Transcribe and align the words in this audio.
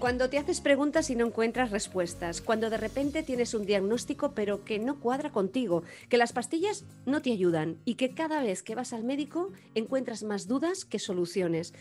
Cuando 0.00 0.30
te 0.30 0.38
haces 0.38 0.62
preguntas 0.62 1.10
y 1.10 1.14
no 1.14 1.26
encuentras 1.26 1.70
respuestas, 1.70 2.40
cuando 2.40 2.70
de 2.70 2.78
repente 2.78 3.22
tienes 3.22 3.52
un 3.52 3.66
diagnóstico 3.66 4.32
pero 4.34 4.64
que 4.64 4.78
no 4.78 4.98
cuadra 4.98 5.30
contigo, 5.30 5.82
que 6.08 6.16
las 6.16 6.32
pastillas 6.32 6.86
no 7.04 7.20
te 7.20 7.32
ayudan 7.32 7.82
y 7.84 7.96
que 7.96 8.14
cada 8.14 8.42
vez 8.42 8.62
que 8.62 8.74
vas 8.74 8.94
al 8.94 9.04
médico 9.04 9.52
encuentras 9.74 10.22
más 10.22 10.48
dudas 10.48 10.86
que 10.86 10.98
soluciones. 10.98 11.74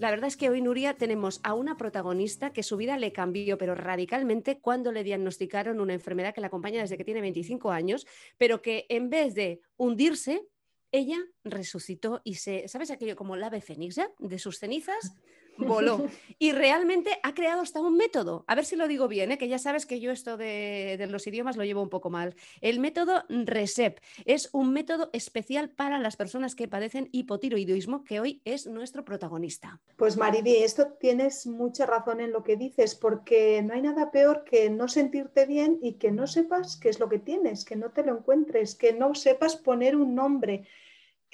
La 0.00 0.10
verdad 0.10 0.26
es 0.26 0.36
que 0.36 0.50
hoy, 0.50 0.62
Nuria, 0.62 0.94
tenemos 0.94 1.38
a 1.44 1.54
una 1.54 1.76
protagonista 1.76 2.52
que 2.52 2.64
su 2.64 2.76
vida 2.76 2.98
le 2.98 3.12
cambió, 3.12 3.56
pero 3.56 3.76
radicalmente, 3.76 4.58
cuando 4.58 4.90
le 4.90 5.04
diagnosticaron 5.04 5.78
una 5.78 5.94
enfermedad 5.94 6.34
que 6.34 6.40
la 6.40 6.48
acompaña 6.48 6.80
desde 6.80 6.96
que 6.96 7.04
tiene 7.04 7.20
25 7.20 7.70
años, 7.70 8.04
pero 8.36 8.62
que 8.62 8.84
en 8.88 9.10
vez 9.10 9.36
de 9.36 9.60
hundirse, 9.76 10.42
ella 10.90 11.18
resucitó 11.44 12.20
y 12.24 12.34
se, 12.34 12.66
¿sabes 12.66 12.90
aquello 12.90 13.14
como 13.14 13.36
la 13.36 13.46
ave 13.46 13.60
fénix, 13.60 14.00
de 14.18 14.38
sus 14.40 14.58
cenizas? 14.58 15.14
Voló. 15.58 16.06
Y 16.40 16.50
realmente 16.50 17.10
ha 17.22 17.32
creado 17.32 17.62
hasta 17.62 17.80
un 17.80 17.96
método. 17.96 18.44
A 18.48 18.56
ver 18.56 18.64
si 18.64 18.74
lo 18.74 18.88
digo 18.88 19.06
bien, 19.06 19.30
¿eh? 19.30 19.38
que 19.38 19.48
ya 19.48 19.58
sabes 19.58 19.86
que 19.86 20.00
yo 20.00 20.10
esto 20.10 20.36
de, 20.36 21.06
los 21.08 21.26
idiomas 21.28 21.56
lo 21.56 21.64
llevo 21.64 21.80
un 21.80 21.88
poco 21.88 22.10
mal. 22.10 22.34
El 22.60 22.80
método 22.80 23.22
RESEP 23.28 24.00
es 24.24 24.50
un 24.52 24.72
método 24.72 25.10
especial 25.12 25.70
para 25.70 26.00
las 26.00 26.16
personas 26.16 26.56
que 26.56 26.66
padecen 26.66 27.08
hipotiroidismo, 27.12 28.02
que 28.02 28.18
hoy 28.18 28.42
es 28.44 28.66
nuestro 28.66 29.04
protagonista. 29.04 29.80
Pues 29.96 30.16
Mariby, 30.16 30.56
esto 30.56 30.88
tienes 30.98 31.46
mucha 31.46 31.86
razón 31.86 32.20
en 32.20 32.32
lo 32.32 32.42
que 32.42 32.56
dices, 32.56 32.96
porque 32.96 33.62
no 33.62 33.74
hay 33.74 33.82
nada 33.82 34.10
peor 34.10 34.44
que 34.44 34.70
no 34.70 34.88
sentirte 34.88 35.46
bien 35.46 35.78
y 35.80 35.94
que 35.94 36.10
no 36.10 36.26
sepas 36.26 36.76
qué 36.76 36.88
es 36.88 36.98
lo 36.98 37.08
que 37.08 37.20
tienes, 37.20 37.64
que 37.64 37.76
no 37.76 37.90
te 37.90 38.04
lo 38.04 38.18
encuentres, 38.18 38.74
que 38.74 38.92
no 38.92 39.14
sepas 39.14 39.56
poner 39.56 39.94
un 39.94 40.16
nombre 40.16 40.66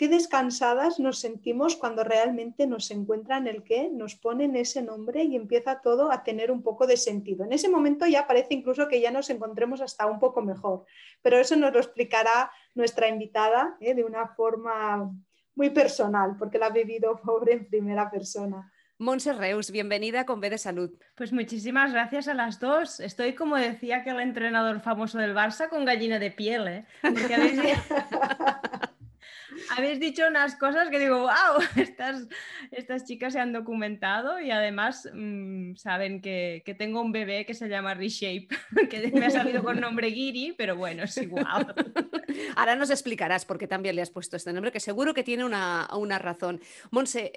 qué 0.01 0.09
descansadas 0.09 0.99
nos 0.99 1.19
sentimos 1.19 1.77
cuando 1.77 2.05
realmente 2.05 2.67
nos 2.67 2.91
encuentran 2.91 3.47
el 3.47 3.63
que 3.63 3.91
nos 3.93 4.17
ponen 4.17 4.57
ese 4.57 4.81
nombre 4.81 5.25
y 5.25 5.37
empieza 5.37 5.83
todo 5.83 6.11
a 6.11 6.25
tener 6.25 6.51
un 6.51 6.63
poco 6.63 6.87
de 6.87 6.97
sentido. 6.97 7.45
En 7.45 7.53
ese 7.53 7.69
momento 7.69 8.07
ya 8.07 8.27
parece 8.27 8.55
incluso 8.55 8.89
que 8.89 9.03
ya 9.03 9.11
nos 9.11 9.29
encontremos 9.29 9.83
hasta 9.83 10.07
un 10.07 10.19
poco 10.19 10.41
mejor, 10.41 10.87
pero 11.21 11.37
eso 11.37 11.55
nos 11.55 11.75
lo 11.75 11.81
explicará 11.81 12.51
nuestra 12.75 13.09
invitada 13.09 13.77
¿eh? 13.79 13.93
de 13.93 14.03
una 14.03 14.27
forma 14.29 15.13
muy 15.55 15.69
personal, 15.69 16.35
porque 16.39 16.57
la 16.57 16.69
ha 16.69 16.71
vivido 16.71 17.21
pobre 17.23 17.53
en 17.53 17.69
primera 17.69 18.11
persona. 18.11 18.73
Monse 18.97 19.35
Reus, 19.35 19.71
bienvenida 19.71 20.25
con 20.25 20.41
B 20.41 20.49
de 20.49 20.57
Salud. 20.57 20.93
Pues 21.15 21.31
muchísimas 21.31 21.93
gracias 21.93 22.27
a 22.27 22.33
las 22.33 22.59
dos. 22.59 23.01
Estoy, 23.01 23.35
como 23.35 23.57
decía 23.57 23.99
aquel 23.99 24.21
entrenador 24.21 24.81
famoso 24.81 25.19
del 25.19 25.35
Barça, 25.35 25.69
con 25.69 25.85
gallina 25.85 26.19
de 26.19 26.31
piel. 26.31 26.69
¿eh? 26.69 26.87
habéis 29.77 30.01
dicho 30.01 30.27
unas 30.27 30.57
cosas 30.57 30.89
que 30.91 30.99
digo, 30.99 31.19
wow, 31.21 31.31
estas, 31.77 32.27
estas 32.71 33.05
chicas 33.05 33.33
se 33.33 33.41
han 33.41 33.53
documentado 33.53 34.41
y 34.41 34.51
además 34.51 35.09
mm, 35.13 35.75
saben 35.77 36.21
que, 36.21 36.63
que, 36.65 36.75
tengo 36.75 37.01
un 37.01 37.13
bebé 37.13 37.45
que 37.47 37.55
se 37.55 37.69
llama 37.69 37.95
Reshape, 37.95 38.49
que 38.91 39.13
me 39.13 39.27
ha 39.27 39.31
salido 39.31 39.63
con 39.63 39.81
nombre 39.81 40.11
Giri, 40.11 40.55
pero 40.57 40.77
bueno, 40.77 41.05
es 41.05 41.17
igual. 41.19 41.75
Ahora 42.57 42.77
nos 42.77 42.91
explicarás 42.91 43.45
por 43.45 43.59
qué 43.59 43.67
también 43.67 43.97
le 43.97 44.03
has 44.03 44.11
puesto 44.11 44.37
este 44.37 44.53
nombre, 44.53 44.73
que 44.73 44.81
seguro 44.81 45.15
que 45.15 45.23
tiene 45.23 45.45
una, 45.45 45.89
una 45.95 46.19
razón. 46.19 46.61
Monse, 46.91 47.33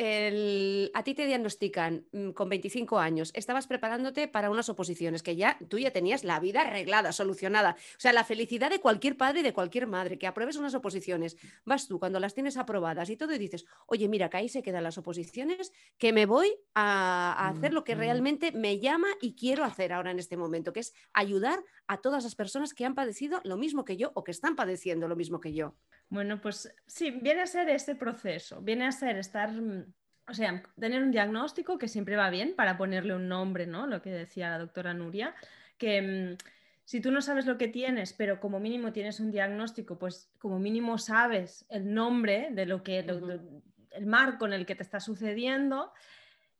a 0.93 1.03
ti 1.03 1.13
te 1.13 1.25
diagnostican 1.25 2.05
mm, 2.11 2.31
con 2.31 2.49
25 2.49 2.99
años, 2.99 3.31
estabas 3.33 3.67
preparándote 3.67 4.27
para 4.27 4.49
unas 4.49 4.69
oposiciones, 4.69 5.23
que 5.23 5.35
ya 5.35 5.57
tú 5.69 5.79
ya 5.79 5.91
tenías 5.91 6.23
la 6.23 6.39
vida 6.39 6.61
arreglada, 6.61 7.11
solucionada. 7.11 7.75
O 7.97 7.99
sea, 7.99 8.13
la 8.13 8.23
felicidad 8.23 8.69
de 8.69 8.79
cualquier 8.79 9.17
padre 9.17 9.41
y 9.41 9.43
de 9.43 9.53
cualquier 9.53 9.87
madre, 9.87 10.17
que 10.17 10.27
apruebes 10.27 10.57
unas 10.57 10.75
oposiciones. 10.75 11.37
Vas 11.65 11.87
tú 11.87 11.99
cuando 11.99 12.12
las 12.19 12.33
tienes 12.33 12.57
aprobadas 12.57 13.09
y 13.09 13.17
todo 13.17 13.33
y 13.33 13.37
dices, 13.37 13.65
oye, 13.87 14.07
mira, 14.07 14.29
que 14.29 14.37
ahí 14.37 14.49
se 14.49 14.63
quedan 14.63 14.83
las 14.83 14.97
oposiciones, 14.97 15.71
que 15.97 16.13
me 16.13 16.25
voy 16.25 16.55
a, 16.73 17.49
hacer 17.49 17.73
lo 17.73 17.83
que 17.83 17.95
realmente 17.95 18.51
me 18.51 18.79
llama 18.79 19.07
y 19.21 19.35
quiero 19.35 19.63
hacer 19.63 19.93
ahora 19.93 20.11
en 20.11 20.19
este 20.19 20.37
momento, 20.37 20.73
que 20.73 20.81
es 20.81 20.93
ayudar 21.13 21.63
a 21.87 21.97
todas 22.01 22.23
las 22.23 22.35
personas 22.35 22.73
que 22.73 22.85
han 22.85 22.95
padecido 22.95 23.41
lo 23.43 23.57
mismo 23.57 23.85
que 23.85 23.97
yo 23.97 24.11
o 24.15 24.23
que 24.23 24.31
están 24.31 24.55
padeciendo 24.55 25.07
lo 25.07 25.15
mismo 25.15 25.39
que 25.39 25.53
yo. 25.53 25.75
Bueno, 26.09 26.41
pues 26.41 26.73
sí, 26.87 27.11
viene 27.11 27.41
a 27.41 27.47
ser 27.47 27.69
este 27.69 27.95
proceso, 27.95 28.61
viene 28.61 28.85
a 28.85 28.91
ser 28.91 29.17
estar 29.17 29.51
mm, 29.51 29.85
o 30.27 30.33
sea, 30.33 30.63
tener 30.79 31.03
un 31.03 31.11
diagnóstico 31.11 31.77
que 31.77 31.87
siempre 31.87 32.15
va 32.15 32.29
bien 32.29 32.55
para 32.55 32.77
ponerle 32.77 33.13
un 33.13 33.27
nombre, 33.27 33.67
¿no? 33.67 33.87
Lo 33.87 34.01
que 34.01 34.09
decía 34.09 34.49
la 34.49 34.59
doctora 34.59 34.93
Nuria, 34.93 35.35
que 35.77 36.01
mm, 36.01 36.37
si 36.85 36.99
tú 36.99 37.11
no 37.11 37.21
sabes 37.21 37.45
lo 37.45 37.57
que 37.57 37.69
tienes, 37.69 38.13
pero 38.13 38.39
como 38.39 38.59
mínimo 38.59 38.91
tienes 38.91 39.19
un 39.19 39.31
diagnóstico, 39.31 39.97
pues 39.97 40.29
como 40.37 40.59
mínimo 40.59 40.97
sabes 40.97 41.65
el 41.69 41.93
nombre 41.93 42.49
de 42.51 42.65
lo 42.65 42.83
que, 42.83 42.99
el 42.99 44.05
marco 44.05 44.45
en 44.45 44.53
el 44.53 44.65
que 44.65 44.75
te 44.75 44.83
está 44.83 44.99
sucediendo. 44.99 45.93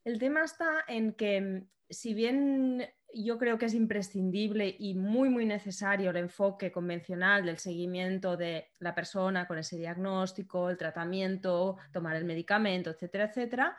El 0.02 0.18
tema 0.18 0.42
está 0.42 0.84
en 0.88 1.12
que 1.12 1.40
mm, 1.40 1.68
si 1.90 2.14
bien 2.14 2.86
yo 3.12 3.38
creo 3.38 3.58
que 3.58 3.66
es 3.66 3.74
imprescindible 3.74 4.74
y 4.78 4.94
muy, 4.94 5.28
muy 5.28 5.44
necesario 5.44 6.10
el 6.10 6.16
enfoque 6.16 6.72
convencional 6.72 7.44
del 7.44 7.58
seguimiento 7.58 8.36
de 8.36 8.68
la 8.80 8.94
persona 8.94 9.46
con 9.46 9.58
ese 9.58 9.76
diagnóstico, 9.76 10.70
el 10.70 10.78
tratamiento, 10.78 11.76
tomar 11.92 12.16
el 12.16 12.24
medicamento, 12.24 12.90
etcétera, 12.90 13.26
etcétera, 13.26 13.76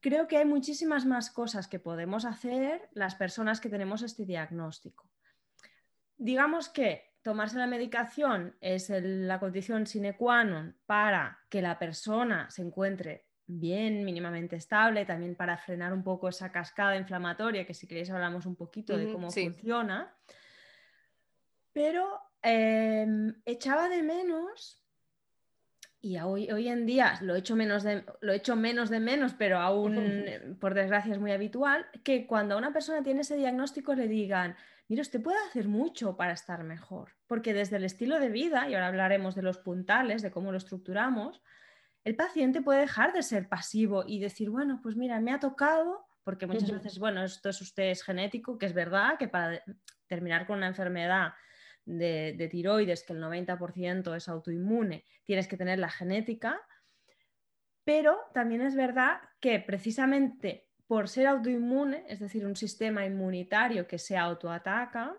creo 0.00 0.28
que 0.28 0.36
hay 0.36 0.44
muchísimas 0.44 1.06
más 1.06 1.30
cosas 1.30 1.66
que 1.66 1.80
podemos 1.80 2.24
hacer 2.24 2.88
las 2.92 3.16
personas 3.16 3.60
que 3.60 3.70
tenemos 3.70 4.02
este 4.02 4.24
diagnóstico 4.24 5.10
digamos 6.16 6.68
que 6.68 7.12
tomarse 7.22 7.58
la 7.58 7.66
medicación 7.66 8.54
es 8.60 8.88
la 8.90 9.40
condición 9.40 9.86
sine 9.86 10.16
qua 10.16 10.44
non 10.44 10.78
para 10.86 11.42
que 11.50 11.60
la 11.60 11.74
persona 11.74 12.46
se 12.50 12.62
encuentre 12.62 13.26
bien, 13.46 14.04
mínimamente 14.04 14.56
estable, 14.56 15.04
también 15.04 15.34
para 15.34 15.56
frenar 15.56 15.92
un 15.92 16.02
poco 16.02 16.28
esa 16.28 16.50
cascada 16.50 16.96
inflamatoria, 16.96 17.66
que 17.66 17.74
si 17.74 17.86
queréis 17.86 18.10
hablamos 18.10 18.46
un 18.46 18.56
poquito 18.56 18.96
de 18.96 19.12
cómo 19.12 19.30
funciona. 19.30 20.14
Pero 21.72 22.20
em, 22.42 23.34
echaba 23.44 23.88
de 23.88 24.02
menos, 24.02 24.82
y 26.00 26.18
hoy, 26.18 26.50
hoy 26.50 26.68
en 26.68 26.86
día 26.86 27.18
lo 27.22 27.34
echo, 27.34 27.56
menos 27.56 27.82
de, 27.82 28.04
lo 28.20 28.32
echo 28.32 28.56
menos 28.56 28.90
de 28.90 29.00
menos, 29.00 29.34
pero 29.34 29.58
aún 29.58 29.96
por 30.60 30.74
desgracia 30.74 31.12
es 31.12 31.18
muy 31.18 31.32
habitual, 31.32 31.86
que 32.04 32.26
cuando 32.26 32.54
a 32.54 32.58
una 32.58 32.72
persona 32.72 33.02
tiene 33.02 33.22
ese 33.22 33.36
diagnóstico 33.36 33.94
le 33.94 34.08
digan, 34.08 34.56
mira, 34.88 35.02
usted 35.02 35.22
puede 35.22 35.38
hacer 35.48 35.68
mucho 35.68 36.16
para 36.16 36.32
estar 36.32 36.62
mejor, 36.64 37.12
porque 37.26 37.52
desde 37.54 37.76
el 37.76 37.84
estilo 37.84 38.20
de 38.20 38.30
vida, 38.30 38.68
y 38.68 38.74
ahora 38.74 38.88
hablaremos 38.88 39.34
de 39.34 39.42
los 39.42 39.58
puntales, 39.58 40.22
de 40.22 40.30
cómo 40.30 40.52
lo 40.52 40.58
estructuramos, 40.58 41.42
el 42.04 42.14
paciente 42.14 42.62
puede 42.62 42.80
dejar 42.80 43.12
de 43.12 43.22
ser 43.22 43.48
pasivo 43.48 44.04
y 44.06 44.20
decir, 44.20 44.50
bueno, 44.50 44.80
pues 44.82 44.96
mira, 44.96 45.20
me 45.20 45.32
ha 45.32 45.40
tocado, 45.40 46.06
porque 46.22 46.46
muchas 46.46 46.70
veces, 46.70 46.98
bueno, 46.98 47.24
esto 47.24 47.48
es 47.48 47.60
usted 47.60 47.90
es 47.90 48.04
genético, 48.04 48.58
que 48.58 48.66
es 48.66 48.74
verdad, 48.74 49.18
que 49.18 49.28
para 49.28 49.62
terminar 50.06 50.46
con 50.46 50.58
una 50.58 50.68
enfermedad 50.68 51.32
de, 51.84 52.34
de 52.36 52.48
tiroides, 52.48 53.04
que 53.04 53.12
el 53.12 53.22
90% 53.22 54.16
es 54.16 54.28
autoinmune, 54.28 55.04
tienes 55.24 55.48
que 55.48 55.56
tener 55.56 55.78
la 55.78 55.88
genética, 55.88 56.60
pero 57.84 58.18
también 58.34 58.62
es 58.62 58.74
verdad 58.74 59.20
que 59.40 59.60
precisamente 59.60 60.65
por 60.86 61.08
ser 61.08 61.26
autoinmune, 61.26 62.04
es 62.08 62.20
decir, 62.20 62.46
un 62.46 62.56
sistema 62.56 63.04
inmunitario 63.04 63.86
que 63.86 63.98
se 63.98 64.16
autoataca 64.16 65.16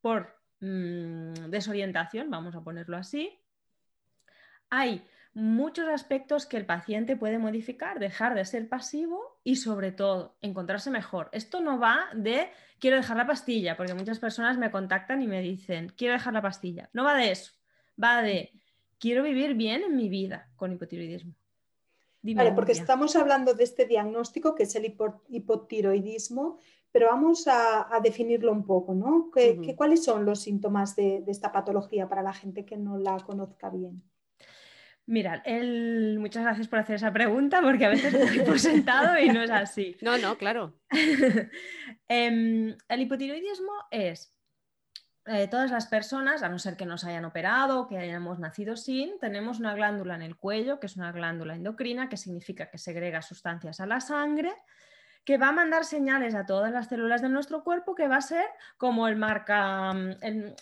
por 0.00 0.34
mm, 0.60 1.48
desorientación, 1.48 2.30
vamos 2.30 2.54
a 2.54 2.62
ponerlo 2.62 2.96
así, 2.96 3.38
hay 4.68 5.06
muchos 5.32 5.88
aspectos 5.88 6.46
que 6.46 6.56
el 6.56 6.66
paciente 6.66 7.16
puede 7.16 7.38
modificar, 7.38 7.98
dejar 7.98 8.34
de 8.34 8.44
ser 8.44 8.68
pasivo 8.68 9.40
y 9.44 9.56
sobre 9.56 9.92
todo 9.92 10.36
encontrarse 10.40 10.90
mejor. 10.90 11.28
Esto 11.32 11.60
no 11.60 11.78
va 11.78 12.08
de 12.14 12.50
quiero 12.78 12.96
dejar 12.96 13.16
la 13.16 13.26
pastilla, 13.26 13.76
porque 13.76 13.94
muchas 13.94 14.18
personas 14.18 14.58
me 14.58 14.70
contactan 14.70 15.22
y 15.22 15.28
me 15.28 15.40
dicen 15.40 15.92
quiero 15.96 16.14
dejar 16.14 16.32
la 16.32 16.42
pastilla. 16.42 16.90
No 16.92 17.04
va 17.04 17.14
de 17.14 17.30
eso, 17.30 17.52
va 18.02 18.22
de 18.22 18.52
quiero 18.98 19.22
vivir 19.22 19.54
bien 19.54 19.82
en 19.82 19.96
mi 19.96 20.08
vida 20.08 20.50
con 20.56 20.72
hipotiroidismo 20.72 21.34
vale, 22.34 22.52
porque 22.52 22.72
estamos 22.72 23.16
hablando 23.16 23.54
de 23.54 23.64
este 23.64 23.86
diagnóstico 23.86 24.54
que 24.54 24.64
es 24.64 24.74
el 24.74 24.96
hipotiroidismo, 25.28 26.58
pero 26.92 27.08
vamos 27.08 27.46
a, 27.46 27.88
definirlo 28.02 28.52
un 28.52 28.64
poco, 28.64 28.94
¿no? 28.94 29.30
¿Cuáles 29.76 30.04
son 30.04 30.24
los 30.24 30.40
síntomas 30.40 30.96
de, 30.96 31.22
esta 31.26 31.52
patología 31.52 32.08
para 32.08 32.22
la 32.22 32.32
gente 32.32 32.64
que 32.64 32.76
no 32.76 32.98
la 32.98 33.18
conozca 33.18 33.70
bien? 33.70 34.02
Mira, 35.08 35.42
muchas 36.18 36.42
gracias 36.42 36.66
por 36.66 36.80
hacer 36.80 36.96
esa 36.96 37.12
pregunta 37.12 37.60
porque 37.62 37.84
a 37.84 37.90
veces 37.90 38.12
me 38.12 38.42
por 38.42 38.58
sentado 38.58 39.18
y 39.18 39.28
no 39.28 39.42
es 39.42 39.50
así. 39.50 39.96
No, 40.02 40.18
no, 40.18 40.36
claro. 40.36 40.74
Em, 42.08 42.76
el 42.88 43.00
hipotiroidismo 43.00 43.72
es 43.90 44.35
eh, 45.26 45.48
todas 45.48 45.72
las 45.72 45.86
personas, 45.86 46.42
a 46.42 46.48
no 46.48 46.58
ser 46.58 46.76
que 46.76 46.86
nos 46.86 47.04
hayan 47.04 47.24
operado 47.24 47.88
que 47.88 47.98
hayamos 47.98 48.38
nacido 48.38 48.76
sin, 48.76 49.18
tenemos 49.18 49.58
una 49.58 49.74
glándula 49.74 50.14
en 50.14 50.22
el 50.22 50.36
cuello, 50.36 50.78
que 50.78 50.86
es 50.86 50.96
una 50.96 51.10
glándula 51.10 51.54
endocrina, 51.54 52.08
que 52.08 52.16
significa 52.16 52.70
que 52.70 52.78
segrega 52.78 53.22
sustancias 53.22 53.80
a 53.80 53.86
la 53.86 54.00
sangre, 54.00 54.54
que 55.24 55.38
va 55.38 55.48
a 55.48 55.52
mandar 55.52 55.84
señales 55.84 56.36
a 56.36 56.46
todas 56.46 56.70
las 56.70 56.88
células 56.88 57.22
de 57.22 57.28
nuestro 57.28 57.64
cuerpo, 57.64 57.96
que 57.96 58.06
va 58.06 58.18
a 58.18 58.20
ser 58.20 58.46
como 58.76 59.08
el 59.08 59.16
marca, 59.16 59.92
mm, 59.92 60.14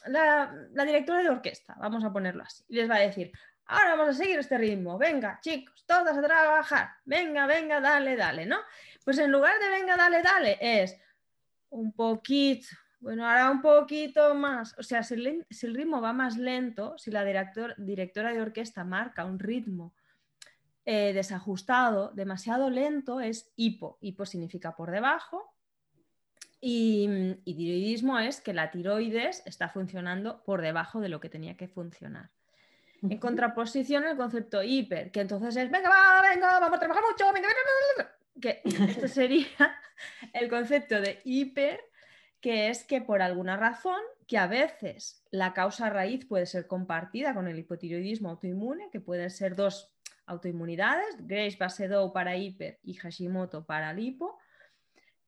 la, 0.07 0.55
la 0.73 0.85
directora 0.85 1.23
de 1.23 1.29
orquesta, 1.29 1.77
vamos 1.79 2.03
a 2.03 2.11
ponerlo 2.11 2.43
así, 2.43 2.65
y 2.69 2.77
les 2.77 2.91
va 2.91 2.97
a 2.97 3.01
decir, 3.01 3.33
ahora 3.67 3.97
vamos 3.97 4.09
a 4.09 4.13
seguir 4.15 4.39
este 4.39 4.57
ritmo, 4.57 4.97
venga 4.97 5.39
chicos, 5.43 5.85
todas 5.87 6.17
a 6.17 6.23
trabajar, 6.23 6.89
venga, 7.05 7.47
venga, 7.47 7.81
dale, 7.83 8.17
dale, 8.17 8.47
¿no? 8.47 8.57
Pues 9.05 9.19
en 9.19 9.31
lugar 9.31 9.59
de 9.61 9.69
venga, 9.69 9.97
dale, 9.97 10.23
dale, 10.23 10.59
es 10.61 10.97
un 11.69 11.93
poquito, 11.93 12.69
bueno, 13.05 13.29
ahora 13.29 13.51
un 13.51 13.61
poquito 13.61 14.35
más, 14.35 14.75
o 14.79 14.83
sea, 14.83 15.03
si 15.03 15.15
el, 15.15 15.75
ritmo 15.75 16.01
va 16.01 16.15
más 16.15 16.39
lento, 16.39 16.97
si 16.97 17.11
la 17.11 17.23
directora 17.23 18.33
de 18.33 18.41
orquesta 18.41 18.83
marca 18.83 19.27
un 19.27 19.39
ritmo 19.39 19.93
eh, 20.87 21.13
desajustado, 21.13 22.13
demasiado 22.15 22.71
lento, 22.71 23.21
es 23.21 23.53
hipo, 23.57 23.99
hipo 24.01 24.25
significa 24.25 24.75
por 24.75 24.91
debajo, 24.91 25.55
y, 26.63 27.07
y 27.45 27.55
tiroidismo 27.55 28.19
es 28.19 28.41
que 28.41 28.55
la 28.55 28.71
tiroides 28.71 29.43
está 29.45 29.69
funcionando 29.69 30.43
por 30.43 30.63
debajo 30.63 31.01
de 31.01 31.11
lo 31.11 31.21
que 31.21 31.29
tenía 31.29 31.59
que 31.59 31.69
funcionar. 31.69 32.31
En 33.03 33.19
contraposición, 33.19 34.05
el 34.05 34.17
concepto 34.17 34.63
hiper, 34.63 35.11
que 35.11 35.21
entonces 35.21 35.55
es, 35.57 35.71
venga, 35.71 35.91
va, 35.91 36.23
venga, 36.23 36.59
vamos 36.59 36.79
a 36.79 36.81
trabajar 36.81 37.05
mucho, 37.11 37.31
venga, 37.35 37.49
venga, 37.49 38.17
que 38.41 38.63
esto 38.91 39.09
sería 39.09 39.47
el 40.33 40.49
concepto 40.49 41.03
de 41.03 41.21
hiper, 41.25 41.85
que 42.45 42.69
es 42.69 42.85
que 42.85 43.01
por 43.01 43.23
alguna 43.23 43.57
razón, 43.57 44.03
que 44.27 44.37
a 44.37 44.47
veces 44.47 45.25
la 45.31 45.55
causa 45.55 45.89
raíz 45.89 46.27
puede 46.27 46.45
ser 46.45 46.67
compartida 46.67 47.33
con 47.33 47.49
el 47.49 47.59
hipotiroidismo 47.59 48.29
autoinmune, 48.29 48.91
que 48.91 49.01
pueden 49.01 49.31
ser 49.31 49.57
dos 49.57 49.97
autoinmunidades, 50.27 51.27
Grace 51.27 51.57
Basedow 51.59 52.13
para 52.13 52.37
hiper 52.37 52.81
y 52.83 52.97
Hashimoto 52.97 53.65
para 53.65 53.95
lipo, 53.95 54.39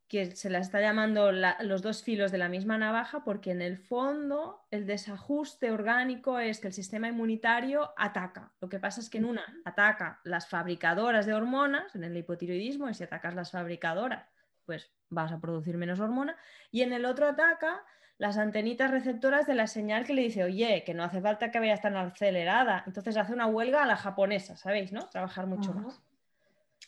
que 0.09 0.37
se 0.37 0.51
la 0.51 0.59
está 0.59 0.83
llamando 0.83 1.33
los 1.33 1.81
dos 1.81 2.03
filos 2.03 2.33
de 2.33 2.37
la 2.37 2.51
misma 2.51 2.77
navaja 2.77 3.25
porque 3.25 3.51
en 3.51 3.63
el 3.63 3.79
fondo 3.79 4.67
el 4.71 4.85
desajuste 4.85 5.71
orgánico 5.71 6.39
es 6.39 6.61
que 6.61 6.67
el 6.67 6.75
sistema 6.75 7.09
inmunitario 7.09 7.95
ataca. 7.97 8.53
Lo 8.61 8.69
que 8.69 8.79
pasa 8.79 9.01
es 9.01 9.09
que 9.09 9.17
en 9.17 9.25
una 9.25 9.43
ataca 9.65 10.21
las 10.25 10.49
fabricadoras 10.51 11.25
de 11.25 11.33
hormonas, 11.33 11.95
en 11.95 12.05
el 12.05 12.15
hipotiroidismo, 12.15 12.91
y 12.91 12.95
si 12.95 13.05
atacas 13.05 13.35
las 13.35 13.53
fabricadoras, 13.53 14.29
pues 14.67 14.93
vas 15.09 15.33
a 15.33 15.41
producir 15.41 15.77
menos 15.77 16.01
hormona, 16.01 16.37
y 16.71 16.83
en 16.83 16.93
el 16.93 17.05
otro 17.05 17.29
ataca 17.29 17.85
las 18.19 18.39
antenitas 18.39 18.91
receptoras 18.91 19.47
de 19.47 19.55
la 19.55 19.67
señal 19.67 20.05
que 20.07 20.15
le 20.15 20.23
dice, 20.23 20.43
oye, 20.43 20.83
que 20.85 20.95
no 20.95 21.05
hace 21.05 21.21
falta 21.21 21.51
que 21.51 21.59
vayas 21.59 21.83
tan 21.83 21.97
acelerada. 21.97 22.83
Entonces 22.87 23.17
hace 23.17 23.35
una 23.35 23.47
huelga 23.47 23.83
a 23.83 23.87
la 23.87 23.97
japonesa, 23.97 24.57
¿sabéis? 24.57 24.91
¿No? 24.91 25.09
Trabajar 25.11 25.47
mucho 25.47 25.75
más. 25.75 26.01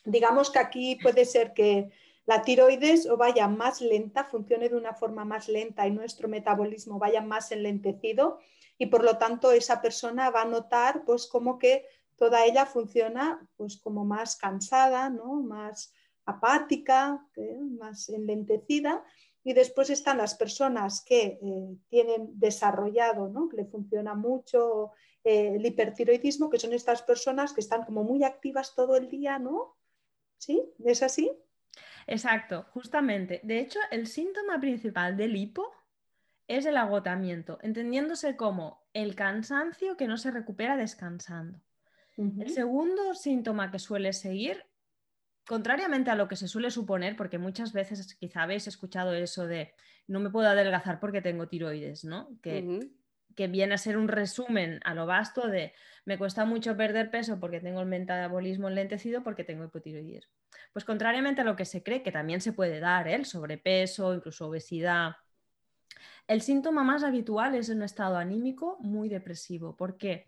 Digamos 0.04 0.50
que 0.50 0.58
aquí 0.58 0.96
puede 1.02 1.26
ser 1.26 1.52
que 1.52 1.90
la 2.24 2.42
tiroides 2.42 3.08
o 3.08 3.16
vaya 3.16 3.48
más 3.48 3.80
lenta, 3.80 4.24
funcione 4.24 4.68
de 4.68 4.76
una 4.76 4.94
forma 4.94 5.24
más 5.24 5.48
lenta 5.48 5.86
y 5.86 5.90
nuestro 5.90 6.28
metabolismo 6.28 6.98
vaya 6.98 7.20
más 7.20 7.52
enlentecido 7.52 8.38
y 8.76 8.86
por 8.86 9.02
lo 9.02 9.16
tanto 9.16 9.50
esa 9.50 9.80
persona 9.80 10.30
va 10.30 10.42
a 10.42 10.44
notar 10.44 11.04
pues 11.04 11.26
como 11.26 11.58
que 11.58 11.86
toda 12.16 12.44
ella 12.44 12.66
funciona 12.66 13.46
pues 13.56 13.78
como 13.78 14.04
más 14.04 14.36
cansada, 14.36 15.08
¿no? 15.08 15.36
más 15.36 15.94
apática, 16.28 17.26
más 17.78 18.08
enlentecida 18.08 19.04
y 19.48 19.54
después 19.54 19.88
están 19.88 20.18
las 20.18 20.34
personas 20.34 21.02
que 21.02 21.38
eh, 21.42 21.76
tienen 21.88 22.38
desarrollado, 22.38 23.28
¿no? 23.28 23.48
que 23.48 23.56
le 23.56 23.64
funciona 23.64 24.14
mucho 24.14 24.92
eh, 25.24 25.54
el 25.56 25.64
hipertiroidismo, 25.64 26.50
que 26.50 26.58
son 26.58 26.74
estas 26.74 27.00
personas 27.02 27.54
que 27.54 27.62
están 27.62 27.84
como 27.84 28.04
muy 28.04 28.24
activas 28.24 28.74
todo 28.74 28.96
el 28.96 29.08
día, 29.08 29.38
¿no? 29.38 29.76
¿Sí? 30.36 30.62
¿Es 30.84 31.02
así? 31.02 31.32
Exacto, 32.06 32.66
justamente. 32.74 33.40
De 33.42 33.60
hecho, 33.60 33.78
el 33.90 34.06
síntoma 34.06 34.60
principal 34.60 35.16
del 35.16 35.34
hipo 35.36 35.72
es 36.46 36.66
el 36.66 36.76
agotamiento, 36.76 37.58
entendiéndose 37.62 38.36
como 38.36 38.82
el 38.92 39.14
cansancio 39.14 39.96
que 39.96 40.08
no 40.08 40.18
se 40.18 40.30
recupera 40.30 40.76
descansando. 40.76 41.58
El 42.18 42.50
segundo 42.50 43.14
síntoma 43.14 43.70
que 43.70 43.78
suele 43.78 44.12
seguir, 44.12 44.64
contrariamente 45.48 46.10
a 46.10 46.14
lo 46.14 46.28
que 46.28 46.36
se 46.36 46.46
suele 46.46 46.70
suponer, 46.70 47.16
porque 47.16 47.38
muchas 47.38 47.72
veces 47.72 48.14
quizá 48.16 48.42
habéis 48.42 48.66
escuchado 48.66 49.14
eso 49.14 49.46
de 49.46 49.72
no 50.06 50.20
me 50.20 50.28
puedo 50.28 50.46
adelgazar 50.46 51.00
porque 51.00 51.22
tengo 51.22 51.48
tiroides, 51.48 52.04
¿no? 52.04 52.28
Que, 52.42 52.90
que 53.34 53.48
viene 53.48 53.72
a 53.72 53.78
ser 53.78 53.96
un 53.96 54.08
resumen 54.08 54.78
a 54.84 54.92
lo 54.92 55.06
vasto 55.06 55.48
de 55.48 55.72
me 56.04 56.18
cuesta 56.18 56.44
mucho 56.44 56.76
perder 56.76 57.10
peso 57.10 57.40
porque 57.40 57.60
tengo 57.60 57.80
el 57.80 57.86
metabolismo 57.86 58.68
enlentecido 58.68 59.24
porque 59.24 59.42
tengo 59.42 59.64
hipotiroidismo. 59.64 60.30
Pues 60.74 60.84
contrariamente 60.84 61.40
a 61.40 61.44
lo 61.44 61.56
que 61.56 61.64
se 61.64 61.82
cree, 61.82 62.02
que 62.02 62.12
también 62.12 62.42
se 62.42 62.52
puede 62.52 62.78
dar, 62.78 63.08
¿eh? 63.08 63.14
el 63.14 63.24
sobrepeso, 63.24 64.12
incluso 64.12 64.48
obesidad, 64.48 65.12
el 66.26 66.42
síntoma 66.42 66.84
más 66.84 67.04
habitual 67.04 67.54
es 67.54 67.70
un 67.70 67.82
estado 67.82 68.18
anímico 68.18 68.76
muy 68.80 69.08
depresivo. 69.08 69.74
¿Por 69.74 69.96
qué? 69.96 70.26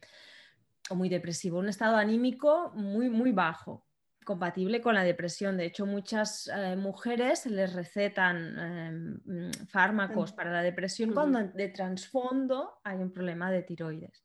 O 0.88 0.94
muy 0.94 1.10
depresivo, 1.10 1.58
un 1.58 1.68
estado 1.68 1.96
anímico 1.96 2.72
muy, 2.74 3.10
muy 3.10 3.32
bajo 3.32 3.84
compatible 4.24 4.80
con 4.80 4.94
la 4.94 5.04
depresión. 5.04 5.56
De 5.56 5.66
hecho, 5.66 5.86
muchas 5.86 6.50
eh, 6.54 6.76
mujeres 6.76 7.46
les 7.46 7.72
recetan 7.72 8.58
em, 8.58 9.48
mm, 9.48 9.66
fármacos 9.68 10.32
para 10.32 10.52
la 10.52 10.62
depresión 10.62 11.12
cuando 11.12 11.42
de 11.42 11.68
trasfondo 11.68 12.80
hay 12.84 12.98
un 12.98 13.12
problema 13.12 13.50
de 13.50 13.62
tiroides. 13.62 14.24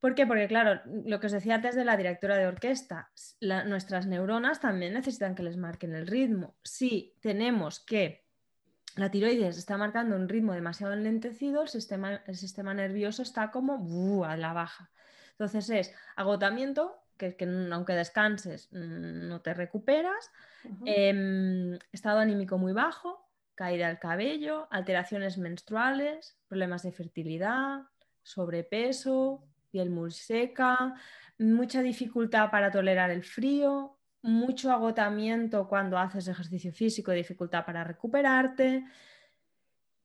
¿Por 0.00 0.14
qué? 0.14 0.26
Porque, 0.26 0.46
claro, 0.46 0.80
lo 1.04 1.18
que 1.18 1.26
os 1.26 1.32
decía 1.32 1.56
antes 1.56 1.74
de 1.74 1.84
la 1.84 1.96
directora 1.96 2.36
de 2.36 2.46
orquesta, 2.46 3.10
nuestras 3.40 4.06
neuronas 4.06 4.60
también 4.60 4.92
necesitan 4.92 5.34
que 5.34 5.42
les 5.42 5.56
marquen 5.56 5.94
el 5.94 6.06
ritmo. 6.06 6.54
Si 6.62 7.16
tenemos 7.20 7.80
que 7.80 8.26
la 8.96 9.10
tiroides 9.10 9.58
está 9.58 9.76
marcando 9.76 10.14
un 10.16 10.28
ritmo 10.28 10.52
demasiado 10.52 10.92
enlentecido, 10.92 11.62
el 11.62 11.68
sistema, 11.68 12.22
el 12.26 12.36
sistema 12.36 12.72
nervioso 12.74 13.22
está 13.22 13.50
como 13.50 14.24
a 14.24 14.36
la 14.36 14.52
baja. 14.52 14.90
Entonces 15.32 15.68
es 15.70 15.94
agotamiento, 16.14 16.98
que, 17.16 17.36
aunque 17.72 17.94
descanses 17.94 18.68
no 18.72 19.40
te 19.40 19.54
recuperas, 19.54 20.30
em, 20.84 21.78
estado 21.92 22.20
anímico 22.20 22.58
muy 22.58 22.72
bajo, 22.72 23.26
caída 23.54 23.88
del 23.88 23.98
cabello, 23.98 24.68
alteraciones 24.70 25.38
menstruales, 25.38 26.38
problemas 26.48 26.82
de 26.82 26.92
fertilidad, 26.92 27.82
sobrepeso, 28.22 29.42
piel 29.70 29.90
muy 29.90 30.10
seca, 30.10 30.94
mucha 31.38 31.82
dificultad 31.82 32.50
para 32.50 32.70
tolerar 32.70 33.10
el 33.10 33.24
frío, 33.24 33.98
mucho 34.22 34.72
agotamiento 34.72 35.68
cuando 35.68 35.98
haces 35.98 36.28
ejercicio 36.28 36.72
físico, 36.72 37.12
dificultad 37.12 37.64
para 37.64 37.84
recuperarte. 37.84 38.84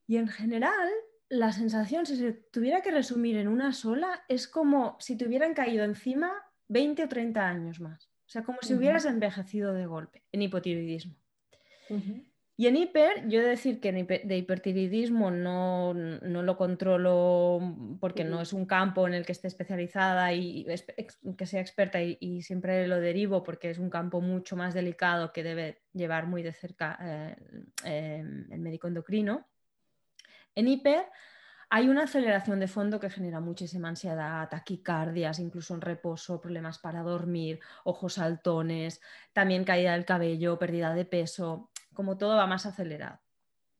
Y 0.06 0.16
en 0.16 0.28
general, 0.28 0.88
la 1.28 1.52
sensación, 1.52 2.06
si 2.06 2.16
se 2.16 2.32
tuviera 2.32 2.82
que 2.82 2.90
resumir 2.90 3.36
en 3.36 3.48
una 3.48 3.72
sola, 3.72 4.24
es 4.28 4.46
como 4.46 4.96
si 5.00 5.16
te 5.16 5.26
hubieran 5.26 5.54
caído 5.54 5.84
encima 5.84 6.32
20 6.72 7.04
o 7.04 7.08
30 7.08 7.48
años 7.48 7.80
más. 7.80 8.08
O 8.26 8.30
sea, 8.32 8.42
como 8.42 8.58
si 8.62 8.74
hubieras 8.74 9.04
envejecido 9.04 9.74
de 9.74 9.86
golpe 9.86 10.22
en 10.32 10.42
hipotiroidismo. 10.42 11.14
Y 12.56 12.66
en 12.66 12.76
hiper, 12.76 13.28
yo 13.28 13.40
he 13.40 13.42
de 13.42 13.50
decir 13.50 13.80
que 13.80 13.92
de 13.92 14.36
hipertiroidismo 14.36 15.30
no, 15.30 15.92
lo 15.94 16.56
controlo 16.56 17.60
porque 18.00 18.24
no 18.24 18.40
es 18.40 18.52
un 18.52 18.64
campo 18.64 19.06
en 19.06 19.14
el 19.14 19.26
que 19.26 19.32
esté 19.32 19.48
especializada 19.48 20.32
y 20.32 20.64
que 21.36 21.46
sea 21.46 21.60
experta 21.60 22.00
y, 22.02 22.42
siempre 22.42 22.86
lo 22.86 23.00
derivo 23.00 23.42
porque 23.42 23.70
es 23.70 23.78
un 23.78 23.90
campo 23.90 24.20
mucho 24.20 24.56
más 24.56 24.72
delicado 24.72 25.32
que 25.32 25.42
debe 25.42 25.82
llevar 25.92 26.26
muy 26.26 26.42
de 26.42 26.52
cerca 26.52 26.98
eh, 27.02 27.36
em, 27.84 28.50
el 28.50 28.60
médico 28.60 28.88
endocrino. 28.88 29.46
En 30.54 30.68
hiper 30.68 31.06
hay 31.74 31.88
una 31.88 32.02
aceleración 32.02 32.60
de 32.60 32.68
fondo 32.68 33.00
que 33.00 33.08
genera 33.08 33.40
muchísima 33.40 33.88
ansiedad, 33.88 34.46
taquicardias, 34.50 35.38
incluso 35.38 35.72
en 35.72 35.80
reposo, 35.80 36.38
problemas 36.38 36.78
para 36.78 37.00
dormir, 37.00 37.60
ojos 37.84 38.12
saltones, 38.12 39.00
también 39.32 39.64
caída 39.64 39.92
del 39.92 40.04
cabello, 40.04 40.58
pérdida 40.58 40.92
de 40.92 41.06
peso, 41.06 41.70
como 41.94 42.18
todo 42.18 42.36
va 42.36 42.46
más 42.46 42.66
acelerado. 42.66 43.20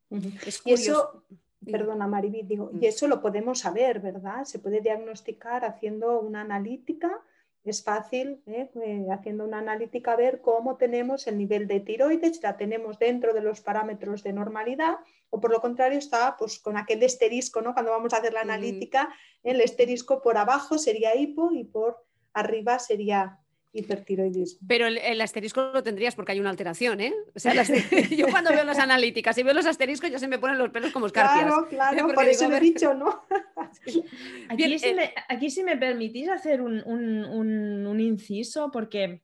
y 0.08 0.72
eso, 0.72 1.26
perdona 1.70 2.06
Mariby, 2.06 2.44
digo, 2.44 2.70
y 2.72 2.78
mm. 2.78 2.84
eso 2.84 3.08
lo 3.08 3.20
podemos 3.20 3.58
saber, 3.58 4.00
¿verdad? 4.00 4.44
Se 4.44 4.58
puede 4.58 4.80
diagnosticar 4.80 5.66
haciendo 5.66 6.18
una 6.18 6.40
analítica 6.40 7.20
es 7.64 7.84
fácil, 7.84 8.42
¿eh? 8.46 8.70
Eh, 8.84 9.06
haciendo 9.12 9.44
una 9.44 9.58
analítica, 9.58 10.16
ver 10.16 10.40
cómo 10.40 10.76
tenemos 10.76 11.26
el 11.26 11.38
nivel 11.38 11.68
de 11.68 11.80
tiroides, 11.80 12.36
si 12.36 12.42
la 12.42 12.56
tenemos 12.56 12.98
dentro 12.98 13.32
de 13.32 13.40
los 13.40 13.60
parámetros 13.60 14.22
de 14.22 14.32
normalidad, 14.32 14.96
o 15.30 15.40
por 15.40 15.52
lo 15.52 15.60
contrario 15.60 15.98
está 15.98 16.36
pues, 16.36 16.58
con 16.58 16.76
aquel 16.76 17.02
esterisco, 17.02 17.62
¿no? 17.62 17.72
cuando 17.72 17.92
vamos 17.92 18.12
a 18.12 18.18
hacer 18.18 18.32
la 18.32 18.40
analítica, 18.40 19.14
el 19.44 19.60
esterisco 19.60 20.22
por 20.22 20.38
abajo 20.38 20.78
sería 20.78 21.14
hipo 21.14 21.52
y 21.52 21.64
por 21.64 22.04
arriba 22.32 22.78
sería 22.78 23.38
hipertiroidismo. 23.72 24.66
Pero 24.66 24.86
el, 24.86 25.20
asterisco 25.20 25.70
lo 25.72 25.82
tendrías 25.82 26.14
porque 26.14 26.32
hay 26.32 26.40
una 26.40 26.50
alteración, 26.50 27.00
¿eh? 27.00 27.12
O 27.34 27.38
sea, 27.38 27.54
yo 28.10 28.28
cuando 28.28 28.50
veo 28.50 28.64
las 28.64 28.78
analíticas 28.78 29.36
y 29.38 29.42
veo 29.42 29.54
los 29.54 29.66
asteriscos 29.66 30.10
ya 30.10 30.18
se 30.18 30.28
me 30.28 30.38
ponen 30.38 30.58
los 30.58 30.70
pelos 30.70 30.92
como 30.92 31.06
escarpias. 31.06 31.44
Claro, 31.44 31.66
claro, 31.70 32.14
por 32.14 32.24
eso 32.26 32.48
lo 32.48 32.56
he 32.56 32.60
dicho, 32.60 32.94
¿no? 32.94 33.24
aquí, 34.48 34.78
si 34.78 34.88
eh 34.88 34.94
me, 34.94 35.14
aquí, 35.28 35.50
si 35.50 35.64
me, 35.64 35.76
permitís 35.76 36.28
hacer 36.28 36.60
un, 36.60 36.82
un 36.84 38.00
inciso, 38.00 38.70
porque 38.70 39.22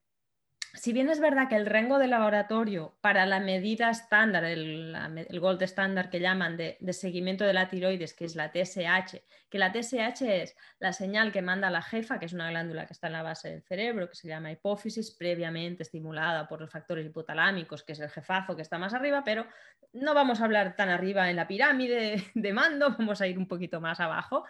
si 0.79 0.93
bien 0.93 1.11
es 1.11 1.19
verdad 1.19 1.49
que 1.49 1.57
el 1.57 1.67
rango 1.67 1.99
de 1.99 2.07
laboratorio 2.07 2.97
para 3.01 3.27
la 3.27 3.41
medida 3.41 3.91
estándar, 3.91 4.45
el, 4.45 4.95
gold 5.41 5.61
estándar 5.63 6.09
que 6.09 6.21
llaman 6.21 6.57
de, 6.57 6.79
seguimiento 6.93 7.45
de 7.45 7.53
la 7.53 7.69
tiroides, 7.69 8.15
que 8.15 8.25
es 8.25 8.37
la 8.37 8.53
TSH, 8.53 9.21
que 9.51 9.59
la 9.59 9.73
TSH 9.73 10.23
es 10.23 10.57
la 10.79 10.93
señal 10.93 11.33
que 11.33 11.43
manda 11.43 11.69
la 11.69 11.83
jefa, 11.83 12.21
que 12.21 12.27
es 12.27 12.33
una 12.33 12.51
glándula 12.51 12.87
que 12.87 12.93
está 12.93 13.09
en 13.09 13.15
la 13.15 13.23
base 13.25 13.51
del 13.51 13.63
cerebro, 13.63 14.09
que 14.09 14.15
se 14.15 14.29
llama 14.29 14.53
hipófisis, 14.53 15.11
previamente 15.11 15.83
estimulada 15.83 16.47
por 16.47 16.61
los 16.61 16.71
factores 16.71 17.05
hipotalámicos, 17.05 17.83
que 17.83 17.93
es 17.93 18.01
el 18.01 18.11
jefazo 18.11 18.55
que 18.55 18.63
está 18.63 18.79
más 18.79 18.95
arriba, 18.95 19.23
pero 19.25 19.47
no 19.93 20.15
vamos 20.15 20.41
a 20.41 20.45
hablar 20.45 20.77
tan 20.77 20.91
arriba 20.91 21.29
en 21.29 21.37
la 21.37 21.49
pirámide 21.49 22.25
de 22.35 22.53
mando, 22.53 22.91
vamos 22.99 23.21
a 23.21 23.27
ir 23.27 23.37
un 23.37 23.49
poquito 23.49 23.81
más 23.81 23.99
abajo. 23.99 24.45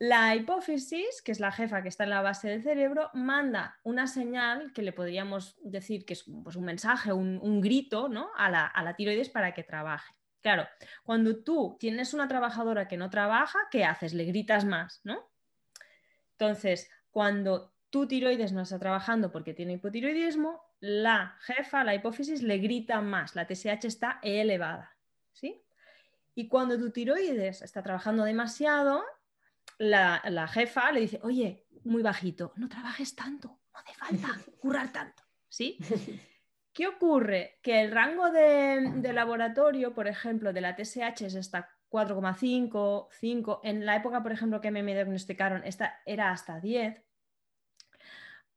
La 0.00 0.34
hipófisis, 0.34 1.20
que 1.20 1.30
es 1.30 1.40
la 1.40 1.52
jefa 1.52 1.82
que 1.82 1.90
está 1.90 2.04
en 2.04 2.10
la 2.10 2.22
base 2.22 2.48
del 2.48 2.62
cerebro, 2.62 3.10
manda 3.12 3.78
una 3.82 4.06
señal 4.06 4.72
que 4.72 4.80
le 4.80 4.94
podríamos 4.94 5.58
decir 5.62 6.06
que 6.06 6.14
es 6.14 6.24
pues, 6.42 6.56
un 6.56 6.64
mensaje, 6.64 7.12
un, 7.12 7.60
grito 7.60 8.08
¿no? 8.08 8.30
a, 8.34 8.48
la, 8.48 8.94
tiroides 8.96 9.28
para 9.28 9.52
que 9.52 9.62
trabaje. 9.62 10.14
Claro, 10.40 10.66
cuando 11.04 11.44
tú 11.44 11.76
tienes 11.78 12.14
una 12.14 12.28
trabajadora 12.28 12.88
que 12.88 12.96
no 12.96 13.10
trabaja, 13.10 13.58
¿qué 13.70 13.84
haces? 13.84 14.14
Le 14.14 14.24
gritas 14.24 14.64
más, 14.64 15.02
¿no? 15.04 15.28
Entonces, 16.30 16.90
cuando 17.10 17.74
tu 17.90 18.08
tiroides 18.08 18.52
no 18.52 18.62
está 18.62 18.78
trabajando 18.78 19.30
porque 19.30 19.52
tiene 19.52 19.74
hipotiroidismo, 19.74 20.62
la 20.80 21.36
jefa, 21.42 21.84
la 21.84 21.94
hipófisis, 21.94 22.42
le 22.42 22.56
grita 22.56 23.02
más, 23.02 23.36
la 23.36 23.46
TSH 23.46 23.84
está 23.84 24.18
elevada, 24.22 24.96
¿sí? 25.34 25.62
Y 26.34 26.48
cuando 26.48 26.78
tu 26.78 26.90
tiroides 26.90 27.60
está 27.60 27.82
trabajando 27.82 28.24
demasiado, 28.24 29.04
la, 29.80 30.48
jefa 30.48 30.92
le 30.92 31.00
dice, 31.00 31.20
oye, 31.22 31.66
muy 31.84 32.02
bajito, 32.02 32.52
no 32.56 32.68
trabajes 32.68 33.14
tanto, 33.14 33.60
no 33.72 33.78
hace 33.78 33.94
falta 33.94 34.28
currar 34.60 34.92
tanto, 34.92 35.22
¿sí? 35.48 35.78
¿Qué 36.72 36.86
ocurre? 36.86 37.58
Que 37.62 37.80
el 37.80 37.90
rango 37.90 38.30
de, 38.30 39.12
laboratorio, 39.12 39.92
por 39.92 40.06
ejemplo, 40.06 40.52
de 40.52 40.60
la 40.60 40.76
TSH 40.76 41.22
es 41.22 41.34
hasta 41.34 41.68
4,5, 41.90 43.08
5. 43.10 43.60
En 43.64 43.84
la 43.84 43.96
época, 43.96 44.22
por 44.22 44.30
ejemplo, 44.30 44.60
que 44.60 44.70
me 44.70 44.84
diagnosticaron, 44.84 45.64
esta 45.64 46.00
era 46.06 46.30
hasta 46.30 46.60
10. 46.60 47.02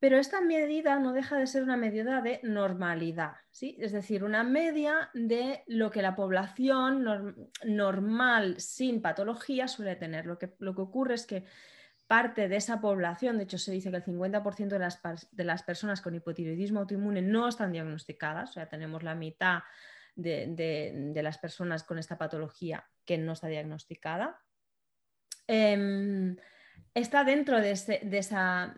Pero 0.03 0.17
esta 0.17 0.41
medida 0.41 1.00
no 1.00 1.13
deja 1.13 1.38
de 1.38 1.48
ser 1.48 1.63
una 1.63 1.77
medida 1.77 2.19
de 2.19 2.41
normalidad, 2.43 3.36
¿sí? 3.51 3.77
es 3.79 3.93
decir, 3.93 4.25
una 4.25 4.43
media 4.43 5.10
de 5.13 5.63
lo 5.65 5.91
que 5.91 6.01
la 6.01 6.13
población 6.13 7.48
normal 7.63 8.60
sin 8.60 9.01
patología 9.01 9.69
suele 9.69 9.95
tener. 9.95 10.25
Lo 10.25 10.38
que, 10.38 10.55
lo 10.60 10.75
que 10.75 10.81
ocurre 10.81 11.13
es 11.13 11.25
que 11.25 11.45
parte 12.05 12.50
de 12.50 12.57
esa 12.57 12.81
población, 12.81 13.38
de 13.38 13.45
hecho 13.45 13.57
se 13.57 13.72
dice 13.72 13.91
que 13.91 13.95
el 13.95 14.03
50% 14.03 14.67
de 14.67 14.79
las, 14.79 15.01
de 15.31 15.43
las, 15.45 15.63
personas 15.63 16.01
con 16.01 16.13
hipotiroidismo 16.13 16.81
autoinmune 16.81 17.22
no 17.22 17.48
están 17.48 17.72
diagnosticadas, 17.72 18.50
o 18.50 18.53
sea, 18.55 18.67
tenemos 18.67 19.03
la 19.03 19.15
mitad 19.15 19.60
de, 20.15 21.13
las 21.15 21.38
personas 21.38 21.86
con 21.86 21.98
esta 21.98 22.17
patología 22.17 22.86
que 23.05 23.17
no 23.17 23.31
está 23.31 23.48
diagnosticada. 23.48 24.41
Em, 25.48 26.36
está 26.93 27.23
dentro 27.23 27.59
de, 27.59 27.71
esa, 27.71 28.75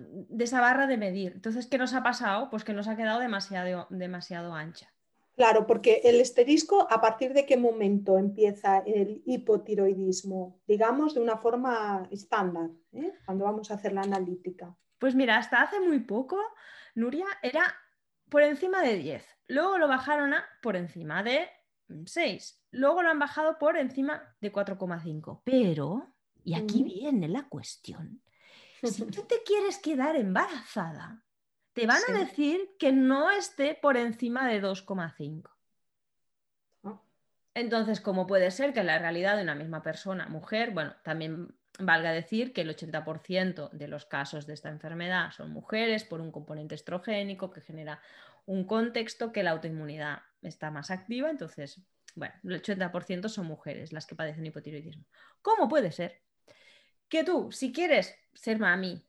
barra 0.51 0.87
de 0.87 0.97
medir. 0.97 1.33
Entonces, 1.35 1.67
¿qué 1.67 1.77
nos 1.77 1.93
ha 1.93 2.03
pasado? 2.03 2.49
Pues 2.49 2.63
que 2.63 2.73
nos 2.73 2.87
ha 2.87 2.95
quedado 2.95 3.19
demasiado, 3.19 3.87
demasiado 3.89 4.53
ancha. 4.53 4.91
Claro, 5.35 5.67
porque 5.67 6.01
el 6.05 6.21
esterisco, 6.21 6.87
¿a 6.89 7.01
partir 7.01 7.33
de 7.33 7.45
qué 7.45 7.57
momento 7.57 8.17
empieza 8.17 8.79
el 8.79 9.21
hipotiroidismo? 9.25 10.61
Digamos 10.65 11.13
de 11.13 11.19
una 11.19 11.37
forma 11.37 12.07
estándar, 12.09 12.69
¿eh? 12.93 13.13
cuando 13.25 13.43
vamos 13.43 13.69
a 13.69 13.73
hacer 13.73 13.91
la 13.91 14.01
analítica. 14.01 14.73
Pues 14.97 15.13
mira, 15.13 15.37
hasta 15.37 15.61
hace 15.61 15.81
muy 15.81 15.99
poco, 15.99 16.39
Nuria, 16.95 17.25
era 17.43 17.75
por 18.29 18.43
encima 18.43 18.81
de 18.81 18.97
10. 18.97 19.25
Luego 19.47 19.77
lo 19.77 19.89
bajaron 19.89 20.33
a 20.33 20.45
por 20.61 20.77
encima 20.77 21.21
de 21.21 21.49
6. 22.05 22.63
Luego 22.71 23.03
lo 23.03 23.09
han 23.09 23.19
bajado 23.19 23.57
por 23.57 23.77
encima 23.77 24.35
de 24.39 24.53
4,5. 24.53 25.41
Pero 25.43 26.14
y 26.45 26.53
aquí 26.53 26.83
viene 26.83 27.27
la 27.27 27.43
cuestión. 27.49 28.21
Si 28.81 29.05
tú 29.11 29.23
te 29.23 29.41
quieres 29.43 29.79
quedar 29.79 30.15
embarazada, 30.15 31.23
te 31.73 31.85
van 31.85 32.01
a 32.07 32.19
decir 32.19 32.75
que 32.79 32.93
no 32.93 33.31
esté 33.31 33.75
por 33.75 33.97
encima 33.97 34.47
de 34.47 34.61
2,5. 34.61 35.49
Ah. 36.83 37.01
Entonces, 37.55 37.99
¿cómo 37.99 38.27
puede 38.27 38.51
ser 38.51 38.73
que 38.73 38.83
la 38.83 38.99
realidad 38.99 39.35
de 39.35 39.43
una 39.43 39.55
misma 39.55 39.81
persona, 39.81 40.27
mujer, 40.29 40.71
bueno, 40.71 40.95
también 41.03 41.53
valga 41.79 42.11
decir 42.11 42.53
que 42.53 42.61
el 42.61 42.69
80% 42.69 43.71
de 43.71 43.87
los 43.89 44.05
casos 44.05 44.45
de 44.45 44.53
esta 44.53 44.69
enfermedad 44.69 45.31
son 45.31 45.51
mujeres 45.51 46.05
por 46.05 46.21
un 46.21 46.31
componente 46.31 46.75
estrogénico 46.75 47.51
que 47.51 47.59
genera 47.59 47.99
un 48.45 48.65
contexto 48.65 49.33
que 49.33 49.43
la 49.43 49.51
autoinmunidad 49.51 50.19
está 50.41 50.69
más 50.71 50.91
activa, 50.91 51.29
entonces, 51.29 51.81
bueno, 52.13 52.35
el 52.43 52.61
80% 52.61 53.27
son 53.27 53.47
mujeres 53.47 53.91
las 53.91 54.05
que 54.05 54.15
padecen 54.15 54.45
hipotiroidismo. 54.45 55.05
¿Cómo 55.41 55.67
puede 55.67 55.91
ser 55.91 56.24
que 57.09 57.23
tú, 57.23 57.51
si 57.51 57.71
quieres 57.71 58.15
ser 58.33 58.59
mami, 58.59 59.05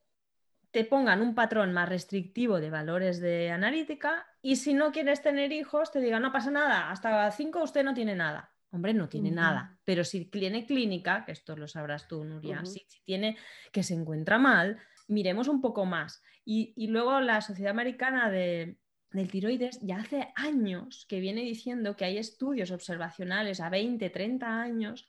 te 0.70 0.84
pongan 0.84 1.22
un 1.22 1.34
patrón 1.34 1.72
más 1.72 1.88
restrictivo 1.88 2.60
de 2.60 2.70
valores 2.70 3.18
de 3.20 3.50
analítica 3.50 4.26
y 4.42 4.56
si 4.56 4.74
no 4.74 4.92
quieres 4.92 5.22
tener 5.22 5.50
hijos, 5.52 5.90
te 5.90 6.00
digan, 6.00 6.22
no 6.22 6.32
pasa 6.32 6.50
nada, 6.50 6.90
hasta 6.90 7.30
5 7.30 7.62
usted 7.62 7.82
no 7.82 7.94
tiene 7.94 8.14
nada. 8.14 8.52
Hombre, 8.72 8.92
no 8.92 9.08
tiene 9.08 9.30
nada, 9.30 9.78
pero 9.84 10.04
si 10.04 10.26
tiene 10.26 10.66
clínica, 10.66 11.24
que 11.24 11.32
esto 11.32 11.56
lo 11.56 11.66
sabrás 11.66 12.08
tú, 12.08 12.24
Nuria, 12.24 12.62
si, 12.66 12.84
tiene 13.04 13.38
que 13.72 13.82
se 13.82 13.94
encuentra 13.94 14.38
mal, 14.38 14.78
miremos 15.08 15.48
un 15.48 15.62
poco 15.62 15.86
más. 15.86 16.22
Y, 16.44 16.86
luego 16.88 17.20
la 17.20 17.40
Sociedad 17.40 17.70
Americana 17.70 18.28
de, 18.28 18.76
del 19.12 19.30
Tiroides 19.30 19.80
ya 19.80 19.96
hace 19.96 20.30
años 20.34 21.06
que 21.08 21.20
viene 21.20 21.40
diciendo 21.40 21.96
que 21.96 22.04
hay 22.04 22.18
estudios 22.18 22.70
observacionales 22.70 23.60
a 23.60 23.70
20, 23.70 24.10
30 24.10 24.60
años 24.60 25.08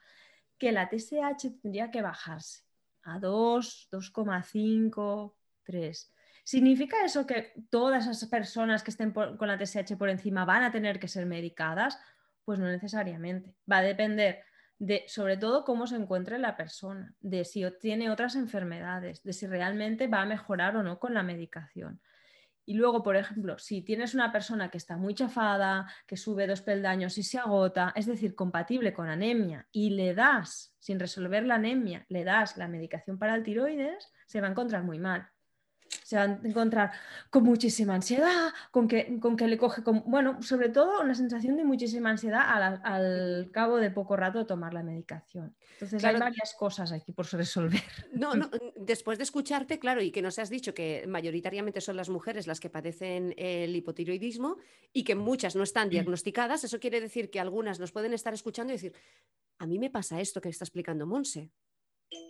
que 0.58 0.72
la 0.72 0.88
TSH 0.88 1.60
tendría 1.62 1.92
que 1.92 2.02
bajarse 2.02 2.67
a 3.08 3.20
2, 3.20 3.88
2,5, 3.92 5.34
3. 5.64 6.14
¿Significa 6.44 7.04
eso 7.04 7.26
que 7.26 7.54
todas 7.70 8.08
esas 8.08 8.30
personas 8.30 8.84
que 8.84 8.92
estén 8.92 9.12
con 9.12 9.48
la 9.48 9.58
TSH 9.58 9.98
por 9.98 10.10
encima 10.10 10.46
van 10.46 10.64
a 10.64 10.72
tener 10.72 11.00
que 11.00 11.08
ser 11.08 11.26
medicadas? 11.26 12.00
Pues 12.46 12.60
no 12.60 12.68
necesariamente. 12.68 13.56
Va 13.70 13.80
a 13.80 13.82
depender 13.82 14.44
de, 14.80 15.04
sobre 15.08 15.38
todo, 15.38 15.64
cómo 15.66 15.88
se 15.88 15.96
encuentre 15.96 16.38
la 16.38 16.56
persona, 16.56 17.14
de 17.20 17.44
si 17.44 17.66
tiene 17.80 18.12
otras 18.12 18.36
enfermedades, 18.36 19.24
de 19.24 19.34
si 19.34 19.48
realmente 19.48 20.08
va 20.08 20.22
a 20.22 20.26
mejorar 20.26 20.78
o 20.78 20.84
no 20.84 21.00
con 21.00 21.14
la 21.14 21.24
medicación. 21.24 22.00
Y 22.70 22.74
luego, 22.74 23.02
por 23.02 23.16
ejemplo, 23.16 23.58
si 23.58 23.82
tienes 23.82 24.14
una 24.14 24.30
persona 24.32 24.70
que 24.70 24.78
está 24.78 24.98
muy 24.98 25.16
chafada, 25.16 25.90
que 26.06 26.18
sube 26.18 26.46
dos 26.48 26.62
peldaños 26.62 27.18
y 27.18 27.24
se 27.24 27.40
agota, 27.40 27.94
es 27.96 28.06
decir, 28.06 28.36
compatible 28.36 28.94
con 28.94 29.08
anemia, 29.08 29.66
y 29.72 29.92
le 29.92 30.14
das, 30.14 30.76
sin 30.78 31.00
resolver 31.00 31.46
la 31.46 31.56
anemia, 31.56 32.06
le 32.10 32.26
das 32.26 32.58
la 32.58 32.68
medicación 32.68 33.18
para 33.18 33.36
el 33.36 33.44
tiroides, 33.44 34.12
se 34.26 34.42
va 34.42 34.48
a 34.48 34.52
encontrar 34.52 34.84
muy 34.84 35.00
mal 35.00 35.30
se 35.90 36.16
va 36.16 36.24
a 36.24 36.40
encontrar 36.44 36.92
con 37.30 37.44
muchísima 37.44 37.96
ansiedad, 37.96 38.54
con 38.72 38.88
que, 38.88 39.20
con 39.20 39.36
que 39.36 39.48
le 39.48 39.58
coge, 39.58 39.84
con, 39.84 40.04
bueno, 40.06 40.42
sobre 40.42 40.70
todo 40.70 41.02
una 41.02 41.16
sensación 41.16 41.58
de 41.58 41.66
muchísima 41.66 42.10
ansiedad 42.10 42.44
al, 42.84 43.50
cabo 43.52 43.78
de 43.78 43.92
poco 43.92 44.16
rato 44.16 44.40
de 44.40 44.46
tomar 44.46 44.74
la 44.74 44.84
medicación. 44.84 45.56
Entonces 45.74 46.04
hay 46.04 46.18
varias 46.18 46.54
cosas 46.58 46.92
aquí 46.92 47.12
por 47.12 47.32
resolver. 47.32 47.84
No, 48.14 48.36
no, 48.36 48.50
después 48.76 49.18
de 49.18 49.24
escucharte, 49.24 49.80
claro, 49.80 50.02
y 50.02 50.12
que 50.12 50.22
nos 50.22 50.40
has 50.40 50.50
dicho 50.50 50.74
que 50.74 51.06
mayoritariamente 51.08 51.82
son 51.82 51.96
las 51.96 52.10
mujeres 52.10 52.48
las 52.48 52.60
que 52.60 52.70
padecen 52.70 53.34
el 53.38 53.76
hipotiroidismo 53.76 54.58
y 54.94 55.04
que 55.04 55.16
muchas 55.16 55.56
no 55.56 55.64
están 55.64 55.90
diagnosticadas, 55.90 56.64
eso 56.64 56.80
quiere 56.80 57.02
decir 57.02 57.30
que 57.30 57.40
algunas 57.40 57.80
nos 57.80 57.92
pueden 57.92 58.14
estar 58.14 58.34
escuchando 58.34 58.74
y 58.74 58.76
decir, 58.76 58.94
a 59.60 59.66
mí 59.66 59.80
me 59.80 59.90
pasa 59.90 60.22
esto 60.22 60.42
que 60.42 60.50
está 60.50 60.66
explicando 60.66 61.06
Monse. 61.06 61.52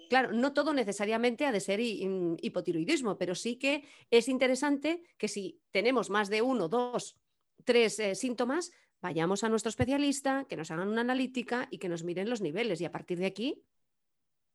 Claro, 0.09 0.31
no 0.31 0.53
todo 0.53 0.73
necesariamente 0.73 1.45
ha 1.45 1.51
de 1.51 1.59
ser 1.59 1.79
hipotiroidismo, 1.79 3.17
pero 3.17 3.35
sí 3.35 3.57
que 3.57 3.87
es 4.11 4.27
interesante 4.27 5.03
que 5.17 5.27
si 5.27 5.61
tenemos 5.71 6.09
más 6.09 6.29
de 6.29 6.41
uno, 6.41 6.67
dos, 6.67 7.17
tres 7.65 7.99
eh, 7.99 8.15
síntomas, 8.15 8.71
vayamos 9.01 9.43
a 9.43 9.49
nuestro 9.49 9.69
especialista, 9.69 10.45
que 10.49 10.57
nos 10.57 10.71
hagan 10.71 10.87
una 10.87 11.01
analítica 11.01 11.67
y 11.71 11.77
que 11.77 11.89
nos 11.89 12.03
miren 12.03 12.29
los 12.29 12.41
niveles 12.41 12.81
y 12.81 12.85
a 12.85 12.91
partir 12.91 13.19
de 13.19 13.27
aquí 13.27 13.63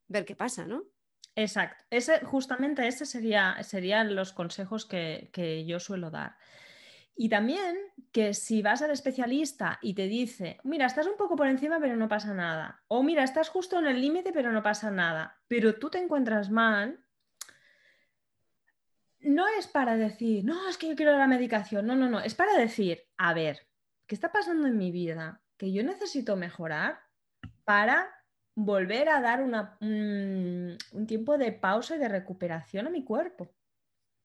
ver 0.09 0.25
qué 0.25 0.37
pasa, 0.37 0.67
¿no? 0.67 0.85
Exacto. 1.35 1.85
Ese, 1.89 2.25
justamente 2.25 2.87
ese 2.87 3.07
sería, 3.07 3.63
serían 3.63 4.15
los 4.15 4.33
consejos 4.33 4.85
que 4.85 5.65
yo 5.67 5.81
suelo 5.81 6.11
dar. 6.11 6.37
Y 7.15 7.29
también 7.29 7.77
que 8.11 8.35
si 8.35 8.63
vas 8.63 8.83
al 8.83 8.91
especialista 8.91 9.79
y 9.83 9.95
te 9.95 10.07
dice, 10.07 10.59
mira, 10.65 10.87
estás 10.87 11.07
un 11.07 11.17
poco 11.17 11.37
por 11.37 11.47
encima, 11.47 11.79
pero 11.81 11.97
no 11.97 12.09
pasa 12.09 12.35
nada. 12.35 12.83
O 12.89 13.03
mira, 13.03 13.23
estás 13.23 13.49
justo 13.49 13.79
en 13.79 13.87
el 13.87 14.01
límite, 14.01 14.33
pero 14.33 14.53
no 14.53 14.63
pasa 14.63 14.91
nada. 14.91 15.41
Pero 15.49 15.75
tú 15.77 15.91
te 15.91 15.99
encuentras 15.99 16.51
mal, 16.51 17.03
no 19.21 19.47
es 19.59 19.67
para 19.67 19.97
decir, 19.97 20.45
no, 20.45 20.69
es 20.69 20.77
que 20.77 20.89
yo 20.89 20.97
quiero 20.97 21.17
la 21.17 21.27
medicación, 21.27 21.87
no, 21.87 21.95
no, 21.95 22.09
no, 22.09 22.21
es 22.21 22.35
para 22.35 22.57
decir, 22.57 23.03
a 23.17 23.35
ver, 23.35 23.69
¿qué 24.07 24.15
está 24.15 24.33
pasando 24.33 24.67
en 24.67 24.77
mi 24.77 24.91
vida? 24.91 25.43
Que 25.57 25.73
yo 25.73 25.83
necesito 25.85 26.37
mejorar 26.37 27.01
para 27.65 28.11
volver 28.55 29.09
a 29.09 29.21
dar 29.21 29.43
un, 29.43 30.77
tiempo 31.07 31.39
de 31.39 31.53
pausa 31.53 31.97
y 31.97 31.99
de 31.99 32.09
recuperación 32.09 32.87
a 32.87 32.91
mi 32.91 33.05
cuerpo. 33.05 33.55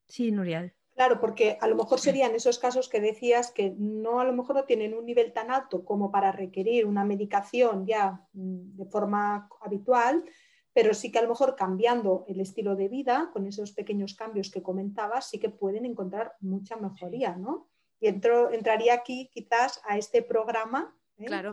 Sí, 0.08 0.32
Nuriel. 0.32 0.74
Claro, 0.98 1.20
porque 1.20 1.60
a 1.62 1.68
lo 1.68 1.75
mejor 1.75 2.00
serían 2.00 2.34
esos 2.34 2.58
casos 2.58 2.89
que 2.89 3.00
decías 3.00 3.51
que 3.51 3.75
no 3.77 4.20
a 4.20 4.25
lo 4.25 4.34
mejor 4.34 4.56
no 4.56 4.63
tienen 4.63 4.96
un 4.96 5.06
nivel 5.06 5.32
tan 5.32 5.51
alto 5.51 5.86
como 5.86 6.10
para 6.10 6.32
requerir 6.32 6.88
una 6.88 7.06
medicación 7.06 7.86
ya 7.86 8.25
mm, 8.34 8.75
de 8.77 8.86
forma 8.88 9.48
habitual, 9.62 10.25
pero 10.74 10.96
sí 10.96 11.12
que 11.12 11.20
a 11.20 11.22
lo 11.22 11.30
mejor 11.30 11.56
cambiando 11.56 12.25
el 12.27 12.39
estilo 12.39 12.75
de 12.75 12.88
vida, 12.88 13.30
con 13.32 13.46
esos 13.46 13.74
pequeños 13.74 14.16
cambios 14.16 14.50
que 14.50 14.63
comentabas, 14.63 15.30
sí 15.30 15.38
que 15.38 15.50
pueden 15.50 15.86
encontrar 15.86 16.34
mucha 16.39 16.77
mejoría, 16.77 17.36
¿no? 17.36 17.70
Y 18.00 18.08
entraría 18.08 18.96
aquí 18.96 19.30
quizás 19.32 19.80
a 19.86 20.00
este 20.00 20.24
programa. 20.24 20.98
¿Eh? 21.19 21.25
Claro, 21.25 21.51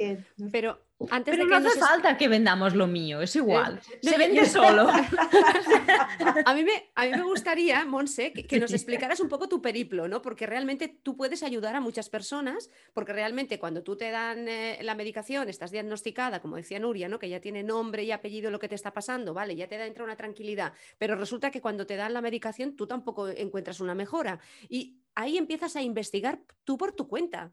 pero 0.50 0.80
antes 1.10 1.36
Pero 1.36 1.44
de 1.44 1.60
no 1.60 1.68
hace 1.68 1.78
falta 1.78 2.16
que 2.16 2.28
vendamos 2.28 2.74
lo 2.74 2.86
mío, 2.86 3.20
es 3.20 3.34
igual. 3.36 3.80
Se 4.02 4.16
vende 4.16 4.46
solo. 4.46 4.88
a, 6.46 6.54
mí 6.54 6.64
me, 6.64 6.90
a 6.94 7.04
mí 7.04 7.10
me 7.10 7.22
gustaría, 7.22 7.84
Monse, 7.84 8.32
que, 8.32 8.60
nos 8.60 8.72
explicaras 8.72 9.20
un 9.20 9.28
poco 9.28 9.48
tu 9.48 9.60
periplo, 9.60 10.08
¿no? 10.08 10.22
Porque 10.22 10.46
realmente 10.46 10.88
tú 10.88 11.16
puedes 11.16 11.42
ayudar 11.42 11.74
a 11.74 11.80
muchas 11.80 12.08
personas, 12.08 12.70
porque 12.92 13.12
realmente 13.12 13.58
cuando 13.58 13.82
tú 13.82 13.96
te 13.96 14.10
dan 14.10 14.48
eh, 14.48 14.78
la 14.82 14.94
medicación, 14.94 15.48
estás 15.48 15.70
diagnosticada, 15.70 16.40
como 16.40 16.56
decía 16.56 16.78
Nuria, 16.78 17.08
¿no? 17.08 17.18
Que 17.18 17.28
ya 17.28 17.40
tiene 17.40 17.62
nombre 17.62 18.04
y 18.04 18.12
apellido 18.12 18.50
lo 18.50 18.58
que 18.58 18.68
te 18.68 18.74
está 18.74 18.92
pasando, 18.92 19.34
¿vale? 19.34 19.56
Ya 19.56 19.68
te 19.68 19.78
da 19.78 19.86
entra 19.86 20.04
una 20.04 20.16
tranquilidad. 20.16 20.74
Pero 20.98 21.16
resulta 21.16 21.50
que 21.50 21.60
cuando 21.60 21.86
te 21.86 21.96
dan 21.96 22.14
la 22.14 22.20
medicación, 22.20 22.76
tú 22.76 22.86
tampoco 22.86 23.28
encuentras 23.28 23.80
una 23.80 23.94
mejora. 23.94 24.38
Y 24.68 24.98
ahí 25.14 25.38
empiezas 25.38 25.76
a 25.76 25.82
investigar 25.82 26.40
tú 26.64 26.78
por 26.78 26.92
tu 26.92 27.08
cuenta. 27.08 27.52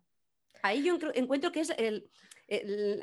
Ahí 0.64 0.84
yo 0.84 0.98
encuentro 1.14 1.52
que 1.52 1.62
es 1.62 1.72
el, 1.78 2.10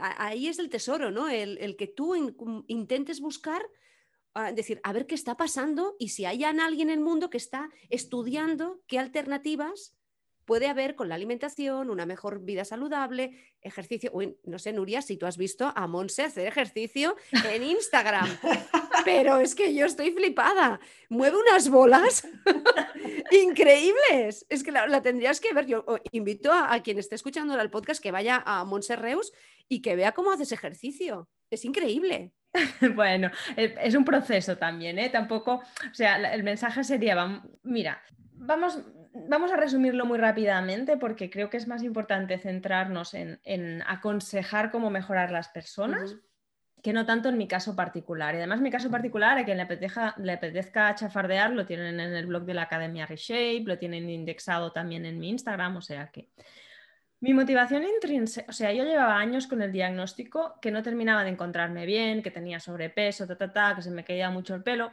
ahí 0.00 0.48
es 0.48 0.58
el 0.58 0.68
tesoro, 0.68 1.10
¿no? 1.10 1.28
El, 1.28 1.76
que 1.76 1.86
tú 1.86 2.14
intentes 2.66 3.20
buscar, 3.20 3.62
ah, 4.34 4.52
decir, 4.52 4.80
a 4.84 4.92
ver 4.92 5.06
qué 5.06 5.14
está 5.14 5.36
pasando 5.36 5.96
y 5.98 6.10
si 6.10 6.24
hay 6.24 6.44
alguien 6.44 6.90
en 6.90 6.98
el 6.98 7.04
mundo 7.04 7.30
que 7.30 7.38
está 7.38 7.70
estudiando 7.88 8.80
qué 8.86 8.98
alternativas 8.98 9.94
puede 10.48 10.66
haber 10.66 10.94
con 10.94 11.10
la 11.10 11.14
alimentación, 11.14 11.90
una 11.90 12.06
mejor 12.06 12.42
vida 12.42 12.64
saludable, 12.64 13.52
ejercicio. 13.60 14.10
no 14.44 14.58
sé, 14.58 14.72
Nuria, 14.72 15.02
si 15.02 15.18
tú 15.18 15.26
has 15.26 15.36
visto 15.36 15.70
a 15.76 15.86
Monse 15.86 16.24
hacer 16.24 16.46
ejercicio 16.46 17.16
en 17.50 17.64
Instagram, 17.64 18.26
pero 19.05 19.40
es 19.40 19.55
que 19.55 19.75
yo 19.75 19.87
estoy 19.87 20.11
flipada. 20.12 20.81
Mueve 21.09 21.37
unas 21.38 21.69
bolas 21.69 22.26
increíbles. 23.31 24.47
Es 24.49 24.62
que 24.62 24.73
la, 24.73 25.02
tendrías 25.02 25.40
que 25.40 25.52
ver. 25.52 25.67
Yo 25.67 25.85
invito 26.12 26.52
a, 26.52 26.81
quien 26.83 26.99
esté 26.99 27.14
escuchando 27.14 27.59
el 27.61 27.71
podcast 27.71 28.02
que 28.02 28.12
vaya 28.12 28.43
a 28.45 28.64
Monse 28.64 28.97
Reus 28.97 29.33
y 29.69 29.83
que 29.83 29.97
vea 29.97 30.12
cómo 30.12 30.33
haces 30.33 30.52
ejercicio. 30.52 31.28
Es 31.50 31.64
increíble. 31.64 32.33
Bueno, 32.95 33.31
es 33.57 33.95
un 33.95 34.07
proceso 34.07 34.57
también, 34.57 34.99
¿eh? 34.99 35.11
Tampoco, 35.11 35.57
o 35.57 35.95
sea, 35.95 36.33
el 36.33 36.43
mensaje 36.43 36.83
sería, 36.83 37.43
mira, 37.62 38.02
vamos, 38.33 38.83
vamos 39.28 39.52
a 39.52 39.57
resumirlo 39.57 40.07
muy 40.07 40.19
rápidamente 40.19 40.97
porque 40.97 41.31
creo 41.31 41.50
que 41.50 41.57
es 41.57 41.69
más 41.69 41.83
importante 41.83 42.38
centrarnos 42.38 43.14
en, 43.14 43.83
aconsejar 43.87 44.71
cómo 44.71 44.90
mejorar 44.90 45.31
las 45.31 45.49
personas. 45.49 46.17
Que 46.88 46.95
no 46.95 47.04
tanto 47.04 47.28
en 47.28 47.37
mi 47.37 47.47
caso 47.47 47.76
particular. 47.76 48.35
Y 48.35 48.38
además 48.38 48.62
mi 48.62 48.71
caso 48.71 48.90
particular, 48.90 49.37
a 49.37 49.45
quien 49.45 49.59
le 49.59 49.64
apetezca, 49.64 50.14
le 50.16 50.33
apetezca 50.33 50.95
chafardear, 50.95 51.50
lo 51.50 51.66
tienen 51.66 52.00
en 52.00 52.14
el 52.14 52.25
blog 52.25 52.47
de 52.47 52.54
la 52.54 52.62
Academia 52.62 53.04
Reshape, 53.04 53.64
lo 53.66 53.76
tienen 53.76 54.09
indexado 54.09 54.73
también 54.73 55.04
en 55.04 55.18
mi 55.18 55.28
Instagram, 55.28 55.76
o 55.76 55.83
sea 55.83 56.11
que... 56.11 56.30
Mi 57.21 57.35
motivación 57.35 57.83
intrínseca, 57.85 58.49
o 58.49 58.54
sea, 58.54 58.73
yo 58.73 58.85
llevaba 58.85 59.18
años 59.18 59.47
con 59.47 59.60
el 59.60 59.71
diagnóstico 59.71 60.54
que 60.62 60.71
no 60.71 60.82
terminaba 60.82 61.25
de 61.25 61.28
encontrarme 61.28 61.84
bien, 61.84 62.23
que 62.23 62.30
tenía 62.30 62.58
sobrepeso, 62.58 63.26
ta, 63.26 63.36
ta, 63.36 63.52
ta, 63.52 63.75
que 63.76 63.82
se 63.82 63.91
me 63.91 64.02
caía 64.02 64.30
mucho 64.30 64.54
el 64.54 64.62
pelo 64.62 64.91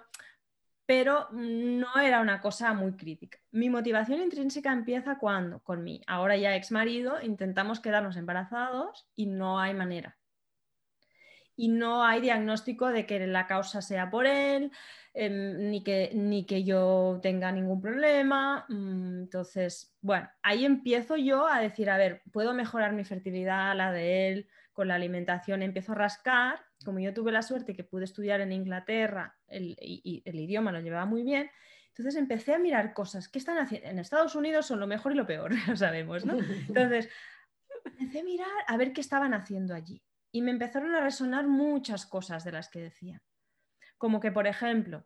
pero 0.85 1.29
no 1.31 1.97
era 1.99 2.19
una 2.19 2.41
cosa 2.41 2.73
muy 2.73 2.91
crítica. 2.97 3.39
Mi 3.51 3.69
motivación 3.69 4.21
intrínseca 4.21 4.71
empieza 4.71 5.17
cuando, 5.17 5.61
con 5.61 5.81
mi 5.81 6.01
ahora 6.05 6.35
ya 6.37 6.55
ex 6.55 6.71
marido, 6.71 7.21
intentamos 7.23 7.79
quedarnos 7.79 8.17
embarazados 8.17 9.07
y 9.15 9.25
no 9.25 9.59
hay 9.59 9.73
manera. 9.73 10.15
Y 11.55 11.69
no 11.69 12.03
hay 12.03 12.21
diagnóstico 12.21 12.87
de 12.89 13.05
que 13.05 13.25
la 13.27 13.47
causa 13.47 13.81
sea 13.81 14.09
por 14.09 14.25
él, 14.25 14.71
em, 15.13 15.69
ni, 15.69 15.83
que, 15.83 16.11
ni 16.13 16.45
que 16.45 16.63
yo 16.63 17.19
tenga 17.21 17.51
ningún 17.51 17.81
problema. 17.81 18.65
Mm, 18.69 19.23
entonces, 19.23 19.95
bueno, 20.01 20.29
ahí 20.43 20.65
empiezo 20.65 21.15
yo 21.15 21.47
a 21.47 21.59
decir, 21.59 21.89
a 21.89 21.97
ver, 21.97 22.21
puedo 22.31 22.53
mejorar 22.53 22.93
mi 22.93 23.05
fertilidad, 23.05 23.75
la 23.75 23.91
de 23.91 24.29
él, 24.29 24.47
con 24.73 24.89
la 24.89 24.95
alimentación, 24.95 25.61
empiezo 25.63 25.93
a 25.93 25.95
rascar 25.95 26.59
como 26.85 26.99
yo 26.99 27.13
tuve 27.13 27.31
la 27.31 27.41
suerte 27.41 27.75
que 27.75 27.83
pude 27.83 28.05
estudiar 28.05 28.39
en 28.41 28.51
Inglaterra 28.53 29.35
y, 29.49 30.21
el 30.25 30.39
idioma 30.39 30.71
lo 30.71 30.79
llevaba 30.79 31.05
muy 31.05 31.23
bien, 31.23 31.49
entonces 31.89 32.15
empecé 32.15 32.53
a 32.53 32.59
mirar 32.59 32.93
cosas 32.93 33.27
que 33.27 33.39
están 33.39 33.57
haciendo. 33.57 33.89
En 33.89 33.99
Estados 33.99 34.35
Unidos 34.35 34.65
son 34.65 34.79
lo 34.79 34.87
mejor 34.87 35.11
y 35.11 35.15
lo 35.15 35.25
peor, 35.25 35.51
lo 35.67 35.75
sabemos, 35.75 36.25
¿no? 36.25 36.37
Entonces, 36.67 37.09
empecé 37.83 38.19
a 38.19 38.23
mirar 38.23 38.47
a 38.67 38.77
ver 38.77 38.93
qué 38.93 39.01
estaban 39.01 39.33
haciendo 39.33 39.73
allí. 39.73 40.01
Y 40.35 40.41
me 40.41 40.51
empezaron 40.51 40.93
a 40.93 40.99
resonar 40.99 41.47
muchas 41.47 42.05
cosas 42.05 42.43
de 42.43 42.51
las 42.51 42.67
que 42.67 42.81
decían. 42.81 43.21
Como 43.97 44.19
que, 44.19 44.33
por 44.33 44.47
ejemplo, 44.47 45.05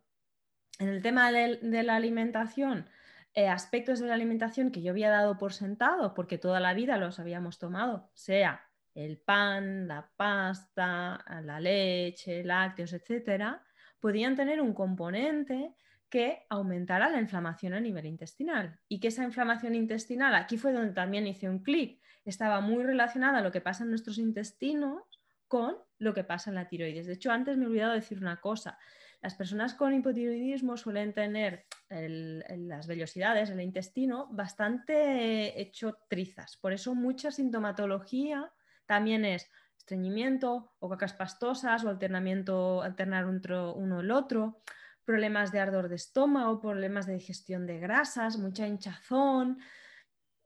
en 0.80 0.88
el 0.88 1.02
tema 1.02 1.30
de, 1.30 1.60
la 1.84 1.94
alimentación, 1.94 2.90
eh, 3.34 3.46
aspectos 3.46 4.00
de 4.00 4.08
la 4.08 4.14
alimentación 4.14 4.72
que 4.72 4.82
yo 4.82 4.90
había 4.90 5.08
dado 5.08 5.38
por 5.38 5.52
sentado, 5.52 6.14
porque 6.14 6.36
toda 6.36 6.58
la 6.58 6.74
vida 6.74 6.96
los 6.96 7.20
habíamos 7.20 7.60
tomado, 7.60 8.10
sea 8.12 8.68
el 8.92 9.18
pan, 9.18 9.86
la 9.86 10.10
pasta, 10.16 11.24
la 11.44 11.60
leche, 11.60 12.42
lácteos, 12.42 12.92
etcétera, 12.92 13.62
podían 14.00 14.34
tener 14.34 14.60
un 14.60 14.74
componente 14.74 15.76
que 16.08 16.44
aumentara 16.48 17.08
la 17.08 17.20
inflamación 17.20 17.74
a 17.74 17.78
nivel 17.78 18.06
intestinal. 18.06 18.80
Y 18.88 18.98
que 18.98 19.06
esa 19.06 19.22
inflamación 19.22 19.76
intestinal, 19.76 20.34
aquí 20.34 20.58
fue 20.58 20.72
donde 20.72 20.92
también 20.92 21.28
hice 21.28 21.48
un 21.48 21.60
clic, 21.60 22.02
estaba 22.24 22.60
muy 22.60 22.82
relacionada 22.82 23.38
a 23.38 23.42
lo 23.42 23.52
que 23.52 23.60
pasa 23.60 23.84
en 23.84 23.90
nuestros 23.90 24.18
intestinos 24.18 25.19
con 25.50 25.76
lo 25.98 26.14
que 26.14 26.22
pasa 26.22 26.48
en 26.50 26.54
la 26.54 26.68
tiroides. 26.68 27.06
De 27.06 27.14
hecho, 27.14 27.32
antes 27.32 27.56
me 27.56 27.64
he 27.64 27.66
olvidado 27.66 27.92
decir 27.92 28.18
una 28.18 28.40
cosa. 28.40 28.78
Las 29.20 29.34
personas 29.34 29.74
con 29.74 29.92
hipotiroidismo 29.92 30.76
suelen 30.76 31.12
tener 31.12 31.66
las 31.88 32.86
vellosidades, 32.86 33.50
el 33.50 33.60
intestino, 33.60 34.28
bastante 34.30 35.60
hecho 35.60 35.98
trizas. 36.08 36.56
Por 36.56 36.72
eso 36.72 36.94
mucha 36.94 37.32
sintomatología 37.32 38.50
también 38.86 39.24
es 39.24 39.50
estreñimiento 39.76 40.72
o 40.78 40.88
cacas 40.88 41.14
pastosas 41.14 41.84
o 41.84 41.88
alternamiento, 41.88 42.80
alternar 42.82 43.26
uno 43.26 44.00
el 44.00 44.10
otro, 44.12 44.62
problemas 45.04 45.50
de 45.50 45.58
ardor 45.58 45.88
de 45.88 45.96
estómago, 45.96 46.60
problemas 46.60 47.06
de 47.06 47.14
digestión 47.14 47.66
de 47.66 47.80
grasas, 47.80 48.38
mucha 48.38 48.68
hinchazón. 48.68 49.58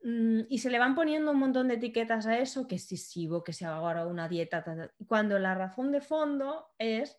Mm, 0.05 0.43
y 0.51 0.59
se 0.59 0.71
le 0.71 0.79
van 0.79 0.95
poniendo 0.95 1.31
un 1.31 1.39
montón 1.39 1.69
de 1.69 1.75
etiquetas 1.75 2.27
a 2.27 2.39
eso, 2.39 2.69
que 2.69 2.79
si 2.79 2.99
que 3.45 3.53
se 3.55 3.65
haga 3.65 3.77
ahora 3.77 4.07
una 4.07 4.29
dieta, 4.29 4.63
cuando 5.09 5.39
la 5.39 5.55
razón 5.55 5.93
de 5.93 6.03
fondo 6.03 6.75
es 6.79 7.19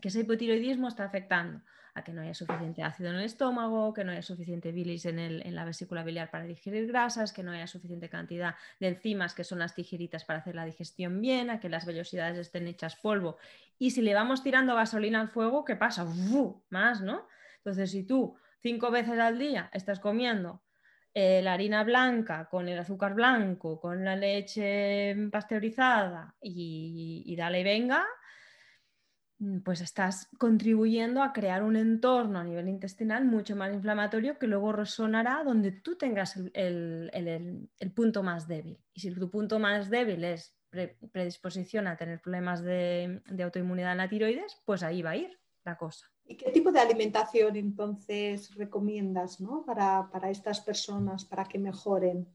que 0.00 0.08
ese 0.08 0.20
hipotiroidismo 0.20 0.88
está 0.88 1.04
afectando 1.04 1.62
a 1.94 2.02
que 2.02 2.12
no 2.12 2.22
haya 2.22 2.34
suficiente 2.34 2.82
ácido 2.82 3.10
en 3.10 3.16
el 3.16 3.24
estómago, 3.24 3.94
que 3.94 4.02
no 4.02 4.10
haya 4.10 4.22
suficiente 4.22 4.72
bilis 4.72 5.04
en, 5.06 5.54
la 5.54 5.64
vesícula 5.64 6.02
biliar 6.02 6.28
para 6.28 6.44
digerir 6.44 6.88
grasas, 6.88 7.32
que 7.32 7.44
no 7.44 7.52
haya 7.52 7.68
suficiente 7.68 8.08
cantidad 8.08 8.56
de 8.80 8.88
enzimas, 8.88 9.32
que 9.34 9.44
son 9.44 9.60
las 9.60 9.76
tijeritas 9.76 10.24
para 10.24 10.40
hacer 10.40 10.56
la 10.56 10.64
digestión 10.64 11.20
bien, 11.20 11.50
a 11.50 11.60
que 11.60 11.68
las 11.68 11.86
vellosidades 11.86 12.36
estén 12.36 12.66
hechas 12.66 12.96
polvo. 12.96 13.36
Y 13.78 13.92
si 13.92 14.02
le 14.02 14.14
vamos 14.14 14.42
tirando 14.42 14.74
gasolina 14.74 15.20
al 15.20 15.28
fuego, 15.28 15.64
¿qué 15.64 15.76
pasa? 15.76 16.04
Más, 16.70 17.00
¿no? 17.00 17.28
Entonces, 17.58 17.92
si 17.92 18.02
tú 18.02 18.34
cinco 18.60 18.90
veces 18.90 19.20
al 19.20 19.38
día 19.38 19.70
estás 19.72 20.00
comiendo 20.00 20.62
eh, 21.14 21.42
la 21.42 21.54
harina 21.54 21.84
blanca 21.84 22.48
con 22.50 22.68
el 22.68 22.78
azúcar 22.78 23.14
blanco, 23.14 23.80
con 23.80 24.04
la 24.04 24.16
leche 24.16 25.14
pasteurizada 25.30 26.34
y, 26.40 27.22
y 27.26 27.36
dale 27.36 27.62
venga, 27.64 28.06
Mm, 29.42 29.58
pues 29.62 29.80
estás 29.80 30.28
contribuyendo 30.38 31.20
a 31.20 31.32
crear 31.32 31.64
un 31.64 31.74
entorno 31.74 32.38
a 32.38 32.44
nivel 32.44 32.68
intestinal 32.68 33.24
mucho 33.24 33.56
más 33.56 33.74
inflamatorio 33.74 34.38
que 34.38 34.46
luego 34.46 34.72
resonará 34.72 35.42
donde 35.42 35.72
tú 35.72 35.96
tengas 35.96 36.36
el, 36.54 37.10
punto 37.92 38.22
más 38.22 38.46
débil. 38.46 38.78
Y 38.94 39.00
si 39.00 39.12
tu 39.12 39.28
punto 39.30 39.58
más 39.58 39.90
débil 39.90 40.22
es 40.22 40.56
predisposición 41.10 41.88
a 41.88 41.96
tener 41.96 42.20
problemas 42.20 42.62
de, 42.62 43.20
autoinmunidad 43.42 43.92
en 43.92 43.98
la 43.98 44.08
tiroides, 44.08 44.62
pues 44.64 44.84
ahí 44.84 45.02
va 45.02 45.10
a 45.10 45.16
ir 45.16 45.41
la 45.64 45.76
cosa. 45.76 46.10
¿Y 46.24 46.36
qué 46.36 46.50
tipo 46.50 46.72
de 46.72 46.80
alimentación 46.80 47.56
entonces 47.56 48.54
recomiendas 48.54 49.38
para, 49.66 50.08
para 50.10 50.30
estas 50.30 50.60
personas, 50.60 51.24
para 51.24 51.44
que 51.44 51.58
mejoren? 51.58 52.26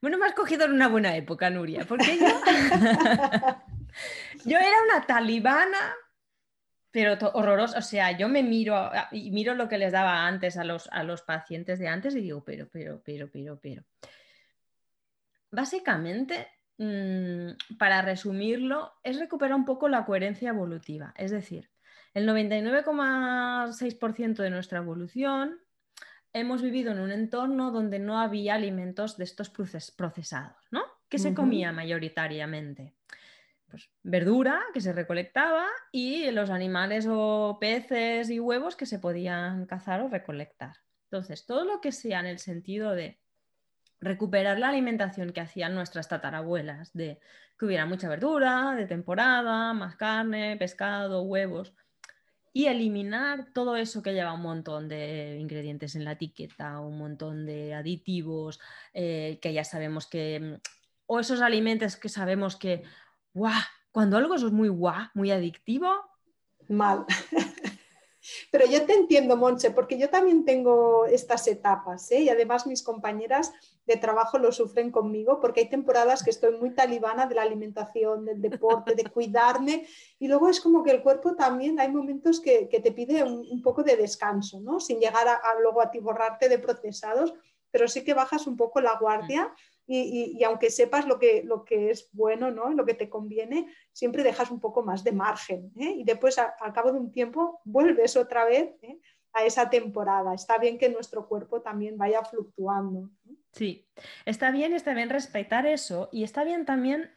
Bueno, 0.00 0.18
me 0.18 0.26
has 0.26 0.34
cogido 0.34 0.64
en 0.64 0.72
una 0.72 0.88
buena 0.88 1.16
época, 1.16 1.50
Nuria, 1.50 1.84
porque 1.86 2.18
yo, 2.18 2.26
yo 4.44 4.58
era 4.58 4.82
una 4.84 5.06
talibana 5.06 5.78
pero 6.96 7.18
horroroso. 7.34 7.76
O 7.76 7.82
sea, 7.82 8.16
yo 8.16 8.26
me 8.26 8.42
miro 8.42 8.90
y 9.12 9.30
miro 9.30 9.54
lo 9.54 9.68
que 9.68 9.76
les 9.76 9.92
daba 9.92 10.26
antes 10.26 10.56
a 10.56 10.64
los, 10.64 10.88
a 10.90 11.02
los 11.02 11.20
pacientes 11.20 11.78
de 11.78 11.88
antes 11.88 12.16
y 12.16 12.22
digo, 12.22 12.42
pero, 12.42 12.70
pero, 12.72 13.02
pero, 13.04 13.28
pero, 13.30 13.60
pero. 13.60 13.84
Básicamente, 15.50 16.48
mm, 16.78 17.76
para 17.78 18.00
resumirlo, 18.00 18.94
es 19.02 19.18
recuperar 19.18 19.56
un 19.56 19.66
poco 19.66 19.90
la 19.90 20.06
coherencia 20.06 20.48
evolutiva. 20.48 21.12
Es 21.18 21.32
decir, 21.32 21.68
el 22.16 22.26
99,6% 22.26 24.36
de 24.36 24.48
nuestra 24.48 24.78
evolución 24.78 25.60
hemos 26.32 26.62
vivido 26.62 26.92
en 26.92 27.00
un 27.00 27.12
entorno 27.12 27.72
donde 27.72 27.98
no 27.98 28.18
había 28.18 28.54
alimentos 28.54 29.18
de 29.18 29.24
estos 29.24 29.50
procesados, 29.50 30.56
¿no? 30.70 30.82
¿Qué 31.10 31.18
se 31.18 31.34
comía 31.34 31.72
mayoritariamente? 31.72 32.94
Pues 33.68 33.90
verdura 34.02 34.62
que 34.72 34.80
se 34.80 34.94
recolectaba 34.94 35.66
y 35.92 36.30
los 36.30 36.48
animales 36.48 37.06
o 37.06 37.58
peces 37.60 38.30
y 38.30 38.40
huevos 38.40 38.76
que 38.76 38.86
se 38.86 38.98
podían 38.98 39.66
cazar 39.66 40.00
o 40.00 40.08
recolectar. 40.08 40.76
Entonces, 41.10 41.44
todo 41.44 41.66
lo 41.66 41.82
que 41.82 41.92
sea 41.92 42.20
en 42.20 42.26
el 42.26 42.38
sentido 42.38 42.92
de 42.92 43.20
recuperar 44.00 44.58
la 44.58 44.70
alimentación 44.70 45.34
que 45.34 45.42
hacían 45.42 45.74
nuestras 45.74 46.08
tatarabuelas, 46.08 46.94
de 46.94 47.20
que 47.58 47.66
hubiera 47.66 47.84
mucha 47.84 48.08
verdura, 48.08 48.74
de 48.74 48.86
temporada, 48.86 49.74
más 49.74 49.96
carne, 49.96 50.56
pescado, 50.56 51.20
huevos, 51.20 51.74
y 52.56 52.68
eliminar 52.68 53.52
todo 53.52 53.76
eso 53.76 54.02
que 54.02 54.14
lleva 54.14 54.32
un 54.32 54.40
montón 54.40 54.88
de 54.88 55.36
ingredientes 55.38 55.94
en 55.94 56.06
la 56.06 56.12
etiqueta, 56.12 56.80
un 56.80 56.96
montón 56.96 57.44
de 57.44 57.74
aditivos, 57.74 58.60
eh, 58.94 59.38
que 59.42 59.52
ya 59.52 59.62
sabemos 59.62 60.06
que, 60.06 60.40
mm, 60.40 60.54
o 61.04 61.20
esos 61.20 61.42
alimentos 61.42 61.96
que 61.96 62.08
sabemos 62.08 62.56
que, 62.56 62.82
¡guau! 63.34 63.52
Cuando 63.92 64.16
algo 64.16 64.36
es 64.36 64.42
muy 64.44 64.68
guau, 64.68 65.04
muy 65.12 65.30
adictivo. 65.30 65.86
Mal. 66.66 67.04
Pero 68.50 68.66
yo 68.66 68.84
te 68.86 68.94
entiendo, 68.94 69.36
Monche, 69.36 69.70
porque 69.70 69.98
yo 69.98 70.10
también 70.10 70.44
tengo 70.44 71.06
estas 71.06 71.46
etapas 71.48 72.10
¿eh? 72.12 72.20
y 72.20 72.28
además 72.28 72.66
mis 72.66 72.82
compañeras 72.82 73.52
de 73.86 73.96
trabajo 73.96 74.38
lo 74.38 74.52
sufren 74.52 74.90
conmigo 74.90 75.40
porque 75.40 75.60
hay 75.60 75.68
temporadas 75.68 76.22
que 76.22 76.30
estoy 76.30 76.56
muy 76.56 76.70
talibana 76.70 77.26
de 77.26 77.36
la 77.36 77.42
alimentación, 77.42 78.24
del 78.24 78.40
deporte, 78.40 78.94
de 78.94 79.04
cuidarme 79.04 79.86
y 80.18 80.28
luego 80.28 80.48
es 80.48 80.60
como 80.60 80.82
que 80.82 80.90
el 80.90 81.02
cuerpo 81.02 81.34
también 81.36 81.78
hay 81.78 81.88
momentos 81.88 82.40
que, 82.40 82.66
te 82.66 82.92
pide 82.92 83.22
un, 83.24 83.62
poco 83.62 83.82
de 83.82 83.96
descanso, 83.96 84.60
¿no? 84.60 84.80
sin 84.80 85.00
llegar 85.00 85.26
a, 85.28 85.40
luego 85.60 85.80
a 85.80 85.90
tiborrarte 85.90 86.48
de 86.48 86.58
procesados, 86.58 87.34
pero 87.70 87.88
sí 87.88 88.04
que 88.04 88.14
bajas 88.14 88.46
un 88.46 88.56
poco 88.56 88.80
la 88.80 88.96
guardia 88.98 89.52
y, 89.86 90.42
aunque 90.44 90.70
sepas 90.70 91.06
lo 91.06 91.18
que, 91.18 91.42
lo 91.44 91.64
que 91.64 91.90
es 91.90 92.08
bueno, 92.12 92.50
¿no? 92.50 92.70
lo 92.70 92.84
que 92.84 92.94
te 92.94 93.08
conviene, 93.08 93.72
siempre 93.92 94.22
dejas 94.22 94.50
un 94.50 94.60
poco 94.60 94.82
más 94.82 95.04
de 95.04 95.12
margen. 95.12 95.72
¿eh? 95.78 95.94
Y 95.98 96.04
después, 96.04 96.38
al 96.38 96.72
cabo 96.72 96.92
de 96.92 96.98
un 96.98 97.12
tiempo, 97.12 97.60
vuelves 97.64 98.16
otra 98.16 98.44
vez 98.44 98.74
¿eh? 98.82 98.98
a 99.32 99.44
esa 99.44 99.70
temporada. 99.70 100.34
Está 100.34 100.58
bien 100.58 100.78
que 100.78 100.88
nuestro 100.88 101.28
cuerpo 101.28 101.62
también 101.62 101.96
vaya 101.96 102.24
fluctuando. 102.24 103.10
Sí, 103.52 103.86
está 104.24 104.50
bien, 104.50 104.72
está 104.72 104.92
bien 104.92 105.08
respetar 105.08 105.66
eso 105.66 106.08
y 106.12 106.24
está 106.24 106.44
bien 106.44 106.64
también 106.64 107.10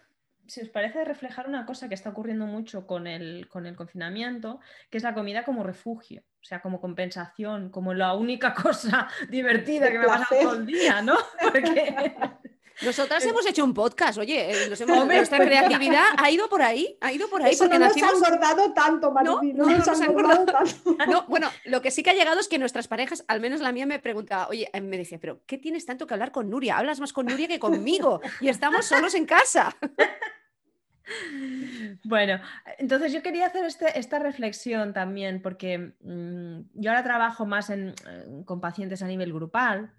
si 0.50 0.62
os 0.62 0.70
parece 0.70 1.06
reflejar 1.06 1.48
una 1.48 1.66
cosa 1.66 1.88
que 1.88 1.94
está 1.94 2.10
ocurriendo 2.10 2.48
mucho 2.48 2.88
con 2.88 3.06
el, 3.06 3.48
con 3.48 3.68
el, 3.68 3.76
confinamiento, 3.76 4.60
que 4.90 4.98
es 4.98 5.04
la 5.04 5.14
comida 5.14 5.44
como 5.44 5.64
refugio, 5.64 6.24
o 6.42 6.44
sea, 6.44 6.60
como 6.62 6.82
compensación, 6.82 7.70
como 7.70 7.94
la 7.94 8.16
única 8.16 8.54
cosa 8.56 9.08
divertida 9.30 9.92
que 9.92 10.00
me 10.00 10.08
pasa 10.08 10.28
todo 10.42 10.56
el 10.56 10.66
día, 10.66 11.02
¿no? 11.02 11.16
Porque 11.54 11.96
nosotras 12.82 13.26
hemos 13.26 13.46
hecho 13.46 13.64
un 13.64 13.74
podcast, 13.74 14.18
oye, 14.18 14.52
eh, 14.52 14.68
nuestra 14.68 15.38
creatividad 15.38 16.06
ha 16.18 16.32
ido 16.32 16.48
por 16.50 16.62
ahí, 16.62 16.98
ha 17.02 17.12
ido 17.12 17.30
por 17.30 17.42
ahí. 17.42 17.56
porque 17.58 17.80
no 17.80 17.88
nos 17.88 17.96
ha 17.96 18.10
engordado 18.10 18.74
tanto, 18.74 19.14
no, 19.24 19.42
no, 19.42 19.66
nos 19.66 19.88
ha 19.88 20.06
engordado 20.06 20.46
tanto. 20.46 20.96
No, 21.08 21.26
bueno, 21.28 21.50
lo 21.66 21.82
que 21.82 21.92
sí 21.92 22.04
que 22.04 22.12
ha 22.12 22.14
llegado 22.14 22.40
es 22.40 22.48
que 22.48 22.58
nuestras 22.58 22.88
parejas, 22.88 23.26
al 23.28 23.42
menos 23.42 23.62
la 23.62 23.72
mía 23.72 23.86
me 23.86 24.00
preguntaba, 24.00 24.48
oye, 24.48 24.70
me 24.82 24.98
decía, 24.98 25.20
pero 25.20 25.42
¿qué 25.46 25.58
tienes 25.58 25.86
tanto 25.86 26.08
que 26.08 26.14
hablar 26.14 26.32
con 26.32 26.50
Nuria? 26.50 26.78
Hablas 26.78 27.00
más 27.00 27.14
con 27.14 27.26
Nuria 27.26 27.48
que 27.48 27.60
conmigo 27.60 28.22
y 28.40 28.50
estamos 28.50 28.86
solos 28.86 29.14
en 29.16 29.26
casa. 29.26 29.76
Bueno, 32.04 32.40
entonces 32.78 33.12
yo 33.12 33.24
quería 33.24 33.48
hacer 33.48 33.66
este, 33.66 33.98
esta 33.98 34.20
reflexión 34.20 34.94
también, 34.94 35.42
porque 35.42 35.94
mm, 36.02 36.60
yo 36.76 36.92
ahora 36.92 37.04
trabajo 37.04 37.46
más 37.46 37.72
con 38.46 38.62
pacientes 38.62 39.02
a 39.02 39.08
nivel 39.08 39.34
grupal 39.34 39.92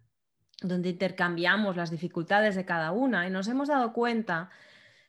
donde 0.63 0.91
intercambiamos 0.91 1.77
las 1.77 1.91
dificultades 1.91 2.55
de 2.55 2.65
cada 2.65 2.93
una 2.93 3.27
y 3.27 3.31
nos 3.31 3.49
hemos 3.49 3.69
dado 3.69 3.93
cuenta, 3.93 4.51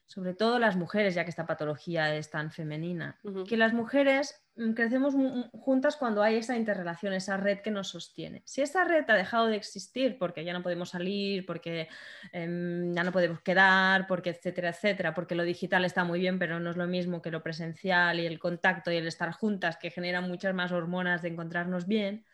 sobre 0.05 0.33
todo 0.33 0.59
las 0.59 0.75
mujeres, 0.75 1.15
ya 1.15 1.23
que 1.23 1.29
esta 1.29 1.45
patología 1.45 2.15
es 2.15 2.29
tan 2.29 2.51
femenina, 2.51 3.17
que 3.47 3.55
las 3.55 3.73
mujeres 3.73 4.43
mm, 4.57 4.71
crecemos 4.73 5.15
juntas 5.53 5.95
cuando 5.95 6.21
hay 6.21 6.35
esa 6.35 6.57
interrelación, 6.57 7.13
esa 7.13 7.37
red 7.37 7.59
que 7.59 7.71
nos 7.71 7.89
sostiene. 7.89 8.43
Si 8.45 8.61
esa 8.61 8.83
red 8.83 9.09
ha 9.09 9.13
dejado 9.13 9.47
de 9.47 9.55
existir 9.55 10.17
porque 10.17 10.43
ya 10.43 10.51
no 10.51 10.63
podemos 10.63 10.89
salir, 10.89 11.45
porque 11.45 11.87
em, 12.33 12.93
ya 12.93 13.03
no 13.03 13.11
podemos 13.11 13.41
quedar, 13.41 14.05
porque 14.07 14.31
etcétera, 14.31 14.69
etcétera, 14.69 15.13
porque 15.13 15.35
lo 15.35 15.43
digital 15.43 15.85
está 15.85 16.03
muy 16.03 16.19
bien, 16.19 16.39
pero 16.39 16.59
no 16.59 16.71
es 16.71 16.77
lo 16.77 16.87
mismo 16.87 17.21
que 17.21 17.31
lo 17.31 17.41
presencial 17.41 18.19
y 18.19 18.25
el 18.25 18.39
contacto 18.39 18.91
y 18.91 18.97
el 18.97 19.07
estar 19.07 19.31
juntas, 19.31 19.77
que 19.77 19.91
genera 19.91 20.19
muchas 20.19 20.53
más 20.53 20.73
hormonas 20.73 21.21
de 21.21 21.29
encontrarnos 21.29 21.87
bien, 21.87 22.25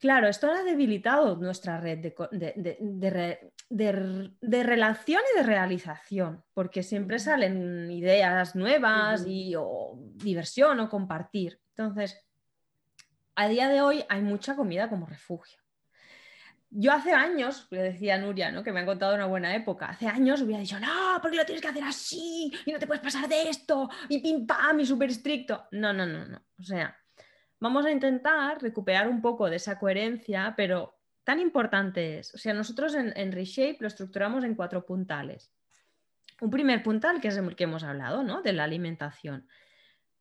Claro, 0.00 0.28
esto 0.28 0.50
ha 0.50 0.62
debilitado 0.62 1.36
nuestra 1.36 1.78
red 1.78 1.98
de, 1.98 4.62
relación 4.62 5.20
y 5.30 5.38
de 5.38 5.44
realización, 5.44 6.42
porque 6.54 6.82
siempre 6.82 7.18
salen 7.18 7.90
ideas 7.90 8.56
nuevas 8.56 9.26
y 9.26 9.54
o 9.56 9.98
diversión 10.14 10.80
o 10.80 10.88
compartir. 10.88 11.60
Entonces, 11.76 12.18
a 13.34 13.46
día 13.48 13.68
de 13.68 13.82
hoy 13.82 14.02
hay 14.08 14.22
mucha 14.22 14.56
comida 14.56 14.88
como 14.88 15.04
refugio. 15.04 15.60
Yo 16.70 16.92
hace 16.92 17.12
años, 17.12 17.66
le 17.70 17.82
decía 17.82 18.14
a 18.14 18.18
Nuria, 18.18 18.50
¿no? 18.50 18.62
que 18.62 18.72
me 18.72 18.80
ha 18.80 18.86
contado 18.86 19.14
una 19.14 19.26
buena 19.26 19.54
época, 19.54 19.86
hace 19.86 20.06
años 20.06 20.40
hubiera 20.40 20.60
dicho, 20.60 20.80
no, 20.80 21.18
porque 21.20 21.36
lo 21.36 21.44
tienes 21.44 21.60
que 21.60 21.68
hacer 21.68 21.84
así 21.84 22.50
y 22.64 22.72
no 22.72 22.78
te 22.78 22.86
puedes 22.86 23.02
pasar 23.02 23.28
de 23.28 23.50
esto 23.50 23.90
y 24.08 24.20
pim 24.20 24.46
pam 24.46 24.80
y 24.80 24.86
súper 24.86 25.10
estricto. 25.10 25.66
No, 25.72 25.92
no, 25.92 26.06
no, 26.06 26.24
no. 26.24 26.42
O 26.58 26.62
sea, 26.62 26.96
vamos 27.60 27.84
a 27.84 27.92
intentar 27.92 28.60
recuperar 28.60 29.08
un 29.08 29.20
poco 29.20 29.48
de 29.48 29.56
esa 29.56 29.78
coherencia, 29.78 30.54
pero 30.56 30.96
tan 31.24 31.38
importante 31.38 32.18
es, 32.18 32.34
o 32.34 32.38
sea, 32.38 32.54
nosotros 32.54 32.94
en, 32.94 33.32
Reshape 33.32 33.76
lo 33.80 33.86
estructuramos 33.86 34.42
en 34.44 34.54
cuatro 34.54 34.84
puntales. 34.84 35.52
Un 36.40 36.50
primer 36.50 36.82
puntal, 36.82 37.20
que 37.20 37.28
es 37.28 37.36
el 37.36 37.54
que 37.54 37.64
hemos 37.64 37.84
hablado, 37.84 38.22
¿no? 38.22 38.40
De 38.40 38.54
la 38.54 38.64
alimentación. 38.64 39.46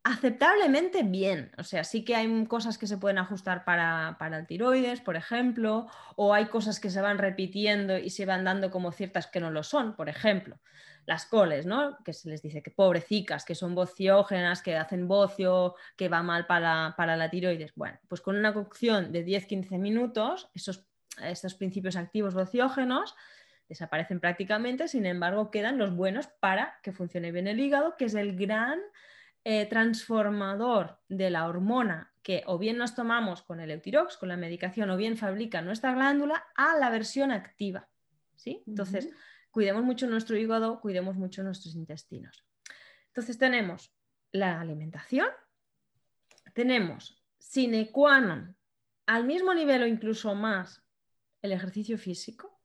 Aceptablemente 0.04 1.04
bien, 1.04 1.52
o 1.58 1.64
sea, 1.64 1.84
sí 1.84 2.04
que 2.04 2.16
hay 2.16 2.46
cosas 2.46 2.78
que 2.78 2.88
se 2.88 2.98
pueden 2.98 3.18
ajustar 3.18 3.64
para, 3.64 4.18
para 4.20 4.38
el 4.40 4.48
tiroides, 4.48 5.02
por 5.02 5.16
ejemplo, 5.16 5.88
o 6.16 6.34
hay 6.34 6.48
cosas 6.48 6.80
que 6.80 6.90
se 6.90 7.02
van 7.02 7.18
repitiendo 7.18 7.98
y 7.98 8.10
se 8.10 8.26
van 8.26 8.44
dando 8.44 8.70
como 8.70 8.92
ciertas 8.92 9.28
que 9.28 9.40
no 9.40 9.52
lo 9.52 9.64
son, 9.64 9.96
por 9.96 10.10
ejemplo 10.10 10.60
las 11.10 11.26
coles, 11.26 11.66
¿no? 11.66 11.98
Que 12.06 12.14
se 12.14 12.30
les 12.30 12.44
dice 12.44 12.62
que 12.62 12.70
pobrecicas, 12.70 13.44
que 13.44 13.56
son 13.56 13.74
bociógenas, 13.74 14.62
que 14.62 14.78
hacen 14.78 15.08
bocio, 15.08 15.74
que 15.98 16.08
va 16.08 16.22
mal 16.22 16.46
para, 16.46 16.94
la 17.18 17.30
tiroides. 17.32 17.74
Bueno, 17.74 17.98
pues 18.08 18.22
con 18.22 18.36
una 18.36 18.54
cocción 18.54 19.12
de 19.12 19.26
10-15 19.26 19.80
minutos, 19.80 20.52
esos, 20.54 20.86
estos 21.24 21.56
principios 21.56 21.96
activos 21.96 22.36
bociógenos 22.36 23.16
desaparecen 23.68 24.20
prácticamente, 24.20 24.88
sin 24.88 25.08
embargo 25.08 25.50
quedan 25.50 25.80
los 25.80 25.96
buenos 25.96 26.28
para 26.28 26.80
que 26.84 26.92
funcione 26.92 27.32
bien 27.32 27.48
el 27.48 27.60
hígado, 27.60 27.98
que 27.98 28.06
es 28.06 28.14
el 28.14 28.38
gran 28.38 28.80
eh, 29.46 29.66
transformador 29.66 31.00
de 31.08 31.32
la 31.32 31.48
hormona 31.48 32.14
que 32.22 32.44
o 32.46 32.60
bien 32.60 32.78
nos 32.78 32.94
tomamos 32.94 33.42
con 33.42 33.60
el 33.60 33.72
Eutirox, 33.72 34.16
con 34.16 34.30
la 34.30 34.38
medicación, 34.38 34.92
o 34.92 34.98
bien 34.98 35.18
fabrica 35.18 35.64
nuestra 35.64 35.92
glándula 35.92 36.46
a 36.54 36.78
la 36.78 36.92
versión 36.92 37.32
activa. 37.32 37.88
¿sí? 38.36 38.62
Entonces, 38.68 39.10
cuidemos 39.52 39.84
mucho 39.84 40.08
nuestro 40.08 40.38
hígado, 40.38 40.80
cuidemos 40.82 41.16
mucho 41.16 41.44
nuestros 41.44 41.76
intestinos. 41.76 42.44
Entonces 43.08 43.38
tenemos 43.38 43.92
la 44.32 44.60
alimentación, 44.62 45.28
tenemos 46.54 47.24
sine 47.38 47.92
qua 47.92 48.22
non, 48.22 48.56
al 49.06 49.26
mismo 49.26 49.54
nivel 49.54 49.84
o 49.84 49.88
incluso 49.88 50.36
más, 50.36 50.84
el 51.42 51.52
ejercicio 51.52 51.98
físico. 51.98 52.60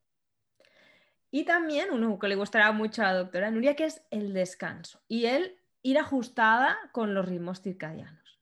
Y 1.31 1.45
también 1.45 1.91
uno 1.91 2.19
que 2.19 2.29
le 2.29 2.37
gustará 2.37 2.71
mucho 2.73 3.03
a 3.03 3.07
la 3.07 3.19
doctora 3.19 3.51
Nuria, 3.51 3.75
que 3.75 3.87
es 3.87 4.03
el 4.11 4.33
descanso 4.35 5.03
y 5.09 5.27
el 5.27 5.59
ir 5.83 5.99
ajustada 5.99 6.77
con 6.93 7.15
los 7.15 7.27
ritmos 7.27 7.61
circadianos. 7.61 8.41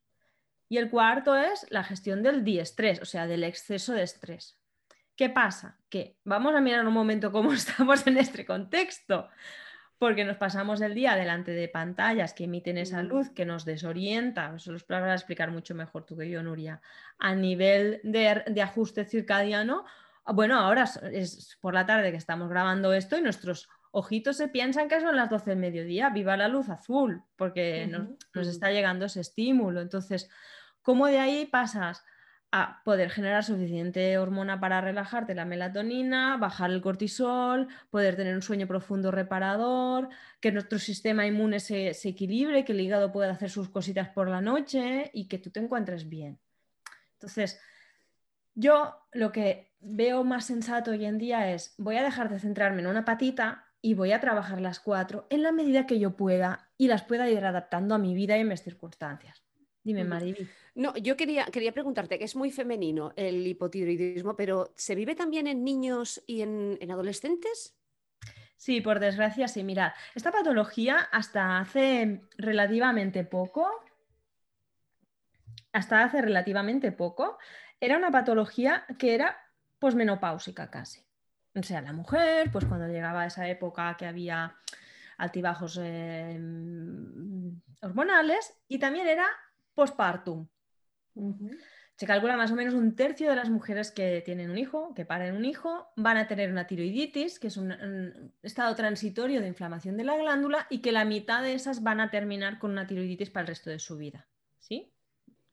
Y 0.68 0.78
el 0.78 0.90
cuarto 0.90 1.36
es 1.36 1.66
la 1.70 1.84
gestión 1.84 2.22
del 2.22 2.44
diestrés, 2.44 3.00
o 3.00 3.04
sea, 3.04 3.26
del 3.26 3.44
exceso 3.44 3.92
de 3.92 4.02
estrés. 4.02 4.61
¿Qué 5.16 5.28
pasa? 5.28 5.78
Que 5.88 6.16
vamos 6.24 6.54
a 6.54 6.60
mirar 6.60 6.86
un 6.86 6.94
momento 6.94 7.32
cómo 7.32 7.52
estamos 7.52 8.06
en 8.06 8.18
este 8.18 8.44
contexto, 8.44 9.28
porque 9.98 10.24
nos 10.24 10.36
pasamos 10.36 10.80
el 10.80 10.94
día 10.94 11.14
delante 11.14 11.52
de 11.52 11.68
pantallas 11.68 12.34
que 12.34 12.44
emiten 12.44 12.78
esa 12.78 13.02
luz 13.02 13.30
que 13.30 13.44
nos 13.44 13.64
desorienta, 13.64 14.52
eso 14.56 14.72
lo 14.72 14.78
vas 14.88 15.02
a 15.02 15.14
explicar 15.14 15.50
mucho 15.50 15.74
mejor 15.74 16.04
tú 16.04 16.16
que 16.16 16.28
yo, 16.28 16.42
Nuria, 16.42 16.80
a 17.18 17.34
nivel 17.34 18.00
de, 18.02 18.62
ajuste 18.62 19.04
circadiano. 19.04 19.84
Bueno, 20.26 20.58
ahora 20.58 20.84
es 21.12 21.56
por 21.60 21.74
la 21.74 21.86
tarde 21.86 22.10
que 22.10 22.16
estamos 22.16 22.48
grabando 22.48 22.92
esto 22.92 23.16
y 23.16 23.22
nuestros 23.22 23.68
ojitos 23.92 24.38
se 24.38 24.48
piensan 24.48 24.88
que 24.88 25.00
son 25.00 25.14
las 25.14 25.28
12 25.30 25.50
del 25.50 25.58
mediodía, 25.58 26.10
viva 26.10 26.36
la 26.36 26.48
luz 26.48 26.68
azul, 26.68 27.22
porque 27.36 27.86
nos, 27.86 28.08
nos 28.34 28.48
está 28.48 28.70
llegando 28.70 29.04
ese 29.04 29.20
estímulo. 29.20 29.82
Entonces, 29.82 30.30
¿cómo 30.80 31.06
de 31.06 31.18
ahí 31.18 31.46
pasas 31.46 32.04
a 32.54 32.82
poder 32.84 33.08
generar 33.08 33.42
suficiente 33.44 34.18
hormona 34.18 34.60
para 34.60 34.82
relajarte, 34.82 35.34
la 35.34 35.46
melatonina, 35.46 36.36
bajar 36.36 36.70
el 36.70 36.82
cortisol, 36.82 37.66
poder 37.88 38.14
tener 38.14 38.34
un 38.34 38.42
sueño 38.42 38.66
profundo 38.66 39.10
reparador, 39.10 40.10
que 40.38 40.52
nuestro 40.52 40.78
sistema 40.78 41.26
inmune 41.26 41.60
se, 41.60 41.90
equilibre, 42.04 42.66
que 42.66 42.72
el 42.72 42.80
hígado 42.82 43.10
pueda 43.10 43.32
hacer 43.32 43.48
sus 43.48 43.70
cositas 43.70 44.10
por 44.10 44.28
la 44.28 44.42
noche 44.42 45.10
y 45.14 45.28
que 45.28 45.38
tú 45.38 45.50
te 45.50 45.60
encuentres 45.60 46.10
bien. 46.10 46.38
Entonces, 47.14 47.58
yo 48.54 48.96
lo 49.12 49.32
que 49.32 49.72
veo 49.80 50.22
más 50.22 50.44
sensato 50.44 50.90
hoy 50.90 51.06
en 51.06 51.16
día 51.16 51.50
es, 51.52 51.74
voy 51.78 51.96
a 51.96 52.02
dejar 52.02 52.28
de 52.28 52.38
centrarme 52.38 52.82
en 52.82 52.88
una 52.88 53.06
patita 53.06 53.64
y 53.80 53.94
voy 53.94 54.12
a 54.12 54.20
trabajar 54.20 54.60
las 54.60 54.78
cuatro 54.78 55.26
en 55.30 55.42
la 55.42 55.52
medida 55.52 55.86
que 55.86 55.98
yo 55.98 56.16
pueda 56.16 56.68
y 56.76 56.88
las 56.88 57.02
pueda 57.02 57.30
ir 57.30 57.46
adaptando 57.46 57.94
a 57.94 57.98
mi 57.98 58.14
vida 58.14 58.36
y 58.36 58.42
a 58.42 58.44
mis 58.44 58.62
circunstancias. 58.62 59.42
Dime, 59.84 60.04
Mariby. 60.04 60.48
No, 60.74 60.96
yo 60.96 61.16
quería, 61.16 61.46
quería 61.46 61.72
preguntarte, 61.72 62.18
que 62.18 62.24
es 62.24 62.36
muy 62.36 62.50
femenino 62.50 63.12
el 63.16 63.46
hipotiroidismo, 63.46 64.36
pero 64.36 64.72
¿se 64.76 64.94
vive 64.94 65.14
también 65.14 65.46
en 65.46 65.64
niños 65.64 66.22
y 66.26 66.42
en, 66.42 66.78
adolescentes? 66.90 67.76
Sí, 68.56 68.80
por 68.80 69.00
desgracia, 69.00 69.48
sí. 69.48 69.64
Mirad, 69.64 69.92
esta 70.14 70.30
patología 70.30 70.96
hasta 71.10 71.58
hace 71.58 72.22
relativamente 72.38 73.24
poco, 73.24 73.68
hasta 75.72 76.04
hace 76.04 76.22
relativamente 76.22 76.92
poco, 76.92 77.38
era 77.80 77.96
una 77.96 78.10
patología 78.10 78.86
que 78.98 79.14
era 79.14 79.36
posmenopáusica 79.80 80.70
casi. 80.70 81.04
O 81.54 81.62
sea, 81.62 81.82
la 81.82 81.92
mujer, 81.92 82.50
pues 82.50 82.64
cuando 82.64 82.86
llegaba 82.86 83.22
a 83.22 83.26
esa 83.26 83.48
época 83.48 83.96
que 83.98 84.06
había 84.06 84.56
altibajos 85.18 85.76
em, 85.82 87.60
hormonales, 87.82 88.54
y 88.68 88.78
también 88.78 89.06
era 89.06 89.26
postpartum. 89.74 90.48
Se 91.96 92.06
calcula 92.06 92.36
más 92.36 92.50
o 92.50 92.56
menos 92.56 92.74
un 92.74 92.96
tercio 92.96 93.30
de 93.30 93.36
las 93.36 93.50
mujeres 93.50 93.92
que 93.92 94.22
tienen 94.24 94.50
un 94.50 94.58
hijo, 94.58 94.94
que 94.94 95.04
paren 95.04 95.36
un 95.36 95.44
hijo, 95.44 95.92
van 95.96 96.16
a 96.16 96.26
tener 96.26 96.50
una 96.50 96.66
tiroiditis, 96.66 97.38
que 97.38 97.48
es 97.48 97.56
un, 97.56 98.32
estado 98.42 98.74
transitorio 98.74 99.40
de 99.40 99.48
inflamación 99.48 99.96
de 99.96 100.04
la 100.04 100.16
glándula, 100.16 100.66
y 100.70 100.80
que 100.80 100.90
la 100.90 101.04
mitad 101.04 101.42
de 101.42 101.54
esas 101.54 101.82
van 101.82 102.00
a 102.00 102.10
terminar 102.10 102.58
con 102.58 102.72
una 102.72 102.86
tiroiditis 102.86 103.30
para 103.30 103.42
el 103.42 103.48
resto 103.48 103.70
de 103.70 103.78
su 103.78 103.96
vida. 103.96 104.26
¿Sí? 104.58 104.92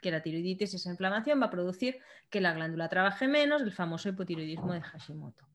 Que 0.01 0.11
la 0.11 0.21
tiroiditis, 0.21 0.73
esa 0.73 0.89
inflamación, 0.89 1.41
va 1.41 1.47
a 1.47 1.51
producir 1.51 1.99
que 2.29 2.41
la 2.41 2.53
glándula 2.53 2.89
trabaje 2.89 3.27
menos, 3.27 3.61
el 3.61 3.71
famoso 3.71 4.09
hipotiroidismo 4.09 4.73
de 4.73 4.81
Hashimoto. 4.81 5.45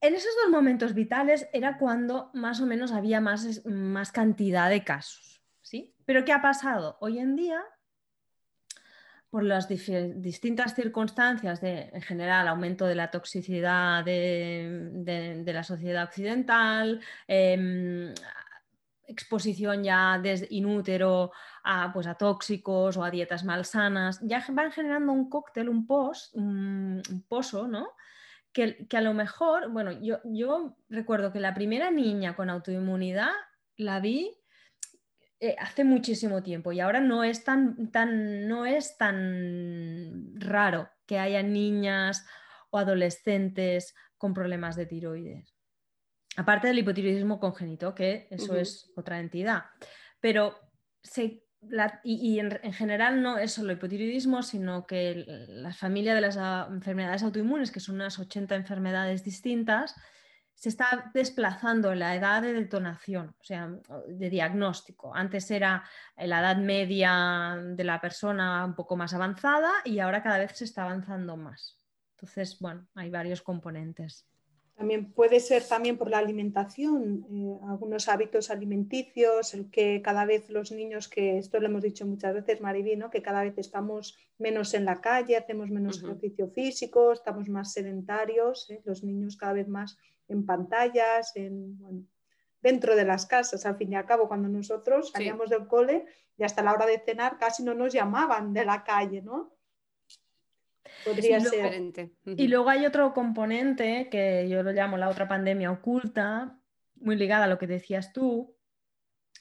En 0.00 0.14
esos 0.14 0.30
dos 0.42 0.50
momentos 0.50 0.94
vitales 0.94 1.48
era 1.52 1.76
cuando 1.76 2.30
más 2.32 2.60
o 2.62 2.66
menos 2.66 2.92
había 2.92 3.20
más, 3.20 3.66
más 3.66 4.10
cantidad 4.10 4.70
de 4.70 4.84
casos. 4.84 5.29
¿Sí? 5.70 5.94
Pero 6.04 6.24
¿qué 6.24 6.32
ha 6.32 6.42
pasado? 6.42 6.96
Hoy 7.00 7.20
en 7.20 7.36
día 7.36 7.62
por 9.30 9.44
las 9.44 9.68
distintas 9.68 10.74
circunstancias 10.74 11.60
de, 11.60 11.88
en 11.92 12.02
general, 12.02 12.48
aumento 12.48 12.84
de 12.86 12.96
la 12.96 13.12
toxicidad 13.12 14.04
de, 14.04 15.44
la 15.46 15.62
sociedad 15.62 16.02
occidental, 16.02 17.00
em, 17.28 18.12
exposición 19.06 19.84
ya 19.84 20.18
desde 20.20 20.48
inútero 20.50 21.30
a, 21.62 21.92
pues, 21.92 22.08
a 22.08 22.14
tóxicos 22.14 22.96
o 22.96 23.04
a 23.04 23.10
dietas 23.12 23.44
malsanas, 23.44 24.18
ya 24.22 24.44
van 24.48 24.72
generando 24.72 25.12
un 25.12 25.30
cóctel, 25.30 25.68
un 25.68 25.86
post, 25.86 26.34
un, 26.34 27.00
pozo, 27.28 27.68
¿no? 27.68 27.92
Que, 28.52 28.88
a 28.92 29.00
lo 29.00 29.14
mejor, 29.14 29.70
bueno, 29.70 29.92
yo 30.02 30.76
recuerdo 30.88 31.32
que 31.32 31.38
la 31.38 31.54
primera 31.54 31.92
niña 31.92 32.34
con 32.34 32.50
autoinmunidad 32.50 33.30
la 33.76 34.00
vi 34.00 34.39
eh, 35.42 35.56
hace 35.58 35.84
muchísimo 35.84 36.42
tiempo 36.42 36.70
y 36.70 36.80
ahora 36.80 37.00
no 37.00 37.24
es 37.24 37.44
tan, 37.44 37.90
tan, 37.90 38.46
no 38.46 38.66
es 38.66 38.98
tan 38.98 40.38
raro 40.38 40.90
que 41.06 41.18
haya 41.18 41.42
niñas 41.42 42.26
o 42.68 42.76
adolescentes 42.76 43.94
con 44.18 44.34
problemas 44.34 44.76
de 44.76 44.84
tiroides. 44.84 45.56
Aparte 46.36 46.68
del 46.68 46.78
hipotiroidismo 46.78 47.40
congénito, 47.40 47.94
que 47.94 48.28
eso 48.30 48.54
es 48.54 48.92
otra 48.96 49.18
entidad. 49.18 49.64
Pero 50.20 50.56
y, 52.04 52.38
en, 52.38 52.60
en, 52.62 52.72
general 52.74 53.22
no 53.22 53.38
es 53.38 53.52
solo 53.52 53.72
hipotiroidismo, 53.72 54.42
sino 54.42 54.86
que 54.86 55.24
la 55.48 55.72
familia 55.72 56.14
de 56.14 56.20
las 56.20 56.36
enfermedades 56.68 57.22
autoinmunes, 57.22 57.70
que 57.70 57.80
son 57.80 57.96
unas 57.96 58.18
80 58.18 58.54
enfermedades 58.56 59.24
distintas, 59.24 59.94
se 60.60 60.68
está 60.68 61.10
desplazando 61.14 61.94
la 61.94 62.14
edad 62.14 62.42
de 62.42 62.52
detonación, 62.52 63.34
o 63.40 63.42
sea, 63.42 63.74
de 64.06 64.28
diagnóstico. 64.28 65.10
Antes 65.14 65.50
era 65.50 65.82
la 66.18 66.40
edad 66.40 66.58
media 66.58 67.58
de 67.62 67.82
la 67.82 67.98
persona 67.98 68.66
un 68.66 68.74
poco 68.74 68.94
más 68.94 69.14
avanzada 69.14 69.72
y 69.86 70.00
ahora 70.00 70.22
cada 70.22 70.36
vez 70.36 70.52
se 70.54 70.66
está 70.66 70.82
avanzando 70.82 71.38
más. 71.38 71.78
Entonces, 72.10 72.58
bueno, 72.60 72.86
hay 72.94 73.08
varios 73.08 73.40
componentes. 73.40 74.26
También 74.74 75.12
puede 75.12 75.40
ser 75.40 75.62
también 75.66 75.96
por 75.96 76.10
la 76.10 76.18
alimentación, 76.18 77.24
eh, 77.30 77.66
algunos 77.66 78.08
hábitos 78.10 78.50
alimenticios, 78.50 79.54
el 79.54 79.70
que 79.70 80.02
cada 80.02 80.26
vez 80.26 80.50
los 80.50 80.72
niños, 80.72 81.08
que 81.08 81.38
esto 81.38 81.58
lo 81.58 81.68
hemos 81.68 81.82
dicho 81.82 82.04
muchas 82.04 82.34
veces, 82.34 82.60
Mariví, 82.60 82.98
que 83.10 83.22
cada 83.22 83.44
vez 83.44 83.56
estamos 83.56 84.18
menos 84.36 84.74
en 84.74 84.84
la 84.84 85.00
calle, 85.00 85.38
hacemos 85.38 85.70
menos 85.70 86.02
ejercicio 86.02 86.48
físico, 86.48 87.12
estamos 87.12 87.48
más 87.48 87.72
sedentarios, 87.72 88.68
¿eh? 88.68 88.82
los 88.84 89.02
niños 89.02 89.38
cada 89.38 89.54
vez 89.54 89.68
más 89.68 89.96
en 90.30 90.46
pantallas, 90.46 91.32
en, 91.36 92.08
dentro 92.62 92.96
de 92.96 93.04
las 93.04 93.26
casas. 93.26 93.66
Al 93.66 93.76
fin 93.76 93.92
y 93.92 93.96
al 93.96 94.06
cabo, 94.06 94.28
cuando 94.28 94.48
nosotros 94.48 95.10
salíamos 95.10 95.50
del 95.50 95.66
cole 95.66 96.06
y 96.36 96.44
hasta 96.44 96.62
la 96.62 96.72
hora 96.72 96.86
de 96.86 96.98
cenar 96.98 97.38
casi 97.38 97.62
no 97.62 97.74
nos 97.74 97.92
llamaban 97.92 98.52
de 98.52 98.64
la 98.64 98.82
calle, 98.84 99.22
¿no? 99.22 99.52
Podría 101.04 101.40
ser. 101.40 101.92
Y 102.24 102.48
luego 102.48 102.68
hay 102.68 102.86
otro 102.86 103.12
componente 103.12 104.08
que 104.10 104.48
yo 104.48 104.62
lo 104.62 104.72
llamo 104.72 104.96
la 104.96 105.08
otra 105.08 105.28
pandemia 105.28 105.70
oculta, 105.70 106.58
muy 106.96 107.16
ligada 107.16 107.44
a 107.44 107.48
lo 107.48 107.58
que 107.58 107.66
decías 107.66 108.12
tú, 108.12 108.54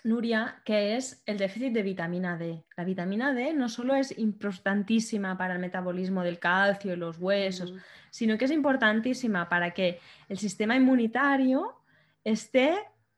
Nuria, 0.03 0.61
que 0.63 0.95
es 0.95 1.21
el 1.25 1.37
déficit 1.37 1.73
de 1.73 1.83
vitamina 1.83 2.37
D. 2.37 2.65
La 2.77 2.85
vitamina 2.85 3.33
D 3.33 3.53
no 3.53 3.67
solo 3.67 3.95
es 3.95 4.17
importantísima 4.17 5.37
para 5.37 5.53
el 5.53 5.59
metabolismo 5.59 6.23
del 6.23 6.39
calcio 6.39 6.93
y 6.93 6.95
los 6.95 7.17
huesos, 7.17 7.73
sino 8.09 8.37
que 8.37 8.45
es 8.45 8.51
importantísima 8.51 9.49
para 9.49 9.71
que 9.71 9.99
el 10.29 10.37
sistema 10.37 10.75
inmunitario 10.75 11.81
esté 12.23 12.77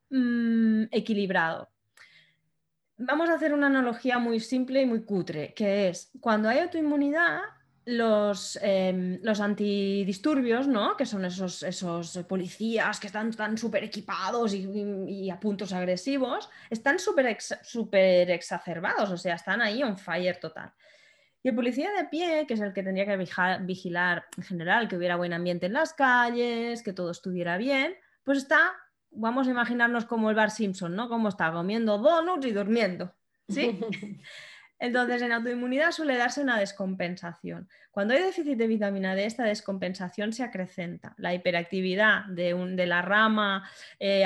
mm, 0.10 0.86
equilibrado. 0.92 1.70
Vamos 2.98 3.30
a 3.30 3.34
hacer 3.36 3.54
una 3.54 3.68
analogía 3.68 4.20
muy 4.20 4.40
simple 4.40 4.82
y 4.82 4.86
muy 4.86 5.04
cutre, 5.04 5.54
que 5.54 5.90
es 5.90 6.12
cuando 6.20 6.50
hay 6.50 6.60
autoinmunidad, 6.60 7.42
los, 7.86 8.60
em, 8.62 9.20
los, 9.24 9.39
antidisturbios, 9.39 10.67
¿no? 10.67 10.96
que 10.96 11.06
son 11.06 11.26
esos, 11.26 11.63
esos 11.63 12.17
policías 12.28 13.00
que 13.00 13.08
están 13.08 13.32
tan 13.32 13.58
súper 13.58 13.84
equipados 13.84 14.54
y, 14.54 15.30
a 15.30 15.39
puntos 15.39 15.74
agresivos, 15.74 16.50
están 16.70 17.00
súper 17.00 17.38
super 17.63 18.30
exacerbados, 18.30 19.10
o 19.10 19.17
sea, 19.17 19.36
están 19.36 19.62
ahí 19.62 19.82
on 19.82 19.98
fire 19.98 20.38
total. 20.39 20.72
Y 21.44 21.50
el 21.50 21.56
policía 21.56 21.89
de 21.98 22.06
pie, 22.06 22.46
que 22.48 22.54
es 22.54 22.62
el 22.62 22.72
que 22.72 22.84
tendría 22.84 23.06
que 23.06 23.17
vigilar 23.62 24.26
en 24.38 24.44
general, 24.44 24.88
que 24.88 24.96
hubiera 24.96 25.15
buen 25.15 25.34
ambiente 25.34 25.65
en 25.65 25.74
las 25.74 25.94
calles, 25.94 26.84
que 26.84 26.94
todo 26.94 27.10
estuviera 27.10 27.58
bien, 27.58 27.96
pues 28.24 28.38
está, 28.38 28.74
vamos 29.10 29.48
a 29.48 29.52
imaginarnos 29.52 30.06
como 30.06 30.30
el 30.30 30.36
Bar 30.36 30.52
Simpson, 30.52 30.96
¿no? 30.96 31.10
Como 31.10 31.30
está 31.30 31.52
comiendo 31.52 31.98
donuts 31.98 32.46
y 32.46 32.52
durmiendo, 32.52 33.15
¿sí? 33.50 33.80
Entonces, 34.82 35.22
en 35.22 35.32
autoinmunidad 35.32 35.91
suele 35.91 36.17
darse 36.17 36.41
una 36.41 36.58
descompensación. 36.58 37.70
Cuando 37.91 38.15
hay 38.15 38.22
déficit 38.24 38.58
de 38.58 38.65
vitamina 38.65 39.13
D, 39.13 39.26
esta 39.26 39.44
descompensación 39.44 40.34
se 40.34 40.41
acrecenta. 40.41 41.13
La 41.17 41.36
hiperactividad 41.36 42.26
de, 42.26 42.86
la 42.88 43.04
rama 43.04 43.70
eh, 44.00 44.24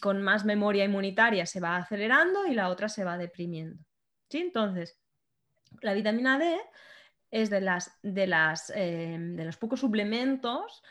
con 0.00 0.22
más 0.22 0.44
memoria 0.44 0.84
inmunitaria 0.84 1.44
se 1.44 1.58
va 1.58 1.74
acelerando 1.74 2.46
y 2.46 2.54
la 2.54 2.68
otra 2.68 2.88
se 2.88 3.02
va 3.02 3.18
deprimiendo. 3.18 3.82
¿Sí? 4.30 4.38
Entonces, 4.38 4.96
la 5.82 5.92
vitamina 5.92 6.38
D 6.38 6.56
es 7.32 7.50
de, 7.50 7.60
las, 7.60 7.98
de, 8.02 8.28
las, 8.28 8.72
eh, 8.76 9.16
de 9.18 9.44
los 9.44 9.56
pocos 9.56 9.80
suplementos 9.80 10.84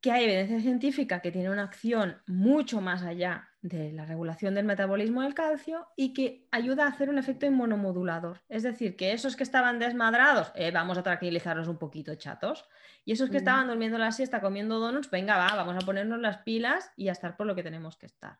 que 0.00 0.12
hay 0.12 0.24
evidencia 0.24 0.60
científica 0.60 1.20
que 1.20 1.32
tiene 1.32 1.50
una 1.50 1.64
acción 1.64 2.22
mucho 2.26 2.80
más 2.80 3.02
allá 3.02 3.50
de 3.60 3.92
la 3.92 4.04
regulación 4.04 4.54
del 4.54 4.64
metabolismo 4.64 5.22
del 5.22 5.34
calcio 5.34 5.88
y 5.96 6.12
que 6.12 6.46
ayuda 6.52 6.84
a 6.84 6.88
hacer 6.88 7.08
un 7.08 7.18
efecto 7.18 7.46
inmunomodulador. 7.46 8.42
Es 8.48 8.62
decir, 8.62 8.96
que 8.96 9.12
esos 9.12 9.36
que 9.36 9.42
estaban 9.42 9.78
desmadrados, 9.78 10.52
eh, 10.54 10.70
vamos 10.70 10.98
a 10.98 11.02
tranquilizarlos 11.02 11.68
un 11.68 11.78
poquito, 11.78 12.14
chatos. 12.14 12.68
Y 13.04 13.12
esos 13.12 13.30
que 13.30 13.38
estaban 13.38 13.68
durmiendo 13.68 13.98
la 13.98 14.12
siesta 14.12 14.40
comiendo 14.40 14.78
donuts, 14.78 15.10
venga, 15.10 15.36
va, 15.36 15.54
vamos 15.54 15.76
a 15.76 15.86
ponernos 15.86 16.20
las 16.20 16.38
pilas 16.38 16.90
y 16.96 17.08
a 17.08 17.12
estar 17.12 17.36
por 17.36 17.46
lo 17.46 17.54
que 17.54 17.62
tenemos 17.62 17.96
que 17.96 18.06
estar. 18.06 18.38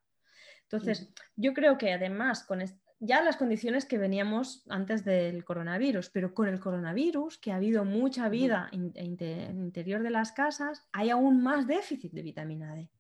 Entonces, 0.63 1.13
yo 1.37 1.55
creo 1.55 1.79
que 1.79 1.93
además 1.93 2.43
con 2.43 2.61
ya 2.99 3.23
las 3.23 3.37
condiciones 3.37 3.85
que 3.85 3.99
veníamos 3.99 4.65
antes 4.69 5.05
del 5.05 5.45
coronavirus, 5.45 6.11
pero 6.11 6.35
con 6.35 6.49
el 6.49 6.61
coronavirus, 6.61 7.39
que 7.39 7.53
ha 7.53 7.57
habido 7.57 7.85
mucha 7.85 8.29
vida 8.29 8.69
en 8.73 8.93
el 8.97 9.57
interior 9.57 10.03
de 10.03 10.11
las 10.11 10.33
casas, 10.33 10.87
hay 10.93 11.11
aún 11.11 11.43
más 11.43 11.67
déficit 11.67 12.13
de 12.13 12.23
vitamina 12.23 12.75
D. 12.75 12.91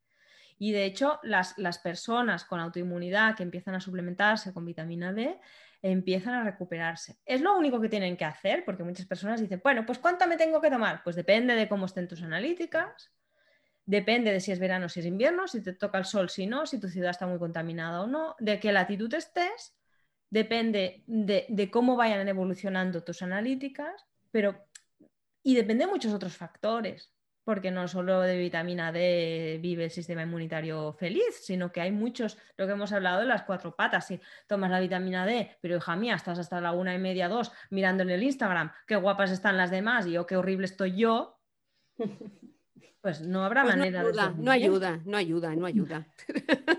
Y 0.59 0.72
de 0.72 0.85
hecho, 0.85 1.20
las, 1.22 1.56
las 1.59 1.78
personas 1.78 2.44
con 2.44 2.61
autoinmunidad 2.61 3.37
que 3.37 3.42
empiezan 3.42 3.74
a 3.74 3.80
suplementarse 3.80 4.52
con 4.52 4.64
vitamina 4.64 5.12
D 5.12 5.38
empiezan 5.82 6.35
a 6.35 6.44
recuperarse. 6.44 7.18
Es 7.24 7.40
lo 7.40 7.56
único 7.56 7.80
que 7.80 7.88
tienen 7.88 8.16
que 8.16 8.24
hacer, 8.24 8.64
porque 8.64 8.82
muchas 8.82 9.06
personas 9.06 9.40
dicen, 9.40 9.61
bueno, 9.62 9.85
pues 9.85 9.98
¿cuánto 9.98 10.26
me 10.26 10.37
tengo 10.37 10.61
que 10.61 10.70
tomar? 10.70 11.02
Pues 11.04 11.16
depende 11.16 11.54
de 11.54 11.68
cómo 11.68 11.87
estén 11.87 12.09
tus 12.09 12.22
analíticas, 12.22 13.12
depende 13.85 14.32
de 14.32 14.40
si 14.40 14.52
es 14.52 14.59
verano 14.59 14.87
o 14.87 14.88
si 14.88 15.00
es 15.00 15.06
invierno, 15.06 15.46
si 15.46 15.62
te 15.62 15.72
toca 15.74 15.98
el 15.98 16.04
sol, 16.04 16.28
si 16.28 16.46
no, 16.46 16.66
si 16.66 16.80
tu 16.80 16.88
ciudad 16.88 17.11
está 17.11 17.26
muy 17.26 17.38
contaminada 17.38 18.02
o 18.02 18.06
no, 18.06 18.35
de 18.40 18.59
qué 18.59 18.72
latitud 18.72 19.12
estés, 19.14 19.76
depende 20.31 21.03
de, 21.07 21.71
cómo 21.71 21.97
vayan 21.97 22.29
evolucionando 22.29 23.03
tus 23.03 23.23
analíticas, 23.23 24.07
pero 24.31 24.67
y 25.43 25.55
depende 25.55 25.85
de 25.85 25.91
muchos 25.91 26.12
otros 26.12 26.37
factores 26.37 27.12
porque 27.47 27.71
no 27.71 27.87
solo 27.87 28.23
de 28.23 28.37
vitamina 28.37 28.91
D 28.91 29.61
vive 29.62 29.85
el 29.85 29.91
sistema 29.93 30.25
inmunitario 30.25 30.93
feliz, 30.95 31.43
sino 31.43 31.71
que 31.71 31.81
hay 31.81 31.93
muchos, 31.93 32.37
lo 32.57 32.67
que 32.67 32.73
hemos 32.73 32.91
hablado 32.91 33.21
de 33.21 33.27
las 33.27 33.45
cuatro 33.45 33.77
patas. 33.77 34.09
Si 34.09 34.21
tomas 34.49 34.69
la 34.69 34.81
vitamina 34.81 35.25
D, 35.25 35.57
pero 35.61 35.77
hija 35.77 35.95
mía, 35.95 36.17
estás 36.17 36.41
hasta 36.41 36.61
la 36.61 36.73
una 36.73 36.93
y 36.93 36.99
media, 36.99 37.29
dos, 37.29 37.53
mirando 37.71 38.03
en 38.03 38.11
el 38.11 38.25
Instagram, 38.25 38.73
qué 38.85 38.97
guapas 38.97 39.31
están 39.31 39.57
las 39.57 39.71
demás 39.71 40.09
y 40.09 40.12
yo 40.12 40.27
qué 40.27 40.37
horrible 40.37 40.67
estoy 40.67 40.97
yo, 40.97 41.39
pues 43.01 43.21
no 43.21 43.45
habrá 43.45 43.62
pues 43.62 43.77
manera 43.77 44.03
de... 44.03 44.12
No 44.39 44.51
ayuda, 44.51 45.01
no 45.05 45.17
ayuda, 45.17 45.55
no 45.55 45.67
ayuda. 45.67 46.09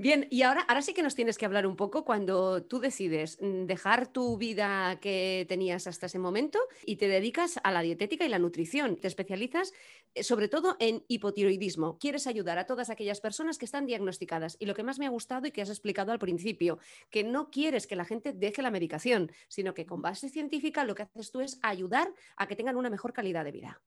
Bien, 0.00 0.28
y 0.30 0.42
ahora, 0.42 0.60
ahora 0.68 0.80
sí 0.80 0.94
que 0.94 1.02
nos 1.02 1.16
tienes 1.16 1.38
que 1.38 1.44
hablar 1.44 1.66
un 1.66 1.74
poco 1.74 2.04
cuando 2.04 2.62
tú 2.62 2.78
decides 2.78 3.36
mm, 3.40 3.64
dejar 3.64 4.06
tu 4.06 4.36
vida 4.38 5.00
que 5.00 5.44
tenías 5.48 5.88
hasta 5.88 6.06
ese 6.06 6.20
momento 6.20 6.60
y 6.86 6.96
te 6.98 7.08
dedicas 7.08 7.58
a 7.64 7.72
la 7.72 7.82
dietética 7.82 8.24
y 8.24 8.28
la 8.28 8.38
nutrición. 8.38 8.94
Te 8.94 9.08
especializas 9.08 9.72
eh, 10.14 10.22
sobre 10.22 10.46
todo 10.46 10.76
en 10.78 11.04
hipotiroidismo. 11.08 11.98
Quieres 11.98 12.28
ayudar 12.28 12.58
a 12.58 12.66
todas 12.66 12.90
aquellas 12.90 13.20
personas 13.20 13.58
que 13.58 13.64
están 13.64 13.86
diagnosticadas. 13.86 14.56
Y 14.60 14.66
lo 14.66 14.74
que 14.76 14.84
más 14.84 15.00
me 15.00 15.06
ha 15.06 15.10
gustado 15.10 15.48
y 15.48 15.50
que 15.50 15.62
has 15.62 15.68
explicado 15.68 16.12
al 16.12 16.20
principio, 16.20 16.78
que 17.10 17.24
no 17.24 17.50
quieres 17.50 17.88
que 17.88 17.96
la 17.96 18.04
gente 18.04 18.32
deje 18.32 18.62
la 18.62 18.70
medicación, 18.70 19.32
sino 19.48 19.74
que 19.74 19.84
con 19.84 20.00
base 20.00 20.28
científica 20.28 20.84
lo 20.84 20.94
que 20.94 21.02
haces 21.02 21.32
tú 21.32 21.40
es 21.40 21.58
ayudar 21.60 22.14
a 22.36 22.46
que 22.46 22.54
tengan 22.54 22.76
una 22.76 22.88
mejor 22.88 23.12
calidad 23.12 23.44
de 23.44 23.50
vida. 23.50 23.82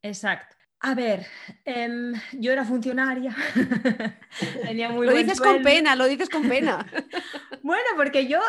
Exacto. 0.00 0.65
A 0.80 0.94
ver, 0.94 1.26
em, 1.64 2.12
yo 2.32 2.52
era 2.52 2.64
funcionaria. 2.64 3.34
Tenía 4.62 4.88
muy 4.90 5.06
lo 5.06 5.12
dices 5.12 5.40
con 5.40 5.62
pena, 5.62 5.96
lo 5.96 6.06
dices 6.06 6.28
con 6.28 6.48
pena. 6.48 6.86
bueno, 7.62 7.88
porque 7.96 8.26
yo 8.26 8.40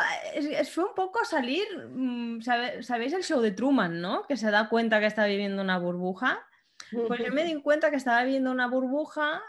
fue 0.72 0.86
un 0.86 0.96
poco 0.96 1.24
salir, 1.26 1.66
mm, 1.90 2.42
¿sabéis 2.42 3.13
el 3.13 3.24
show 3.24 3.42
de 3.42 3.52
Truman, 3.52 4.02
no? 4.02 4.24
Que 4.28 4.36
se 4.36 4.52
da 4.52 4.68
cuenta 4.70 5.00
que 5.00 5.06
está 5.06 5.26
viviendo 5.26 5.62
una 5.62 5.80
burbuja. 5.80 6.46
Pues 7.08 7.20
yo 7.26 7.34
me 7.34 7.44
di 7.44 7.62
cuenta 7.62 7.90
que 7.90 7.98
estaba 7.98 8.24
viviendo 8.24 8.52
una 8.52 8.68
burbuja 8.68 9.42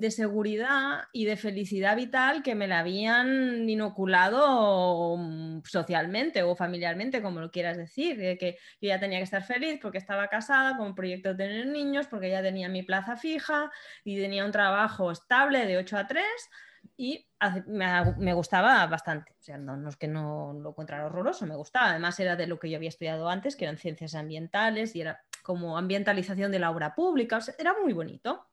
de 0.00 0.10
seguridad 0.10 1.04
y 1.12 1.24
de 1.24 1.36
felicidad 1.36 1.96
vital 1.96 2.42
que 2.42 2.54
me 2.54 2.66
la 2.66 2.80
habían 2.80 3.68
inoculado 3.68 5.16
mm, 5.16 5.62
socialmente 5.64 6.42
o 6.42 6.56
familiarmente, 6.56 7.22
como 7.22 7.40
lo 7.40 7.50
quieras 7.50 7.76
decir, 7.76 8.16
que 8.38 8.58
yo 8.80 8.88
ya 8.88 9.00
tenía 9.00 9.18
que 9.18 9.24
estar 9.24 9.42
feliz 9.42 9.78
porque 9.80 9.98
estaba 9.98 10.28
casada 10.28 10.76
con 10.76 10.88
un 10.88 10.94
proyecto 10.94 11.30
de 11.30 11.46
tener 11.46 11.66
niños, 11.66 12.06
porque 12.06 12.30
ya 12.30 12.42
tenía 12.42 12.68
mi 12.68 12.82
plaza 12.82 13.16
fija 13.16 13.70
y 14.04 14.20
tenía 14.20 14.44
un 14.44 14.52
trabajo 14.52 15.10
estable 15.10 15.66
de 15.66 15.78
8 15.78 15.96
a 15.98 16.06
3 16.06 16.24
y 16.96 17.26
me, 17.66 18.34
gustaba 18.34 18.86
bastante. 18.86 19.32
O 19.38 19.42
sea, 19.42 19.58
no, 19.58 19.88
es 19.88 19.96
que 19.96 20.08
no 20.08 20.52
lo 20.54 20.70
encontrara 20.70 21.06
horroroso, 21.06 21.46
me 21.46 21.56
gustaba. 21.56 21.90
Además 21.90 22.18
era 22.20 22.36
de 22.36 22.46
lo 22.46 22.58
que 22.58 22.70
yo 22.70 22.76
había 22.76 22.88
estudiado 22.88 23.28
antes, 23.28 23.56
que 23.56 23.64
eran 23.64 23.78
ciencias 23.78 24.14
ambientales 24.14 24.94
y 24.96 25.00
era 25.00 25.22
como 25.42 25.76
ambientalización 25.76 26.50
de 26.52 26.58
la 26.58 26.70
obra 26.70 26.94
pública, 26.94 27.38
era 27.58 27.74
muy 27.82 27.92
bonito. 27.92 28.46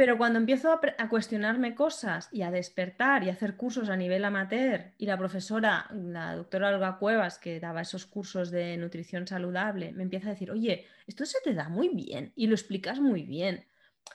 Pero 0.00 0.16
cuando 0.16 0.38
empiezo 0.38 0.72
a, 0.72 1.08
cuestionarme 1.10 1.74
cosas 1.74 2.30
y 2.32 2.40
a 2.40 2.50
despertar 2.50 3.22
y 3.22 3.28
a 3.28 3.32
hacer 3.32 3.58
cursos 3.58 3.90
a 3.90 3.96
nivel 3.96 4.24
amateur, 4.24 4.94
y 4.96 5.04
la 5.04 5.18
profesora, 5.18 5.90
la 5.92 6.36
doctora 6.36 6.70
Olga 6.70 6.96
Cuevas, 6.96 7.38
que 7.38 7.60
daba 7.60 7.82
esos 7.82 8.06
cursos 8.06 8.50
de 8.50 8.78
nutrición 8.78 9.26
saludable, 9.26 9.92
me 9.92 10.04
empieza 10.04 10.28
a 10.28 10.30
decir, 10.30 10.50
oye, 10.50 10.86
esto 11.06 11.26
se 11.26 11.36
te 11.44 11.52
da 11.52 11.68
muy 11.68 11.90
bien 11.90 12.32
y 12.34 12.46
lo 12.46 12.54
explicas 12.54 12.98
muy 12.98 13.24
bien. 13.24 13.66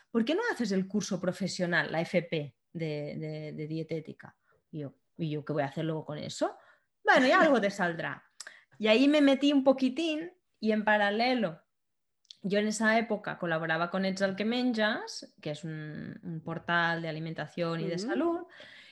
¿Por 0.10 0.26
qué 0.26 0.34
no 0.34 0.42
haces 0.52 0.72
el 0.72 0.88
curso 0.88 1.22
profesional, 1.22 1.92
la 1.92 2.02
FP 2.02 2.56
de, 2.74 3.54
dietética? 3.70 4.36
Y 4.72 4.80
yo, 4.80 4.96
¿y 5.18 5.30
yo 5.30 5.46
qué 5.46 5.54
voy 5.54 5.62
a 5.62 5.68
hacer 5.68 5.86
luego 5.86 6.04
con 6.04 6.18
eso? 6.18 6.58
Bueno, 7.04 7.28
ya 7.28 7.42
algo 7.42 7.62
te 7.62 7.70
saldrá. 7.70 8.24
Y 8.80 8.88
ahí 8.88 9.08
me 9.08 9.22
metí 9.22 9.54
un 9.54 9.64
poquitín 9.64 10.34
y 10.60 10.72
en 10.72 10.84
paralelo 10.84 11.62
yo 12.48 12.60
en 12.60 12.68
esa 12.68 12.98
época 13.00 13.40
colaboraba 13.40 13.90
con 13.90 14.06
Ets 14.06 14.24
que 14.38 14.46
Menjas, 14.46 15.34
que 15.42 15.50
es 15.50 15.64
un, 15.64 16.42
portal 16.46 17.02
de 17.02 17.10
alimentación 17.10 17.80
y 17.82 17.88
de 17.88 17.98
salud, 17.98 18.42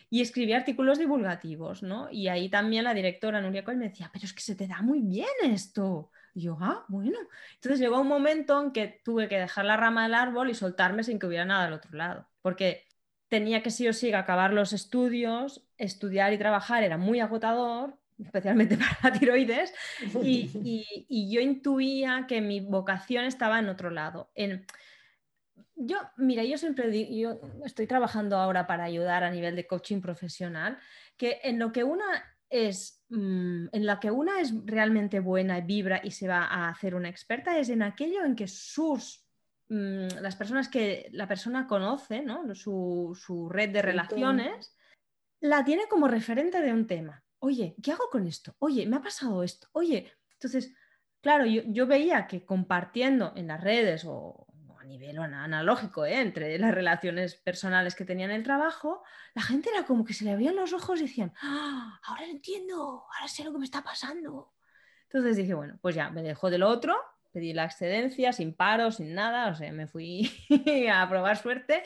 y 0.10 0.22
escribía 0.22 0.58
artículos 0.58 0.98
divulgativos, 0.98 1.84
¿no? 1.84 2.10
Y 2.12 2.30
ahí 2.30 2.50
también 2.50 2.84
la 2.84 2.96
directora 2.96 3.42
Nuria 3.42 3.64
Coll 3.64 3.78
me 3.78 3.90
decía, 3.90 4.10
pero 4.12 4.26
es 4.26 4.34
que 4.34 4.42
se 4.42 4.56
te 4.56 4.68
da 4.68 4.82
muy 4.82 5.02
bien 5.02 5.28
esto. 5.44 6.10
Y 6.34 6.42
yo, 6.42 6.58
ah, 6.62 6.84
bueno. 6.88 7.20
Entonces 7.54 7.80
llegó 7.80 8.02
un 8.02 8.08
momento 8.08 8.60
en 8.60 8.72
que 8.72 9.02
tuve 9.06 9.28
que 9.28 9.38
dejar 9.38 9.66
la 9.66 9.78
rama 9.78 10.04
del 10.04 10.16
árbol 10.16 10.50
y 10.50 10.56
soltarme 10.56 11.04
sin 11.04 11.20
que 11.20 11.28
hubiera 11.28 11.46
nada 11.46 11.66
al 11.66 11.74
otro 11.74 11.96
lado, 11.96 12.28
porque 12.42 12.88
tenía 13.28 13.62
que 13.62 13.70
sí 13.70 13.88
o 13.88 13.94
sí 13.94 14.12
acabar 14.14 14.52
los 14.52 14.74
estudios, 14.74 15.64
estudiar 15.78 16.34
y 16.34 16.40
trabajar 16.40 16.84
era 16.84 16.98
muy 16.98 17.20
agotador 17.20 18.00
especialmente 18.22 18.78
para 18.78 18.98
la 19.04 19.20
tiroides, 19.20 19.74
y, 20.24 21.32
yo 21.32 21.42
intuía 21.42 22.26
que 22.28 22.42
mi 22.42 22.60
vocación 22.60 23.26
estaba 23.26 23.60
en 23.60 23.70
otro 23.70 23.90
lado. 23.90 24.32
En, 24.36 24.66
yo, 25.76 25.98
mira, 26.18 26.44
yo 26.44 26.58
siempre 26.58 26.90
digo, 26.90 27.12
yo 27.12 27.66
estoy 27.66 27.88
trabajando 27.88 28.38
ahora 28.38 28.68
para 28.68 28.84
ayudar 28.84 29.24
a 29.24 29.32
nivel 29.32 29.56
de 29.56 29.68
coaching 29.68 30.02
profesional, 30.02 30.78
que 31.18 31.40
en 31.44 31.60
lo 31.60 31.72
que 31.72 31.84
una 31.84 32.06
es, 32.50 33.04
mm, 33.10 33.68
en 33.72 33.86
la 33.86 34.00
que 34.00 34.12
una 34.12 34.40
es 34.40 34.54
realmente 34.66 35.20
buena, 35.20 35.60
vibra 35.62 36.02
y 36.04 36.12
se 36.12 36.28
va 36.28 36.46
a 36.46 36.70
hacer 36.70 36.96
una 36.96 37.10
experta, 37.10 37.58
es 37.58 37.70
en 37.70 37.82
aquello 37.82 38.24
en 38.24 38.36
que 38.36 38.48
sus 38.48 39.26
mm, 39.70 40.20
las 40.22 40.36
personas 40.36 40.70
que 40.70 41.10
la 41.12 41.28
persona 41.28 41.68
conoce, 41.68 42.22
¿no? 42.22 42.54
su, 42.54 43.18
su 43.20 43.50
red 43.50 43.72
de 43.72 43.82
relaciones, 43.82 44.76
la 45.40 45.66
tiene 45.66 45.88
como 45.90 46.08
referente 46.08 46.62
de 46.62 46.72
un 46.72 46.88
tema 46.88 47.23
oye, 47.44 47.76
¿qué 47.84 47.92
hago 47.92 48.10
con 48.10 48.26
esto? 48.26 48.56
Oye, 48.60 48.88
me 48.88 48.96
ha 48.96 49.02
pasado 49.02 49.44
esto. 49.44 49.68
Oye, 49.74 50.14
entonces, 50.32 50.74
claro, 51.22 51.46
yo, 51.46 51.88
veía 51.88 52.26
que 52.26 52.46
compartiendo 52.46 53.34
en 53.36 53.48
las 53.48 53.62
redes 53.62 54.06
o, 54.08 54.48
a 54.80 54.86
nivel 54.86 55.20
analógico, 55.20 56.06
¿eh? 56.06 56.22
entre 56.22 56.58
las 56.58 56.74
relaciones 56.74 57.36
personales 57.36 57.96
que 57.96 58.06
tenía 58.06 58.26
en 58.26 58.32
el 58.32 58.44
trabajo, 58.44 59.04
la 59.34 59.42
gente 59.42 59.70
era 59.70 59.86
como 59.86 60.06
que 60.06 60.14
se 60.14 60.24
le 60.24 60.32
abrían 60.32 60.56
los 60.56 60.72
ojos 60.72 61.00
y 61.00 61.04
decían, 61.04 61.34
¡Ah, 61.42 62.00
ahora 62.04 62.26
lo 62.26 62.32
entiendo, 62.32 63.06
ahora 63.14 63.28
sé 63.28 63.44
lo 63.44 63.52
que 63.52 63.60
me 63.60 63.66
está 63.66 63.84
pasando. 63.84 64.54
Entonces 65.04 65.36
dije, 65.36 65.54
bueno, 65.54 65.78
pues 65.82 65.96
ya, 65.96 66.10
me 66.12 66.24
dejó 66.24 66.50
del 66.50 66.64
otro, 66.64 66.96
pedí 67.34 67.52
la 67.52 67.66
excedencia 67.66 68.32
sin 68.32 68.56
paro, 68.56 68.90
sin 68.90 69.14
nada, 69.14 69.52
o 69.52 69.56
sea, 69.56 69.72
me 69.74 69.88
fui 69.88 70.32
a 70.94 71.10
probar 71.10 71.36
suerte 71.38 71.84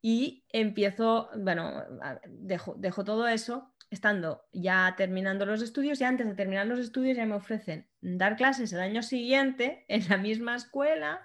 y 0.00 0.44
empiezo, 0.50 1.30
bueno, 1.36 1.82
dejo, 2.28 2.74
dejo 2.78 3.02
todo 3.02 3.26
eso 3.26 3.74
estando 3.90 4.44
ya 4.52 4.94
terminando 4.96 5.46
los 5.46 5.62
estudios 5.62 6.00
y 6.00 6.04
antes 6.04 6.26
de 6.26 6.34
terminar 6.34 6.66
los 6.66 6.78
estudios 6.78 7.16
ya 7.16 7.26
me 7.26 7.34
ofrecen 7.34 7.86
dar 8.00 8.36
clases 8.36 8.72
el 8.72 8.80
año 8.80 9.02
siguiente 9.02 9.84
en 9.88 10.08
la 10.08 10.18
misma 10.18 10.56
escuela 10.56 11.22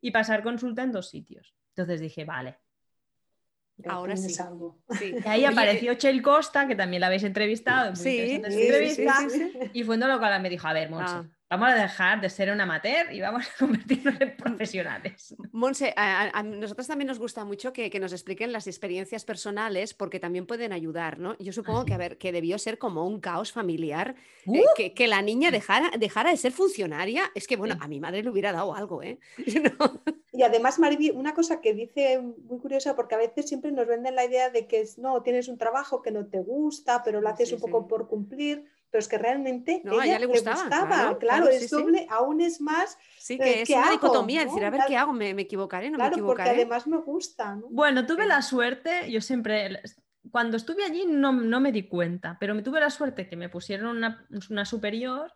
y 0.00 0.10
pasar 0.10 0.42
consulta 0.42 0.82
en 0.82 0.92
dos 0.92 1.08
sitios. 1.08 1.54
Entonces 1.70 2.00
dije, 2.00 2.24
vale. 2.24 2.56
Ahora 3.86 4.16
sí. 4.16 4.40
Algo. 4.40 4.78
Y 5.00 5.26
ahí 5.26 5.44
apareció 5.44 5.94
Chel 5.94 6.22
Costa, 6.22 6.68
que 6.68 6.76
también 6.76 7.00
la 7.00 7.08
habéis 7.08 7.24
entrevistado. 7.24 7.96
sí, 7.96 8.40
y 9.72 9.82
fue 9.82 9.96
lo 9.96 10.18
cual 10.18 10.40
me 10.40 10.50
dijo, 10.50 10.68
a 10.68 10.72
ver, 10.72 10.90
Monse, 10.90 11.14
ah 11.14 11.24
vamos 11.50 11.68
a 11.68 11.74
dejar 11.74 12.20
de 12.20 12.30
ser 12.30 12.50
un 12.50 12.60
amateur 12.60 13.12
y 13.12 13.20
vamos 13.20 13.46
a 13.46 13.50
convertirnos 13.58 14.20
en 14.20 14.36
profesionales. 14.36 15.34
Monse, 15.52 15.92
a, 15.96 16.42
nosotros 16.42 16.86
también 16.86 17.08
nos 17.08 17.18
gusta 17.18 17.44
mucho 17.44 17.72
que, 17.72 17.90
nos 18.00 18.12
expliquen 18.12 18.52
las 18.52 18.66
experiencias 18.66 19.24
personales 19.24 19.94
porque 19.94 20.20
también 20.20 20.46
pueden 20.46 20.72
ayudar, 20.72 21.18
¿no? 21.18 21.36
Yo 21.38 21.52
supongo 21.52 21.84
que, 21.84 21.94
a 21.94 21.98
ver, 21.98 22.18
que 22.18 22.32
debió 22.32 22.58
ser 22.58 22.78
como 22.78 23.06
un 23.06 23.20
caos 23.20 23.52
familiar, 23.52 24.16
eh, 24.46 24.60
¡Uh! 24.60 24.92
que, 24.94 25.06
la 25.06 25.22
niña 25.22 25.50
dejara, 25.50 25.90
dejara, 25.98 26.30
de 26.30 26.36
ser 26.36 26.52
funcionaria. 26.52 27.30
Es 27.34 27.46
que, 27.46 27.56
bueno, 27.56 27.76
a 27.80 27.88
mi 27.88 28.00
madre 28.00 28.22
le 28.22 28.30
hubiera 28.30 28.52
dado 28.52 28.74
algo, 28.74 29.02
¿eh? 29.02 29.18
Y 30.32 30.42
además, 30.42 30.80
Mariby, 30.80 31.10
una 31.10 31.32
cosa 31.32 31.60
que 31.60 31.74
dice 31.74 32.20
muy 32.20 32.58
curiosa, 32.58 32.96
porque 32.96 33.14
a 33.14 33.18
veces 33.18 33.48
siempre 33.48 33.70
nos 33.70 33.86
venden 33.86 34.16
la 34.16 34.24
idea 34.24 34.50
de 34.50 34.66
que 34.66 34.84
no, 34.96 35.22
tienes 35.22 35.46
un 35.46 35.58
trabajo 35.58 36.02
que 36.02 36.10
no 36.10 36.26
te 36.26 36.40
gusta, 36.40 37.02
pero 37.04 37.20
lo 37.20 37.28
haces 37.28 37.52
un 37.52 37.60
poco 37.60 37.86
por 37.86 38.08
cumplir 38.08 38.64
pero 38.94 39.00
es 39.00 39.08
que 39.08 39.18
realmente 39.18 39.80
no, 39.82 40.00
ella, 40.00 40.20
le 40.20 40.26
gustaba, 40.26 41.18
claro, 41.18 41.48
es 41.48 41.68
doble, 41.68 42.06
aún 42.08 42.40
es 42.40 42.60
más. 42.60 42.96
Sí, 43.18 43.36
que 43.36 43.62
es 43.62 43.70
una 43.70 43.90
dicotomía, 43.90 44.44
decir, 44.44 44.64
a 44.64 44.70
ver 44.70 44.82
qué 44.86 44.96
hago, 44.96 45.12
me, 45.12 45.30
equivocaré, 45.30 45.90
no 45.90 45.98
me 45.98 46.06
equivocaré. 46.06 46.50
Porque 46.50 46.60
además 46.60 46.86
me 46.86 46.98
gusta. 46.98 47.58
Bueno, 47.70 48.06
tuve 48.06 48.24
la 48.24 48.40
suerte, 48.40 49.10
yo 49.10 49.20
siempre, 49.20 49.82
cuando 50.30 50.56
estuve 50.56 50.84
allí 50.84 51.06
no, 51.08 51.32
me 51.32 51.72
di 51.72 51.88
cuenta, 51.88 52.36
pero 52.38 52.54
me 52.54 52.62
tuve 52.62 52.78
la 52.78 52.88
suerte 52.88 53.28
que 53.28 53.34
me 53.34 53.48
pusieron 53.48 53.96
una, 53.96 54.64
superior 54.64 55.32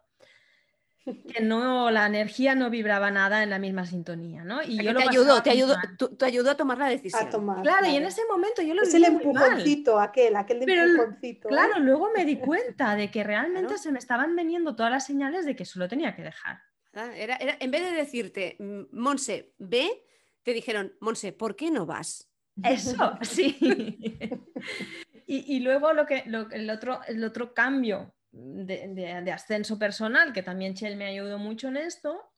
que 1.33 1.43
no, 1.43 1.91
la 1.91 2.07
energía 2.07 2.55
no 2.55 2.71
vibraba 2.71 3.11
nada 3.11 3.43
en 3.43 3.51
la 3.51 3.59
misma 3.59 3.87
sintonía, 3.87 4.45
¿no? 4.45 4.63
Y 4.63 4.83
yo 4.83 4.95
te 4.95 5.03
ayudó, 5.03 5.43
te 5.43 5.51
ayudó, 5.51 5.77
te 6.17 6.25
ayudó 6.25 6.51
a 6.51 6.57
tomar 6.57 6.79
la 6.79 6.89
decisión. 6.89 7.29
claro, 7.63 7.87
y 7.87 7.97
en 7.97 8.05
ese 8.05 8.23
momento 8.29 8.63
yo 8.63 8.75
lo 8.75 8.83
Es 8.83 8.95
el 8.95 9.05
empujoncito, 9.05 9.99
aquel, 10.01 10.37
aquel 10.37 10.63
Pero, 10.65 10.83
empujoncito. 10.83 11.49
¿eh? 11.49 11.51
Claro, 11.51 11.79
luego 11.81 12.11
me 12.17 12.25
di 12.25 12.37
cuenta 12.39 12.97
de 12.97 13.11
que 13.11 13.25
realmente 13.25 13.79
se 13.79 13.93
me 13.93 13.99
estaban 13.99 14.35
veniendo 14.37 14.75
todas 14.75 14.93
las 14.93 15.07
señales 15.07 15.45
de 15.47 15.57
que 15.57 15.65
solo 15.65 15.89
tenía 15.89 16.15
que 16.15 16.23
dejar. 16.23 16.61
Ah, 16.95 17.11
era, 17.15 17.37
era, 17.37 17.57
en 17.61 17.71
vez 17.71 17.83
de 17.83 17.93
decirte, 17.93 18.57
Monse, 18.91 19.55
ve, 19.59 20.05
te 20.43 20.53
dijeron, 20.53 20.95
Monse, 21.01 21.33
¿por 21.33 21.57
qué 21.57 21.71
no 21.71 21.87
vas? 21.87 22.29
Eso, 22.63 23.19
sí. 23.23 23.57
y, 25.27 25.57
y, 25.57 25.61
luego 25.61 25.93
lo 25.93 26.07
que, 26.07 26.25
lo, 26.27 26.51
el, 26.51 26.69
otro, 26.71 27.01
el 27.07 27.23
otro 27.23 27.55
cambio 27.55 28.15
de, 28.33 29.33
ascenso 29.33 29.79
personal, 29.79 30.33
que 30.33 30.43
también 30.43 30.75
Chel 30.75 30.97
me 30.97 31.07
ayudó 31.07 31.39
mucho 31.39 31.69
en 31.69 31.77
esto, 31.77 32.31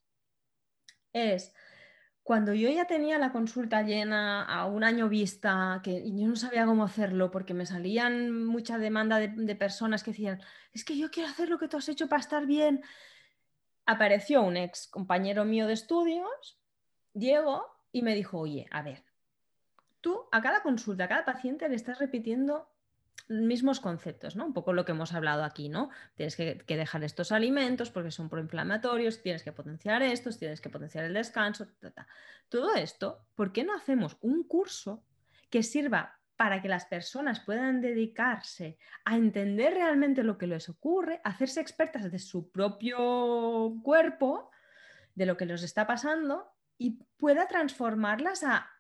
es 1.13 1.53
cuando 2.23 2.55
yo 2.55 2.69
ya 2.71 2.87
tenía 2.87 3.19
la 3.19 3.33
consulta 3.33 3.83
llena 3.83 4.45
a 4.45 4.67
un 4.67 4.85
año 4.85 5.09
vista, 5.09 5.81
que 5.83 6.03
yo 6.13 6.29
no 6.29 6.37
sabía 6.37 6.67
cómo 6.67 6.85
hacerlo 6.85 7.31
porque 7.31 7.55
me 7.55 7.67
salían 7.67 8.45
mucha 8.45 8.79
demanda 8.79 9.19
de, 9.19 9.57
personas 9.57 10.05
que 10.05 10.13
decían, 10.13 10.41
es 10.73 10.85
que 10.85 10.97
yo 10.97 11.11
quiero 11.11 11.29
hacer 11.29 11.49
lo 11.49 11.59
que 11.59 11.67
tú 11.67 11.77
has 11.77 11.89
hecho 11.89 12.09
para 12.09 12.21
estar 12.21 12.47
bien. 12.47 12.83
Apareció 13.85 14.43
un 14.43 14.57
ex 14.57 14.87
compañero 14.87 15.45
mío 15.45 15.67
de 15.67 15.73
estudios, 15.73 16.61
Diego, 17.15 17.67
y 17.91 18.03
me 18.03 18.15
dijo, 18.15 18.39
oye, 18.39 18.69
a 18.71 18.83
ver, 18.83 19.03
tú 20.01 20.29
a 20.31 20.41
cada 20.41 20.63
consulta, 20.63 21.05
a 21.05 21.09
cada 21.09 21.25
paciente 21.25 21.69
le 21.69 21.75
estás 21.75 21.99
repitiendo 21.99 22.70
mismos 23.29 23.81
conceptos, 23.81 24.37
¿no? 24.37 24.47
Un 24.47 24.53
poco 24.53 24.73
lo 24.73 24.85
que 24.85 24.93
hemos 24.93 25.13
hablado 25.13 25.45
aquí, 25.45 25.69
¿no? 25.69 25.91
Tienes 26.15 26.37
que, 26.37 26.65
dejar 26.67 27.05
estos 27.05 27.33
alimentos 27.33 27.91
porque 27.91 28.11
son 28.11 28.29
proinflamatorios, 28.29 29.23
tienes 29.23 29.43
que 29.43 29.53
potenciar 29.53 30.03
estos, 30.03 30.39
tienes 30.39 30.61
que 30.61 30.71
potenciar 30.71 31.05
el 31.05 31.15
descanso, 31.15 31.67
todo 32.49 32.75
esto, 32.75 33.27
¿por 33.35 33.53
qué 33.53 33.65
no 33.65 33.75
hacemos 33.75 34.17
un 34.21 34.45
curso 34.45 35.05
que 35.51 35.63
sirva 35.63 36.21
para 36.37 36.63
que 36.63 36.69
las 36.69 36.87
personas 36.87 37.41
puedan 37.41 37.83
dedicarse 37.83 38.79
a 39.05 39.17
entender 39.17 39.75
realmente 39.75 40.23
lo 40.23 40.39
que 40.39 40.47
les 40.47 40.69
ocurre, 40.71 41.21
hacerse 41.23 41.61
expertas 41.61 42.11
de 42.11 42.19
su 42.19 42.51
propio 42.51 43.77
cuerpo, 43.83 44.51
de 45.15 45.27
lo 45.27 45.37
que 45.37 45.45
les 45.45 45.63
está 45.63 45.87
pasando 45.87 46.51
y 46.79 46.99
pueda 47.19 47.47
transformarlas 47.47 48.43
a 48.43 48.71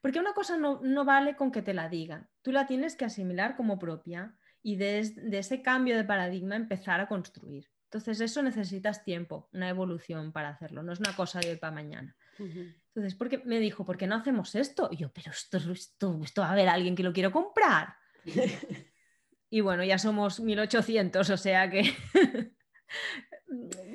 porque 0.00 0.18
una 0.18 0.34
cosa 0.34 0.56
no, 0.56 1.04
vale 1.04 1.36
con 1.36 1.50
que 1.50 1.62
te 1.62 1.74
la 1.74 1.88
digan, 1.88 2.28
tú 2.42 2.52
la 2.52 2.66
tienes 2.66 2.96
que 2.96 3.04
asimilar 3.04 3.56
como 3.56 3.78
propia 3.78 4.36
y 4.62 4.76
de, 4.76 4.98
ese 5.32 5.62
cambio 5.62 5.96
de 5.96 6.04
paradigma 6.04 6.56
empezar 6.56 7.00
a 7.00 7.08
construir. 7.08 7.70
Entonces 7.84 8.20
eso 8.20 8.42
necesitas 8.42 9.04
tiempo, 9.04 9.48
una 9.52 9.68
evolución 9.68 10.32
para 10.32 10.48
hacerlo, 10.50 10.82
no 10.82 10.92
es 10.92 11.00
una 11.00 11.14
cosa 11.14 11.40
de 11.40 11.50
hoy 11.50 11.56
para 11.56 11.74
mañana. 11.74 12.16
Entonces, 12.38 13.14
porque 13.14 13.38
me 13.38 13.60
dijo, 13.60 13.86
¿por 13.86 13.96
qué 13.96 14.06
no 14.06 14.16
hacemos 14.16 14.54
esto? 14.54 14.88
Y 14.90 14.96
yo, 14.96 15.10
pero 15.10 15.30
esto, 15.30 15.56
esto, 15.56 16.20
esto 16.22 16.40
va 16.42 16.48
a 16.48 16.52
haber 16.52 16.68
alguien 16.68 16.94
que 16.94 17.02
lo 17.02 17.12
quiero 17.12 17.32
comprar. 17.32 17.94
y 19.50 19.60
bueno, 19.60 19.84
ya 19.84 19.98
somos 19.98 20.40
1800, 20.40 21.30
o 21.30 21.36
sea 21.36 21.70
que 21.70 21.94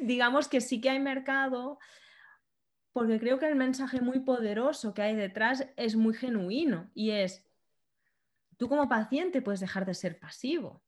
digamos 0.02 0.48
que 0.48 0.62
sí 0.62 0.82
que 0.82 0.90
hay 0.90 1.00
mercado 1.00 1.78
porque 2.94 3.20
creo 3.20 3.40
que 3.40 3.48
el 3.48 3.56
mensaje 3.56 4.02
muy 4.02 4.20
poderoso 4.20 4.94
que 4.94 5.02
hay 5.02 5.16
detrás 5.16 5.68
es 5.78 5.96
muy 5.96 6.14
genuino 6.14 6.90
y 6.94 7.12
es, 7.12 7.46
tú 8.58 8.68
como 8.68 8.90
paciente 8.90 9.42
puedes 9.42 9.60
dejar 9.60 9.86
de 9.86 9.94
ser 9.94 10.20
pasivo. 10.20 10.84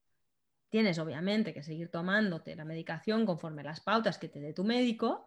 Tienes 0.69 0.99
obviamente 0.99 1.53
que 1.53 1.63
seguir 1.63 1.89
tomándote 1.89 2.55
la 2.55 2.65
medicación 2.65 3.25
conforme 3.25 3.63
las 3.63 3.79
pautas 3.79 4.17
que 4.17 4.27
te 4.27 4.39
dé 4.39 4.53
tu 4.53 4.63
médico, 4.63 5.25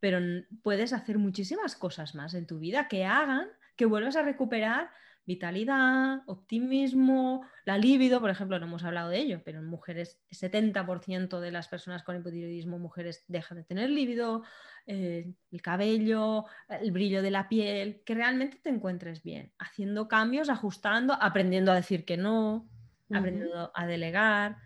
pero 0.00 0.18
puedes 0.62 0.92
hacer 0.92 1.18
muchísimas 1.18 1.76
cosas 1.76 2.14
más 2.14 2.34
en 2.34 2.46
tu 2.46 2.58
vida 2.58 2.88
que 2.88 3.04
hagan 3.04 3.48
que 3.76 3.86
vuelvas 3.86 4.16
a 4.16 4.22
recuperar 4.22 4.90
vitalidad, 5.26 6.22
optimismo, 6.26 7.44
la 7.64 7.76
libido, 7.76 8.20
por 8.20 8.30
ejemplo, 8.30 8.58
no 8.58 8.66
hemos 8.66 8.84
hablado 8.84 9.10
de 9.10 9.18
ello, 9.18 9.42
pero 9.44 9.58
en 9.58 9.66
mujeres, 9.66 10.20
el 10.30 10.38
70% 10.38 11.40
de 11.40 11.50
las 11.50 11.68
personas 11.68 12.04
con 12.04 12.16
hipotiroidismo, 12.16 12.78
mujeres 12.78 13.24
dejan 13.26 13.58
de 13.58 13.64
tener 13.64 13.90
líbido, 13.90 14.44
eh, 14.86 15.32
el 15.50 15.62
cabello, 15.62 16.44
el 16.68 16.92
brillo 16.92 17.22
de 17.22 17.32
la 17.32 17.48
piel, 17.48 18.02
que 18.04 18.14
realmente 18.14 18.58
te 18.62 18.70
encuentres 18.70 19.22
bien, 19.22 19.52
haciendo 19.58 20.06
cambios, 20.06 20.48
ajustando, 20.48 21.18
aprendiendo 21.20 21.72
a 21.72 21.76
decir 21.76 22.04
que 22.04 22.16
no, 22.16 22.68
aprendiendo 23.12 23.72
a 23.74 23.86
delegar. 23.86 24.58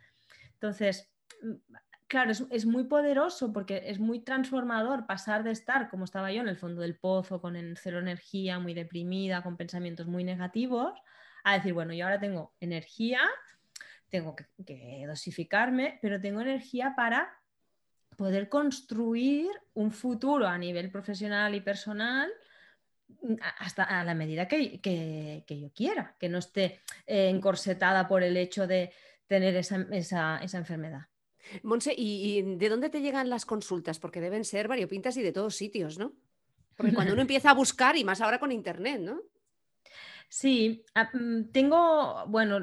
Entonces, 0.52 1.10
claro, 2.10 2.32
es, 2.50 2.66
muy 2.66 2.84
poderoso 2.84 3.52
porque 3.52 3.84
es 3.86 4.00
muy 4.00 4.18
transformador 4.18 5.06
pasar 5.06 5.44
de 5.44 5.52
estar 5.52 5.88
como 5.88 6.04
estaba 6.04 6.32
yo 6.32 6.42
en 6.42 6.48
el 6.48 6.56
fondo 6.56 6.82
del 6.82 6.96
pozo, 6.96 7.40
con 7.40 7.56
cero 7.76 8.00
energía, 8.00 8.58
muy 8.58 8.74
deprimida, 8.74 9.44
con 9.44 9.56
pensamientos 9.56 10.08
muy 10.08 10.24
negativos, 10.24 11.00
a 11.44 11.54
decir, 11.54 11.72
bueno, 11.72 11.94
yo 11.94 12.04
ahora 12.04 12.18
tengo 12.18 12.52
energía, 12.58 13.20
tengo 14.08 14.34
que, 14.34 15.04
dosificarme, 15.06 16.00
pero 16.02 16.20
tengo 16.20 16.40
energía 16.40 16.94
para 16.96 17.32
poder 18.16 18.48
construir 18.48 19.48
un 19.74 19.92
futuro 19.92 20.48
a 20.48 20.58
nivel 20.58 20.90
profesional 20.90 21.54
y 21.54 21.60
personal 21.60 22.28
mm, 23.22 23.34
hasta 23.60 23.84
a 23.84 24.02
la 24.02 24.14
medida 24.14 24.48
que, 24.48 25.44
yo 25.48 25.70
quiera, 25.72 26.16
que 26.18 26.28
no 26.28 26.38
esté 26.38 26.80
eh, 27.06 27.28
encorsetada 27.28 28.08
por 28.08 28.24
el 28.24 28.36
hecho 28.36 28.66
de 28.66 28.92
tener 29.28 29.54
esa 29.54 30.40
enfermedad. 30.42 31.09
Monse, 31.62 31.94
¿y, 31.96 32.42
de 32.56 32.68
dónde 32.68 32.90
te 32.90 33.00
llegan 33.00 33.30
las 33.30 33.46
consultas? 33.46 33.98
Porque 33.98 34.20
deben 34.20 34.44
ser 34.44 34.68
variopintas 34.68 35.16
y 35.16 35.22
de 35.22 35.32
todos 35.32 35.56
sitios, 35.56 35.98
¿no? 35.98 36.12
Porque 36.76 36.94
cuando 36.94 37.12
uno 37.12 37.22
empieza 37.28 37.50
a 37.50 37.54
buscar, 37.54 37.96
y 37.96 38.04
más 38.04 38.20
ahora 38.20 38.38
con 38.38 38.52
Internet, 38.52 39.00
¿no? 39.00 39.20
Sí, 40.28 40.84
ah, 40.94 41.10
mm, 41.12 41.50
tengo, 41.52 42.24
bueno, 42.28 42.60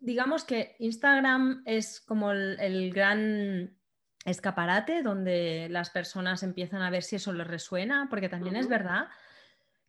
digamos 0.00 0.44
que 0.44 0.76
Instagram 0.80 1.62
es 1.64 2.00
como 2.00 2.32
el, 2.32 2.92
gran 2.92 3.76
escaparate 4.24 5.02
donde 5.02 5.68
las 5.70 5.90
personas 5.90 6.42
empiezan 6.42 6.82
a 6.82 6.90
ver 6.90 7.04
si 7.04 7.16
eso 7.16 7.32
les 7.32 7.46
resuena, 7.46 8.08
porque 8.10 8.28
también 8.28 8.56
es 8.56 8.68
verdad 8.68 9.06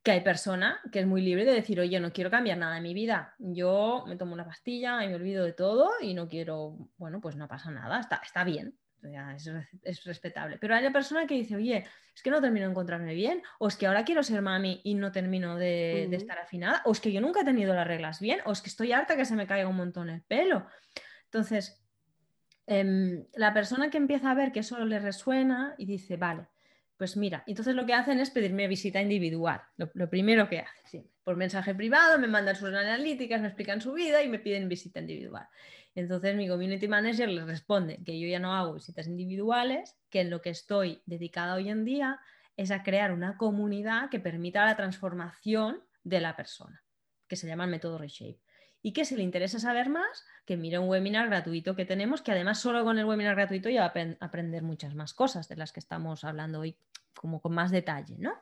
que 0.07 0.11
hay 0.11 0.21
persona 0.21 0.79
que 0.89 1.01
es 1.01 1.05
muy 1.05 1.21
libre 1.21 1.43
de 1.43 1.51
decir, 1.51 1.81
oye, 1.81 1.99
no 1.99 2.13
quiero 2.13 2.31
cambiar 2.31 2.57
nada 2.57 2.77
en 2.77 2.83
mi 2.83 2.93
vida. 2.93 3.35
Yo 3.39 4.05
me 4.07 4.15
tomo 4.15 4.31
una 4.31 4.45
pastilla 4.45 5.03
y 5.03 5.09
me 5.09 5.15
olvido 5.15 5.43
de 5.43 5.51
todo 5.51 5.89
y 5.99 6.13
no 6.13 6.29
quiero, 6.29 6.77
bueno, 6.97 7.19
pues 7.19 7.35
no 7.35 7.49
pasa 7.49 7.71
nada, 7.71 7.99
está, 7.99 8.21
está 8.23 8.45
bien, 8.45 8.73
es, 9.83 10.05
respetable. 10.05 10.59
Pero 10.61 10.75
hay 10.75 10.83
la 10.85 10.93
persona 10.93 11.27
que 11.27 11.33
dice, 11.33 11.57
oye, 11.57 11.85
es 12.15 12.23
que 12.23 12.31
no 12.31 12.39
termino 12.39 12.67
de 12.67 12.71
encontrarme 12.71 13.13
bien, 13.15 13.43
o 13.59 13.67
es 13.67 13.75
que 13.75 13.85
ahora 13.85 14.05
quiero 14.05 14.23
ser 14.23 14.41
mami 14.41 14.79
y 14.85 14.93
no 14.93 15.11
termino 15.11 15.57
de, 15.57 16.05
estar 16.15 16.39
afinada, 16.39 16.83
o 16.85 16.93
es 16.93 17.01
que 17.01 17.11
yo 17.11 17.19
nunca 17.19 17.41
he 17.41 17.43
tenido 17.43 17.75
las 17.75 17.85
reglas 17.85 18.21
bien, 18.21 18.39
o 18.45 18.53
es 18.53 18.61
que 18.61 18.69
estoy 18.69 18.93
harta 18.93 19.17
que 19.17 19.25
se 19.25 19.35
me 19.35 19.45
caiga 19.45 19.67
un 19.67 19.75
montón 19.75 20.09
el 20.09 20.21
pelo. 20.21 20.67
Entonces, 21.25 21.85
em, 22.65 23.25
la 23.33 23.53
persona 23.53 23.89
que 23.89 23.97
empieza 23.97 24.31
a 24.31 24.35
ver 24.35 24.53
que 24.53 24.61
eso 24.61 24.79
le 24.85 24.99
resuena 24.99 25.75
y 25.77 25.85
dice, 25.85 26.15
vale, 26.15 26.47
pues 26.97 27.15
mira, 27.15 27.43
entonces 27.45 27.75
lo 27.75 27.85
que 27.85 27.93
hacen 27.93 28.19
es 28.19 28.31
pedirme 28.31 28.67
visita 28.67 29.01
individual. 29.01 29.61
Lo, 29.77 30.09
primero 30.09 30.49
que 30.49 30.59
hacen, 30.59 31.07
por 31.23 31.35
mensaje 31.35 31.75
privado, 31.75 32.17
me 32.17 32.27
mandan 32.27 32.55
sus 32.55 32.69
analíticas, 32.69 33.39
me 33.39 33.47
explican 33.47 33.81
su 33.81 33.93
vida 33.93 34.23
y 34.23 34.29
me 34.29 34.39
piden 34.39 34.67
visita 34.67 34.99
individual. 34.99 35.47
Entonces 35.93 36.35
mi 36.35 36.47
community 36.47 36.87
manager 36.87 37.29
les 37.29 37.45
responde 37.45 37.99
que 38.03 38.19
yo 38.19 38.27
ya 38.27 38.39
no 38.39 38.55
hago 38.55 38.73
visitas 38.73 39.07
individuales, 39.07 39.95
que 40.09 40.21
en 40.21 40.29
lo 40.29 40.41
que 40.41 40.49
estoy 40.49 41.01
dedicada 41.05 41.55
hoy 41.55 41.69
en 41.69 41.85
día 41.85 42.19
es 42.55 42.71
a 42.71 42.81
crear 42.81 43.11
una 43.11 43.37
comunidad 43.37 44.09
que 44.09 44.19
permita 44.19 44.65
la 44.65 44.75
transformación 44.75 45.83
de 46.03 46.19
la 46.19 46.35
persona, 46.35 46.83
que 47.27 47.35
se 47.35 47.47
llama 47.47 47.65
el 47.65 47.71
método 47.71 47.99
Reshape 47.99 48.39
y 48.87 48.93
que 48.93 49.03
si 49.03 49.17
le 49.17 49.23
interesa 49.23 49.59
saber 49.59 49.89
más, 49.89 50.23
que 50.45 50.55
mire 50.55 50.79
un 50.79 50.87
webinar 50.87 51.27
gratuito 51.27 51.75
que 51.75 51.83
tenemos, 51.83 52.21
que 52.21 52.31
además 52.31 52.61
solo 52.61 52.85
con 52.85 52.97
el 52.97 53.03
webinar 53.03 53.35
gratuito 53.35 53.67
ya 53.67 53.81
va 53.81 53.87
a 53.87 54.25
aprender 54.25 54.63
muchas 54.63 54.95
más 54.95 55.13
cosas 55.13 55.49
de 55.49 55.57
las 55.57 55.73
que 55.73 55.81
estamos 55.81 56.23
hablando 56.23 56.61
hoy, 56.61 56.77
como 57.13 57.41
con 57.41 57.53
más 57.53 57.69
detalle, 57.69 58.15
¿no? 58.17 58.33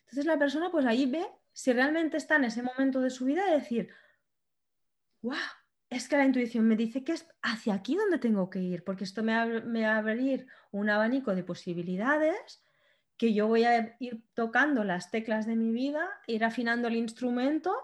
Entonces 0.00 0.26
la 0.26 0.38
persona 0.38 0.70
pues 0.70 0.84
ahí 0.84 1.06
ve 1.06 1.26
si 1.54 1.72
realmente 1.72 2.18
está 2.18 2.36
en 2.36 2.44
ese 2.44 2.62
momento 2.62 3.00
de 3.00 3.08
su 3.08 3.24
vida 3.24 3.46
de 3.46 3.52
decir, 3.52 3.88
wow, 5.22 5.38
es 5.88 6.08
que 6.08 6.18
la 6.18 6.26
intuición 6.26 6.68
me 6.68 6.76
dice 6.76 7.02
que 7.02 7.12
es 7.12 7.26
hacia 7.40 7.72
aquí 7.72 7.96
donde 7.96 8.18
tengo 8.18 8.50
que 8.50 8.58
ir, 8.58 8.84
porque 8.84 9.04
esto 9.04 9.22
me, 9.22 9.62
me 9.62 9.84
va 9.86 9.94
a 9.94 9.98
abrir 10.00 10.46
un 10.72 10.90
abanico 10.90 11.34
de 11.34 11.42
posibilidades 11.42 12.62
que 13.16 13.32
yo 13.32 13.46
voy 13.46 13.64
a 13.64 13.96
ir 13.98 14.22
tocando 14.34 14.84
las 14.84 15.10
teclas 15.10 15.46
de 15.46 15.56
mi 15.56 15.72
vida, 15.72 16.06
ir 16.26 16.44
afinando 16.44 16.86
el 16.88 16.96
instrumento 16.96 17.74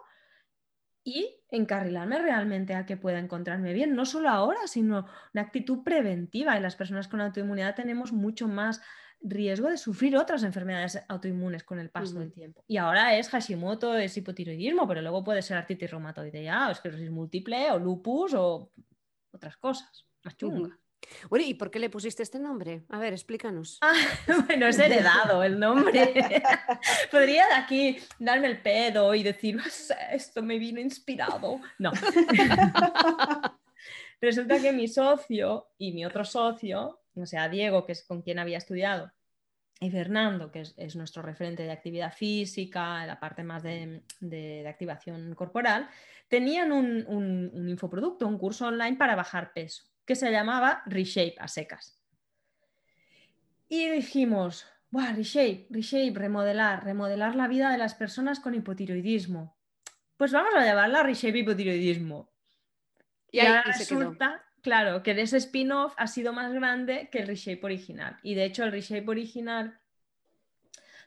y 1.06 1.36
encarrilarme 1.50 2.18
realmente 2.18 2.74
a 2.74 2.84
que 2.84 2.96
pueda 2.96 3.20
encontrarme 3.20 3.72
bien, 3.72 3.94
no 3.94 4.04
solo 4.04 4.28
ahora, 4.28 4.66
sino 4.66 5.06
una 5.32 5.42
actitud 5.42 5.84
preventiva. 5.84 6.58
Y 6.58 6.60
las 6.60 6.74
personas 6.74 7.06
con 7.06 7.20
autoinmunidad 7.20 7.76
tenemos 7.76 8.12
mucho 8.12 8.48
más 8.48 8.82
riesgo 9.20 9.70
de 9.70 9.78
sufrir 9.78 10.16
otras 10.16 10.42
enfermedades 10.42 11.00
autoinmunes 11.08 11.62
con 11.62 11.78
el 11.78 11.90
paso 11.90 12.18
del 12.18 12.32
tiempo. 12.32 12.64
Y 12.66 12.76
ahora 12.78 13.16
es 13.16 13.28
Hashimoto, 13.28 13.96
es 13.96 14.16
hipotiroidismo, 14.16 14.88
pero 14.88 15.00
luego 15.00 15.22
puede 15.22 15.42
ser 15.42 15.56
artritis 15.56 15.92
reumatoidea, 15.92 16.66
o 16.66 16.72
esclerosis 16.72 17.10
múltiple, 17.12 17.70
o 17.70 17.78
lupus, 17.78 18.34
o 18.34 18.72
otras 19.30 19.56
cosas 19.58 20.06
más 20.24 20.36
chungas. 20.36 20.76
¿Y 21.38 21.54
por 21.54 21.70
qué 21.70 21.78
le 21.78 21.90
pusiste 21.90 22.22
este 22.22 22.38
nombre? 22.38 22.84
A 22.88 22.98
ver, 22.98 23.12
explícanos. 23.12 23.78
Ah, 23.80 23.94
bueno, 24.46 24.66
es 24.66 24.78
heredado 24.78 25.42
el 25.42 25.58
nombre. 25.58 26.12
Podría 27.10 27.46
de 27.46 27.54
aquí 27.54 27.98
darme 28.18 28.48
el 28.48 28.60
pedo 28.60 29.14
y 29.14 29.22
decir, 29.22 29.58
esto 30.10 30.42
me 30.42 30.58
vino 30.58 30.80
inspirado. 30.80 31.60
No. 31.78 31.92
Resulta 34.20 34.60
que 34.60 34.72
mi 34.72 34.88
socio 34.88 35.68
y 35.78 35.92
mi 35.92 36.04
otro 36.06 36.24
socio, 36.24 37.02
o 37.14 37.26
sea, 37.26 37.48
Diego, 37.48 37.84
que 37.84 37.92
es 37.92 38.04
con 38.04 38.22
quien 38.22 38.38
había 38.38 38.58
estudiado, 38.58 39.12
y 39.78 39.90
Fernando, 39.90 40.50
que 40.50 40.62
es, 40.76 40.96
nuestro 40.96 41.22
referente 41.22 41.62
de 41.62 41.70
actividad 41.70 42.12
física, 42.12 43.04
la 43.04 43.20
parte 43.20 43.44
más 43.44 43.62
de, 43.62 44.64
activación 44.66 45.34
corporal, 45.34 45.90
tenían 46.28 46.72
un, 46.72 47.04
un, 47.06 47.68
infoproducto, 47.68 48.26
un 48.26 48.38
curso 48.38 48.68
online 48.68 48.96
para 48.96 49.14
bajar 49.14 49.52
peso, 49.52 49.84
que 50.06 50.14
se 50.14 50.30
llamaba 50.30 50.82
Reshape 50.86 51.34
a 51.38 51.48
secas. 51.48 52.00
Y 53.68 53.90
dijimos, 53.90 54.66
Buah, 54.90 55.12
reshape, 55.12 55.66
reshape, 55.70 56.12
remodelar, 56.14 56.84
remodelar 56.84 57.34
la 57.34 57.48
vida 57.48 57.70
de 57.70 57.78
las 57.78 57.94
personas 57.94 58.40
con 58.40 58.54
hipotiroidismo. 58.54 59.56
Pues 60.16 60.32
vamos 60.32 60.54
a 60.54 60.64
llamarla 60.64 61.02
reshape 61.02 61.38
hipotiroidismo. 61.38 62.32
Y, 63.30 63.40
ahí 63.40 63.60
resulta, 63.66 64.44
claro, 64.62 65.02
que 65.02 65.10
ese 65.20 65.36
spin-off 65.38 65.92
ha 65.96 66.06
sido 66.06 66.32
más 66.32 66.52
grande 66.52 67.08
que 67.10 67.18
el 67.18 67.26
reshape 67.26 67.60
original. 67.64 68.16
Y 68.22 68.34
de 68.34 68.44
hecho, 68.44 68.64
el 68.64 68.72
reshape 68.72 69.10
original 69.10 69.78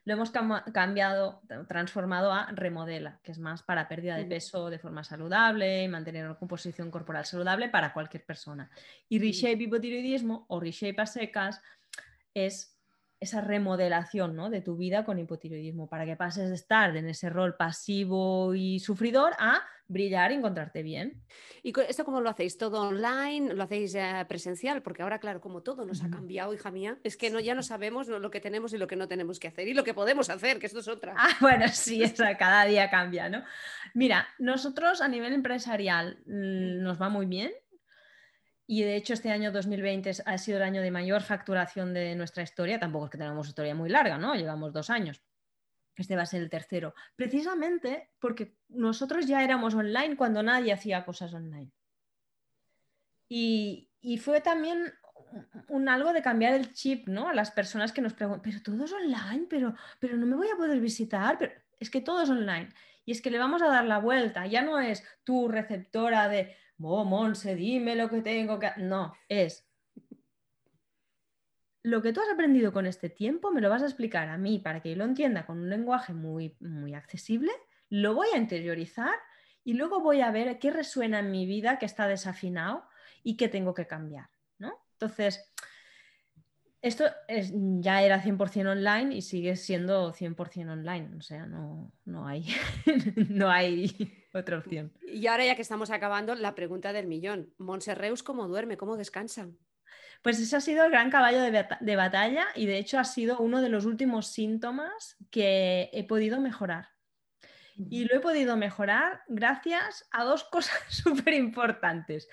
lo 0.10 0.16
hemos 0.16 0.32
cambiado, 0.32 1.39
transformado 1.68 2.34
a 2.34 2.47
remodela, 2.51 3.20
que 3.22 3.32
es 3.32 3.38
más 3.38 3.62
para 3.62 3.88
pérdida 3.88 4.18
de 4.18 4.26
peso 4.26 4.72
de 4.72 4.80
forma 4.80 5.03
saludable 5.03 5.84
y 5.84 5.88
mantener 5.88 6.26
una 6.26 6.34
composición 6.34 6.89
corporal 6.89 7.26
saludable 7.26 7.70
para 7.70 7.93
cualquier 7.93 8.26
persona. 8.26 8.72
Y 9.07 9.20
reshape 9.20 9.66
hipotiroidismo 9.66 10.45
o 10.47 10.60
reshape 10.60 10.99
a 10.99 11.05
secas 11.05 11.62
es 12.34 12.79
esa 13.20 13.41
remodelación 13.41 14.36
¿no? 14.36 14.49
de 14.49 14.61
tu 14.61 14.78
vida 14.78 15.03
con 15.03 15.20
hipotiroidismo, 15.20 15.88
para 15.89 16.05
que 16.05 16.15
pases 16.15 16.49
de 16.49 16.55
estar 16.55 16.95
en 16.95 17.07
ese 17.09 17.30
rol 17.30 17.55
pasivo 17.55 18.55
y 18.55 18.80
sufridor 18.80 19.34
a 19.39 19.61
brillar 19.88 20.32
y 20.32 20.36
encontrarte 20.36 20.84
bien. 20.84 21.22
¿Y 21.63 21.74
esto 21.82 22.05
cómo 22.05 22.22
lo 22.22 22.30
hacéis? 22.30 22.57
¿Todo 22.57 22.82
online? 22.88 23.53
¿Lo 23.53 23.63
hacéis 23.63 23.97
presencial? 24.28 24.82
Porque 24.82 25.01
ahora, 25.01 25.20
claro, 25.20 25.41
como 25.41 25.61
todo 25.61 25.86
nos 25.86 26.03
ha 26.03 26.09
cambiado, 26.09 26.53
hija 26.53 26.72
mía, 26.72 26.99
es 27.03 27.17
que 27.17 27.30
no, 27.30 27.39
ya 27.39 27.55
no 27.55 27.63
sabemos 27.63 28.07
lo 28.07 28.32
que 28.32 28.39
tenemos 28.39 28.72
y 28.74 28.78
lo 28.78 28.88
que 28.88 28.95
no 28.95 29.07
tenemos 29.07 29.39
que 29.39 29.47
hacer 29.47 29.67
y 29.67 29.74
lo 29.74 29.84
que 29.84 29.93
podemos 29.93 30.30
hacer, 30.30 30.59
que 30.59 30.67
esto 30.67 30.80
es 30.80 30.88
otra. 30.88 31.15
Ah, 31.17 31.36
bueno, 31.41 31.67
sí, 31.70 32.03
eso 32.03 32.24
cada 32.38 32.65
día 32.65 32.89
cambia, 32.89 33.28
¿no? 33.28 33.43
Mira, 33.93 34.28
nosotros 34.38 35.01
a 35.01 35.07
nivel 35.07 35.34
empresarial 35.34 36.20
mm, 36.26 36.84
nos 36.84 37.01
va 37.01 37.09
muy 37.09 37.26
bien, 37.26 37.51
y 38.72 38.84
de 38.84 38.95
hecho 38.95 39.13
este 39.13 39.32
año 39.32 39.51
2020 39.51 40.11
ha 40.24 40.38
sido 40.38 40.57
el 40.57 40.63
año 40.63 40.84
de 40.84 40.91
mayor 40.91 41.24
facturación 41.24 41.91
de 41.91 42.13
nuestra 42.13 42.43
historia. 42.43 42.80
Tampoco 42.80 43.05
es 43.05 43.11
que 43.11 43.17
tengamos 43.17 43.47
historia 43.47 43.74
muy 43.74 43.89
larga, 43.89 44.20
¿no? 44.20 44.36
Llevamos 44.36 44.72
dos 44.72 44.91
años. 44.91 45.24
Este 45.95 46.15
va 46.15 46.22
a 46.22 46.28
ser 46.28 46.43
el 46.43 46.51
tercero. 46.51 46.93
Precisamente 47.15 48.11
porque 48.20 48.59
nosotros 48.67 49.26
ya 49.26 49.43
éramos 49.43 49.74
online 49.74 50.15
cuando 50.15 50.43
nadie 50.43 50.72
hacía 50.72 51.03
cosas 51.03 51.34
online. 51.34 51.72
Y, 53.28 53.89
fue 54.22 54.39
también 54.39 54.93
un 55.67 55.89
algo 55.89 56.13
de 56.13 56.22
cambiar 56.22 56.53
el 56.53 56.72
chip, 56.72 57.07
¿no? 57.07 57.28
A 57.28 57.34
las 57.34 57.49
personas 57.49 57.91
que 57.91 58.03
nos 58.03 58.13
preguntan, 58.13 58.43
pero 58.43 58.61
todo 58.61 58.86
es 58.86 58.93
online, 58.93 59.47
pero, 59.49 59.74
pero 59.99 60.15
no 60.15 60.28
me 60.28 60.36
voy 60.36 60.47
a 60.47 60.57
poder 60.57 60.80
visitar, 60.80 61.39
pero 61.39 61.53
es 61.80 61.89
que 61.89 62.01
todo 62.01 62.22
es 62.22 62.30
online. 62.30 62.70
Y 63.03 63.13
es 63.13 63.22
que 63.24 63.32
le 63.32 63.39
vamos 63.39 63.63
a 63.63 63.67
dar 63.67 63.86
la 63.86 63.97
vuelta. 63.97 64.45
Ya 64.45 64.61
no 64.61 64.80
es 64.80 65.03
tu 65.24 65.47
receptora 65.47 66.30
de, 66.30 66.55
oh, 66.82 67.06
Monse, 67.06 67.56
dime 67.56 67.96
lo 67.96 68.10
que 68.10 68.22
tengo 68.22 68.60
que... 68.60 68.72
No, 68.78 69.14
es 69.28 69.70
lo 71.84 72.02
que 72.02 72.14
tú 72.14 72.22
has 72.22 72.30
aprendido 72.30 72.74
con 72.74 72.86
este 72.86 73.10
tiempo 73.10 73.52
me 73.52 73.62
lo 73.62 73.70
vas 73.70 73.82
a 73.82 73.86
explicar 73.86 74.30
a 74.30 74.38
mí 74.38 74.60
para 74.60 74.82
que 74.82 74.92
yo 74.92 74.96
lo 74.98 75.06
entienda 75.06 75.46
con 75.46 75.60
un 75.60 75.70
lenguaje 75.70 76.14
muy, 76.14 76.56
muy 76.60 76.94
accesible, 76.94 77.52
lo 77.90 78.14
voy 78.14 78.28
a 78.34 78.38
interiorizar 78.38 79.16
y 79.64 79.74
luego 79.74 80.02
voy 80.02 80.22
a 80.22 80.32
ver 80.32 80.60
qué 80.60 80.72
resuena 80.72 81.20
en 81.20 81.32
mi 81.32 81.46
vida, 81.46 81.80
que 81.80 81.86
está 81.86 82.08
desafinado 82.08 82.86
y 83.24 83.38
qué 83.38 83.48
tengo 83.48 83.74
que 83.74 83.88
cambiar. 83.88 84.30
¿no? 84.58 84.74
Entonces, 84.94 85.54
esto 86.82 87.06
es, 87.28 87.52
ya 87.54 88.02
era 88.04 88.22
100% 88.22 88.72
online 88.72 89.16
y 89.16 89.22
sigue 89.22 89.56
siendo 89.56 90.14
100% 90.14 90.72
online, 90.72 91.16
o 91.18 91.22
sea, 91.22 91.46
no, 91.46 91.92
no, 92.06 92.28
hay, 92.28 92.48
no 93.30 93.50
hay 93.50 94.18
otra 94.34 94.58
opción. 94.58 94.94
Y 95.02 95.28
ahora 95.28 95.46
ya 95.46 95.56
que 95.56 95.62
estamos 95.62 95.90
acabando, 95.90 96.36
la 96.36 96.56
pregunta 96.56 96.94
del 96.94 97.08
millón. 97.08 97.54
Monserreus, 97.58 98.24
¿cómo 98.24 98.48
duerme? 98.48 98.78
¿Cómo 98.78 98.98
descansa? 98.98 99.50
Pues 100.22 100.40
ese 100.40 100.56
ha 100.56 100.62
sido 100.62 100.84
el 100.84 100.92
gran 100.92 101.10
caballo 101.10 101.42
de, 101.42 101.96
batalla 101.96 102.48
y 102.56 102.66
de 102.66 102.78
hecho 102.78 103.00
ha 103.00 103.06
sido 103.06 103.40
uno 103.40 103.62
de 103.62 103.70
los 103.70 103.86
últimos 103.86 104.28
síntomas 104.28 105.18
que 105.32 105.90
he 105.94 106.04
podido 106.04 106.42
mejorar. 106.42 106.90
Y 107.90 108.04
lo 108.04 108.18
he 108.18 108.20
podido 108.20 108.58
mejorar 108.58 109.22
gracias 109.30 110.06
a 110.12 110.26
dos 110.26 110.44
cosas 110.52 110.78
súper 110.90 111.36
importantes. 111.36 112.28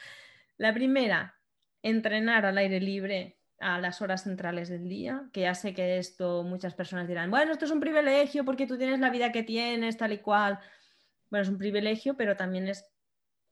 La 0.57 0.75
primera, 0.75 1.39
entrenar 1.83 2.45
al 2.45 2.59
aire 2.59 2.81
libre 2.81 3.39
a 3.61 3.79
las 3.79 4.03
horas 4.03 4.25
centrales 4.25 4.69
del 4.69 4.89
día, 4.89 5.29
que 5.33 5.43
ya 5.43 5.55
sé 5.55 5.73
que 5.73 5.99
esto 5.99 6.43
muchas 6.43 6.75
personas 6.75 7.07
dirán, 7.07 7.31
bueno, 7.31 7.53
esto 7.53 7.65
es 7.65 7.71
un 7.71 7.81
privilegio 7.81 8.45
porque 8.45 8.67
tú 8.67 8.77
tienes 8.77 8.99
la 8.99 9.11
vida 9.11 9.33
que 9.33 9.45
tienes, 9.45 9.97
tal 9.97 10.13
y 10.13 10.19
cual. 10.19 10.59
Bueno, 11.31 11.43
es 11.43 11.49
un 11.49 11.59
privilegio, 11.59 12.17
pero 12.17 12.37
también 12.37 12.69
es 12.69 12.85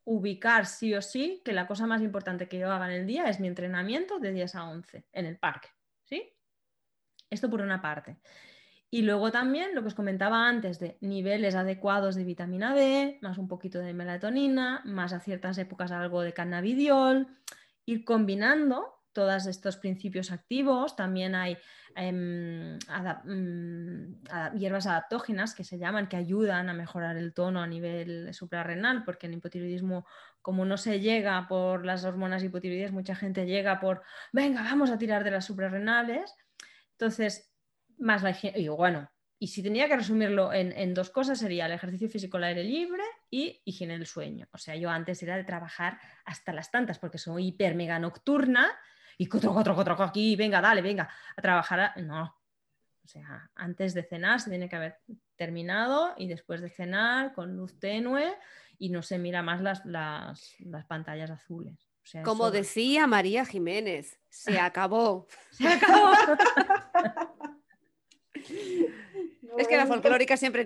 ubicar 0.05 0.66
sí 0.66 0.95
o 0.95 1.03
sí 1.03 1.43
que 1.45 1.53
la 1.53 1.66
cosa 1.66 1.87
más 1.87 2.03
importante 2.03 2.49
que 2.49 2.59
yo 2.59 2.70
haga 2.70 2.87
en 2.87 3.01
el 3.01 3.07
día 3.07 3.25
es 3.25 3.41
mi 3.41 3.49
entrenamiento 3.49 4.18
de 4.18 4.33
10 4.33 4.55
a 4.55 4.68
11 4.68 5.07
en 5.12 5.27
el 5.27 5.39
parque. 5.39 5.68
¿sí? 6.05 6.33
Esto 7.31 7.51
por 7.51 7.62
una 7.62 7.81
parte. 7.81 8.18
Y 8.91 9.03
luego 9.03 9.33
también 9.33 9.75
lo 9.75 9.81
que 9.81 9.89
os 9.89 9.95
comentaba 9.95 10.47
antes 10.47 10.79
de 10.79 10.99
niveles 11.01 11.57
adecuados 11.57 12.14
de 12.14 12.22
vitamina 12.22 12.75
D, 12.75 13.18
más 13.22 13.39
un 13.39 13.49
poquito 13.49 13.81
de 13.81 13.93
melatonina, 13.93 14.83
más 14.85 15.12
a 15.12 15.20
ciertas 15.20 15.59
épocas 15.59 15.91
algo 15.91 16.22
de 16.22 16.33
cannabidiol, 16.33 17.27
ir 17.87 18.05
combinando 18.05 19.04
todos 19.15 19.47
estos 19.47 19.79
principios 19.79 20.31
activos. 20.31 20.97
También 20.97 21.35
hay 21.35 21.57
em, 21.97 22.77
mm, 23.25 24.59
hierbas 24.59 24.87
adaptógenas 24.87 25.55
que 25.55 25.65
se 25.65 25.79
llaman, 25.79 26.09
que 26.09 26.17
ayudan 26.17 26.69
a 26.69 26.75
mejorar 26.75 27.17
el 27.17 27.33
tono 27.33 27.62
a 27.62 27.67
nivel 27.67 28.35
suprarrenal, 28.35 29.05
porque 29.05 29.27
en 29.27 29.35
hipotiroidismo, 29.35 30.07
como 30.43 30.67
no 30.67 30.77
se 30.77 31.01
llega 31.01 31.47
por 31.49 31.87
las 31.87 32.05
hormonas 32.05 32.43
hipotiroides, 32.43 32.93
mucha 32.93 33.15
gente 33.15 33.47
llega 33.47 33.81
por, 33.81 34.03
venga, 34.33 34.62
vamos 34.62 34.91
a 34.91 34.99
tirar 34.99 35.25
de 35.25 35.31
las 35.31 35.47
suprarrenales. 35.47 36.35
Entonces, 36.91 37.51
más 37.97 38.23
la 38.23 38.31
higiene, 38.31 38.59
y 38.59 38.69
bueno, 38.69 39.09
y 39.39 39.49
si 39.49 39.62
tenía 39.62 39.89
que 39.89 39.97
resumirlo 39.97 40.53
en, 40.53 40.73
en, 40.73 40.95
dos 40.95 41.11
cosas, 41.11 41.39
sería 41.39 41.67
el 41.67 41.73
ejercicio 41.73 42.09
físico 42.09 42.37
al 42.37 42.45
aire 42.45 42.65
libre 42.65 43.03
y 43.31 43.61
higiene 43.65 43.99
del 43.99 44.07
sueño. 44.07 44.49
O 44.53 44.59
sea, 44.59 44.75
yo 44.77 44.91
antes 44.91 45.23
era 45.23 45.37
de 45.37 45.45
trabajar 45.45 45.99
hasta 46.25 46.53
las 46.53 46.71
tantas, 46.71 46.99
porque 46.99 47.19
soy 47.19 47.49
hiper 47.49 47.75
mega 47.75 47.99
nocturna 47.99 48.71
y 49.19 49.27
cotro, 49.27 49.53
cotro, 49.55 49.75
cotro, 49.75 50.03
aquí, 50.03 50.37
venga, 50.37 50.61
dale, 50.61 50.83
venga, 50.83 51.09
a 51.37 51.43
trabajar. 51.43 51.93
No. 52.03 52.37
O 53.05 53.09
sea, 53.09 53.51
antes 53.55 53.95
de 53.95 54.03
cenar 54.03 54.41
se 54.41 54.51
tiene 54.51 54.69
que 54.69 54.77
haber 54.77 54.99
terminado 55.37 56.15
y 56.17 56.27
después 56.27 56.61
de 56.61 56.71
cenar 56.71 57.35
con 57.35 57.57
luz 57.57 57.79
tenue 57.79 58.35
y 58.79 58.89
no 58.89 59.03
se 59.03 59.19
mira 59.19 59.43
más 59.43 59.61
las, 59.61 59.85
las, 59.85 60.57
pantallas 60.89 61.31
azules. 61.31 61.89
Como 62.23 62.51
decía 62.51 63.07
María 63.07 63.45
Jiménez, 63.45 64.19
se 64.29 64.59
acabó. 64.61 65.27
se 65.51 65.69
acabó. 65.69 66.12
Es 69.59 69.69
que 69.69 69.77
la 69.77 69.87
folclórica 69.87 70.37
siempre 70.37 70.65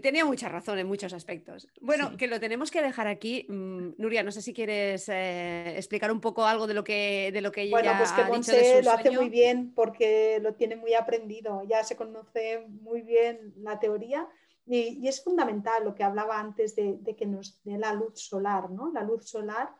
tenía 0.00 0.24
mucha 0.24 0.48
razón 0.48 0.78
en 0.78 0.86
muchos 0.86 1.12
aspectos. 1.12 1.68
Bueno, 1.80 2.16
que 2.16 2.26
lo 2.26 2.40
tenemos 2.40 2.70
que 2.70 2.82
dejar 2.82 3.06
aquí. 3.06 3.46
Mm, 3.48 3.90
Nuria, 3.98 4.22
no 4.22 4.32
sé 4.32 4.42
si 4.42 4.52
quieres 4.52 5.08
eh, 5.08 5.74
explicar 5.76 6.10
un 6.12 6.20
poco 6.20 6.44
algo 6.44 6.66
de 6.66 6.74
lo 6.74 6.84
que, 6.84 7.30
de 7.32 7.40
lo 7.40 7.52
que 7.52 7.62
ella 7.62 7.72
bueno, 7.72 7.92
pues 7.98 8.12
que 8.12 8.22
ha 8.22 8.82
lo 8.82 8.90
hace 8.92 9.10
muy 9.10 9.28
bien 9.28 9.72
porque 9.74 10.38
lo 10.40 10.54
tiene 10.54 10.76
muy 10.76 10.94
aprendido, 10.94 11.62
ya 11.68 11.84
se 11.84 11.96
conoce 11.96 12.66
muy 12.68 13.02
bien 13.02 13.52
la 13.56 13.78
teoría 13.78 14.28
y, 14.66 15.06
es 15.08 15.22
fundamental 15.22 15.84
lo 15.84 15.94
que 15.94 16.04
hablaba 16.04 16.38
antes 16.38 16.76
de, 16.76 17.00
que 17.16 17.26
nos 17.26 17.62
dé 17.64 17.78
la 17.78 17.92
luz 17.92 18.20
solar, 18.20 18.70
¿no? 18.70 18.92
La 18.92 19.02
luz 19.02 19.28
solar 19.28 19.74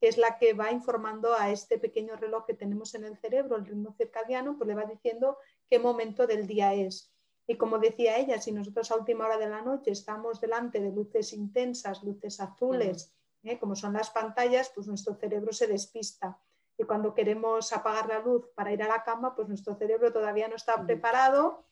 que 0.00 0.08
es 0.08 0.18
la 0.18 0.38
que 0.38 0.52
va 0.52 0.72
informando 0.72 1.34
a 1.34 1.50
este 1.50 1.78
pequeño 1.78 2.16
reloj 2.16 2.44
que 2.44 2.52
tenemos 2.54 2.94
en 2.94 3.04
el 3.04 3.16
cerebro, 3.16 3.56
el 3.56 3.64
ritmo 3.64 3.94
circadiano, 3.96 4.56
pues 4.58 4.68
le 4.68 4.74
va 4.74 4.84
diciendo 4.84 5.38
qué 5.70 5.78
momento 5.78 6.26
del 6.26 6.46
día 6.46 6.74
es. 6.74 7.15
Y 7.46 7.56
como 7.56 7.78
decía 7.78 8.18
ella, 8.18 8.40
si 8.40 8.52
nosotros 8.52 8.90
a 8.90 8.96
última 8.96 9.26
hora 9.26 9.38
de 9.38 9.48
la 9.48 9.62
noche 9.62 9.92
estamos 9.92 10.40
delante 10.40 10.80
de 10.80 10.90
luces 10.90 11.32
intensas, 11.32 12.02
luces 12.02 12.40
azules, 12.40 13.14
¿eh? 13.44 13.58
como 13.58 13.76
son 13.76 13.92
las 13.92 14.10
pantallas, 14.10 14.72
pues 14.74 14.86
nuestro 14.88 15.14
cerebro 15.14 15.52
se 15.52 15.66
despista. 15.66 16.38
Y 16.76 16.84
cuando 16.84 17.14
queremos 17.14 17.72
apagar 17.72 18.08
la 18.08 18.18
luz 18.18 18.48
para 18.54 18.72
ir 18.72 18.82
a 18.82 18.88
la 18.88 19.02
cama, 19.02 19.34
pues 19.34 19.48
nuestro 19.48 19.76
cerebro 19.76 20.12
todavía 20.12 20.48
no 20.48 20.56
está 20.56 20.84
preparado 20.84 21.64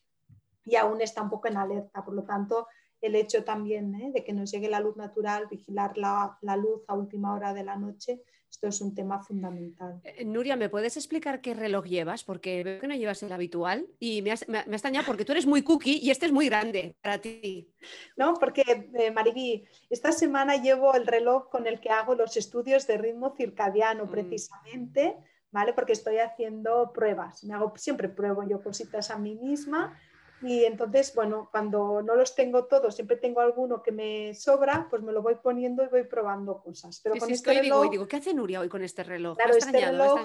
y 0.65 0.77
aún 0.77 1.01
está 1.01 1.23
un 1.23 1.31
poco 1.31 1.49
en 1.49 1.57
alerta. 1.57 2.05
Por 2.05 2.15
lo 2.15 2.23
tanto, 2.23 2.69
el 3.01 3.17
hecho 3.17 3.45
también 3.45 3.95
¿eh? 3.97 4.13
de 4.13 4.25
que 4.25 4.33
nos 4.33 4.51
llegue 4.51 4.69
la 4.69 4.81
luz 4.81 4.97
natural, 4.97 5.47
vigilar 5.51 5.99
la, 5.99 6.39
la, 6.41 6.57
luz 6.57 6.83
a 6.89 6.95
última 6.95 7.35
hora 7.35 7.53
de 7.53 7.65
la 7.65 7.77
noche, 7.77 8.23
Esto 8.55 8.69
es 8.69 8.81
un 8.81 8.95
tema 8.95 9.19
fundamental. 9.19 10.01
Eh, 10.05 10.25
Nuria, 10.25 10.55
¿me 10.55 10.69
puedes 10.69 10.97
explicar 10.97 11.41
qué 11.41 11.55
reloj 11.55 11.87
llevas? 11.87 12.23
Porque 12.23 12.63
veo 12.63 12.81
que 12.81 12.87
no 12.87 12.95
llevas 12.95 13.21
el 13.25 13.33
habitual 13.33 13.89
y 13.99 14.23
me, 14.23 14.31
has, 14.31 14.49
me, 14.49 14.59
ha 14.59 14.63
extrañado 14.63 15.05
porque 15.05 15.25
tú 15.25 15.33
eres 15.33 15.45
muy 15.45 15.63
cookie 15.63 15.99
y 16.01 16.13
este 16.13 16.27
es 16.27 16.33
muy 16.33 16.47
grande 16.47 16.95
para 17.03 17.19
ti. 17.19 17.69
No, 18.17 18.35
porque 18.35 18.63
eh, 18.95 19.11
Mariví, 19.11 19.65
esta 19.91 20.13
semana 20.13 20.55
llevo 20.55 20.95
el 20.95 21.05
reloj 21.05 21.49
con 21.51 21.67
el 21.67 21.81
que 21.81 21.91
hago 21.91 22.15
los 22.15 22.37
estudios 22.37 22.87
de 22.87 22.97
ritmo 22.97 23.35
circadiano, 23.37 24.07
mm. 24.07 24.11
precisamente, 24.11 25.17
¿vale? 25.51 25.73
Porque 25.73 25.93
estoy 25.93 26.19
haciendo 26.19 26.93
pruebas. 26.93 27.43
Me 27.43 27.55
hago, 27.55 27.73
siempre 27.77 28.09
pruebo 28.09 28.49
yo 28.49 28.63
cositas 28.63 29.11
a 29.11 29.19
mí 29.19 29.35
misma 29.35 29.99
y 30.43 30.65
entonces, 30.65 31.15
bueno, 31.15 31.49
cuando 31.51 32.03
no 32.03 32.15
los 32.15 32.35
tengo 32.35 32.67
todos, 32.67 32.95
siempre 32.95 33.17
tengo 33.17 33.41
alguno 33.41 33.83
que 33.83 33.93
me 33.93 34.35
sobra, 34.35 34.89
pues 34.91 35.03
me 35.03 35.13
lo 35.13 35.23
voy 35.23 35.37
poniendo 35.37 35.83
y 35.85 35.89
voy 35.89 36.05
probando 36.05 36.61
cosas. 36.61 37.01
Pero 37.03 37.17
con 37.17 37.31
este 37.31 37.55
reloj, 37.55 37.91
digo, 37.91 38.07
¿qué 38.07 38.17
hace 38.17 38.35
Nuria 38.35 38.61
hoy 38.61 38.69
con 38.69 38.83
este 38.83 39.05
reloj? 39.05 39.37
Claro, 39.37 39.57
este 39.57 39.81
reloj 39.81 40.21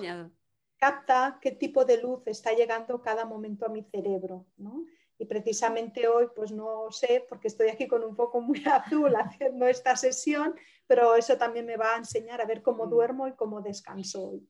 capta 0.78 1.38
qué 1.42 1.52
tipo 1.52 1.84
de 1.86 2.02
luz 2.02 2.26
está 2.26 2.54
llegando 2.54 3.02
cada 3.02 3.26
momento 3.26 3.66
a 3.66 3.70
mi 3.70 3.84
cerebro, 3.84 4.46
¿no? 4.58 4.86
Y 5.18 5.26
precisamente 5.26 6.08
hoy, 6.08 6.28
pues 6.34 6.52
no 6.52 6.90
sé, 6.92 7.26
porque 7.28 7.50
estoy 7.50 7.68
aquí 7.68 7.88
con 7.88 8.04
un 8.04 8.16
foco 8.16 8.40
muy 8.40 8.64
azul 8.66 9.14
haciendo 9.16 9.68
esta 9.68 9.96
sesión, 9.98 10.56
pero 10.88 11.16
eso 11.16 11.38
también 11.38 11.66
me 11.66 11.76
va 11.76 11.96
a 11.96 11.98
enseñar 11.98 12.42
a 12.42 12.46
ver 12.46 12.62
cómo 12.62 12.86
mm. 12.86 12.90
duermo 12.90 13.28
y 13.28 13.34
cómo 13.34 13.62
descanso 13.62 14.30
hoy. 14.30 14.50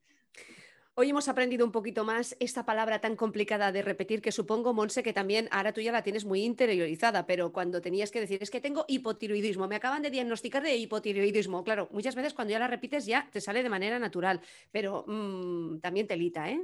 Hoy 1.01 1.11
hemos 1.11 1.29
aprendido 1.29 1.65
un 1.65 1.71
poquito 1.71 2.03
más 2.03 2.35
esta 2.41 2.65
palabra 2.65 2.99
tan 2.99 3.15
complicada 3.15 3.71
de 3.71 3.81
repetir 3.81 4.21
que 4.21 4.33
supongo, 4.33 4.73
Monse, 4.73 5.01
que 5.01 5.13
también 5.13 5.47
ahora 5.49 5.71
tú 5.71 5.79
ya 5.79 5.93
la 5.93 6.03
tienes 6.03 6.25
muy 6.25 6.43
interiorizada, 6.43 7.25
pero 7.25 7.53
cuando 7.53 7.79
tenías 7.79 8.11
que 8.11 8.19
decir 8.19 8.43
es 8.43 8.51
que 8.51 8.59
tengo 8.59 8.83
hipotiroidismo, 8.85 9.65
me 9.69 9.77
acaban 9.77 10.01
de 10.01 10.09
diagnosticar 10.09 10.61
de 10.61 10.75
hipotiroidismo. 10.75 11.63
Claro, 11.63 11.87
muchas 11.93 12.15
veces 12.15 12.33
cuando 12.33 12.51
ya 12.51 12.59
la 12.59 12.67
repites 12.67 13.05
ya 13.05 13.29
te 13.31 13.39
sale 13.39 13.63
de 13.63 13.69
manera 13.69 13.97
natural, 13.97 14.41
pero 14.73 15.05
mm, 15.07 15.79
también 15.79 16.05
telita, 16.05 16.49
¿eh? 16.49 16.59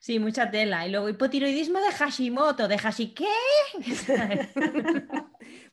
Sí, 0.00 0.18
mucha 0.18 0.50
tela. 0.50 0.86
Y 0.86 0.90
luego 0.90 1.10
hipotiroidismo 1.10 1.80
de 1.80 1.92
Hashimoto, 1.92 2.66
de 2.66 2.76
Hashi, 2.76 3.12
¿qué? 3.12 3.26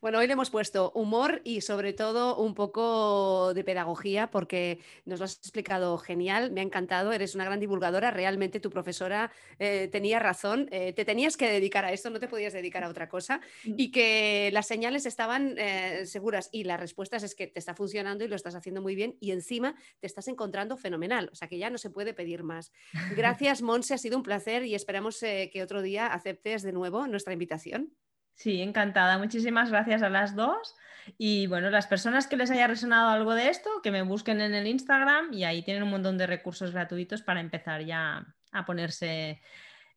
bueno, 0.05 0.19
hoy 0.19 0.27
le 0.27 0.33
hemos 0.33 0.51
puesto 0.51 0.91
humor 0.93 1.41
y 1.43 1.61
sobre 1.61 1.91
todo 1.91 2.37
un 2.37 2.53
poco 2.53 3.55
de 3.55 3.63
pedagogía 3.63 4.29
porque 4.29 4.77
nos 5.03 5.17
lo 5.17 5.25
has 5.25 5.37
explicado 5.37 5.97
genial, 5.97 6.51
me 6.51 6.61
ha 6.61 6.63
encantado, 6.63 7.11
eres 7.11 7.33
una 7.33 7.43
gran 7.43 7.59
divulgadora, 7.59 8.11
realmente 8.11 8.59
tu 8.59 8.69
profesora 8.69 9.31
eh, 9.57 9.89
tenía 9.91 10.19
razón, 10.19 10.69
eh, 10.71 10.93
te 10.93 11.05
tenías 11.05 11.37
que 11.37 11.49
dedicar 11.49 11.85
a 11.85 11.91
esto, 11.91 12.11
no 12.11 12.19
te 12.19 12.27
podías 12.27 12.53
dedicar 12.53 12.83
a 12.83 12.89
otra 12.89 13.09
cosa 13.09 13.41
mm. 13.63 13.73
y 13.77 13.89
que 13.89 14.51
las 14.53 14.67
señales 14.67 15.07
estaban 15.07 15.55
eh, 15.57 16.05
seguras 16.05 16.49
y 16.51 16.65
las 16.65 16.79
respuestas 16.79 17.23
es 17.23 17.33
que 17.33 17.47
te 17.47 17.57
está 17.57 17.73
funcionando 17.73 18.23
y 18.23 18.27
lo 18.27 18.35
estás 18.35 18.53
haciendo 18.53 18.83
muy 18.83 18.93
bien 18.93 19.17
y 19.19 19.31
encima 19.31 19.73
te 20.01 20.05
estás 20.05 20.27
encontrando 20.27 20.77
fenomenal, 20.77 21.29
o 21.31 21.35
sea 21.35 21.47
que 21.47 21.57
ya 21.57 21.71
no 21.71 21.79
se 21.79 21.89
puede 21.89 22.13
pedir 22.13 22.43
más. 22.43 22.71
Gracias, 23.17 23.63
Monse, 23.63 23.95
ha 23.95 23.97
sido 23.97 24.17
un 24.17 24.23
placer 24.23 24.67
y 24.67 24.75
esperamos 24.75 25.19
que 25.19 25.63
otro 25.63 25.81
día 25.81 26.05
aceptes 26.05 26.61
de 26.61 26.73
nuevo 26.73 27.07
nuestra 27.07 27.33
invitación. 27.33 27.91
Sí, 28.35 28.61
encantada. 28.61 29.17
Muchísimas 29.17 29.71
gracias 29.71 30.03
a 30.03 30.09
las 30.09 30.35
dos. 30.35 30.75
Y 31.17 31.47
bueno, 31.47 31.69
las 31.69 31.87
personas 31.87 32.27
que 32.27 32.35
les 32.35 32.51
haya 32.51 32.67
resonado 32.67 33.09
algo 33.09 33.33
de 33.33 33.49
esto, 33.49 33.69
que 33.83 33.91
me 33.91 34.01
busquen 34.01 34.41
en 34.41 34.53
el 34.53 34.67
Instagram 34.67 35.33
y 35.33 35.43
ahí 35.43 35.63
tienen 35.63 35.83
un 35.83 35.89
montón 35.89 36.17
de 36.17 36.27
recursos 36.27 36.71
gratuitos 36.71 37.21
para 37.21 37.39
empezar 37.39 37.83
ya 37.83 38.25
a 38.51 38.65
ponerse 38.65 39.41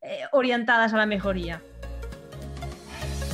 eh, 0.03 0.21
orientadas 0.33 0.93
a 0.93 0.97
la 0.97 1.07
mejoría. 1.07 1.63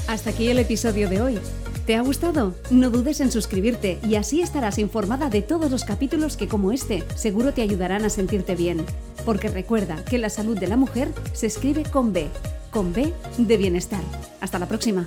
Hasta 0.09 0.31
aquí 0.31 0.49
el 0.49 0.59
episodio 0.59 1.09
de 1.09 1.21
hoy. 1.21 1.41
¿Te 1.87 1.97
ha 1.97 2.01
gustado? 2.01 2.55
No 2.71 2.89
dudes 2.89 3.21
en 3.21 3.31
suscribirte 3.31 3.99
y 4.03 4.15
así 4.15 4.41
estarás 4.41 4.79
informada 4.79 5.29
de 5.29 5.43
todos 5.43 5.71
los 5.71 5.85
capítulos 5.85 6.37
que 6.39 6.49
como 6.49 6.73
este 6.73 7.05
seguro 7.15 7.53
te 7.53 7.61
ayudarán 7.61 8.05
a 8.05 8.11
sentirte 8.11 8.55
bien. 8.55 8.87
Porque 9.27 9.49
recuerda 9.49 10.03
que 10.05 10.17
la 10.17 10.31
salud 10.31 10.59
de 10.59 10.67
la 10.67 10.79
mujer 10.79 11.09
se 11.35 11.47
escribe 11.47 11.83
con 11.83 12.15
B, 12.15 12.31
con 12.75 12.93
B 12.93 13.15
de 13.39 13.57
bienestar. 13.57 14.03
Hasta 14.41 14.59
la 14.59 14.67
próxima. 14.67 15.07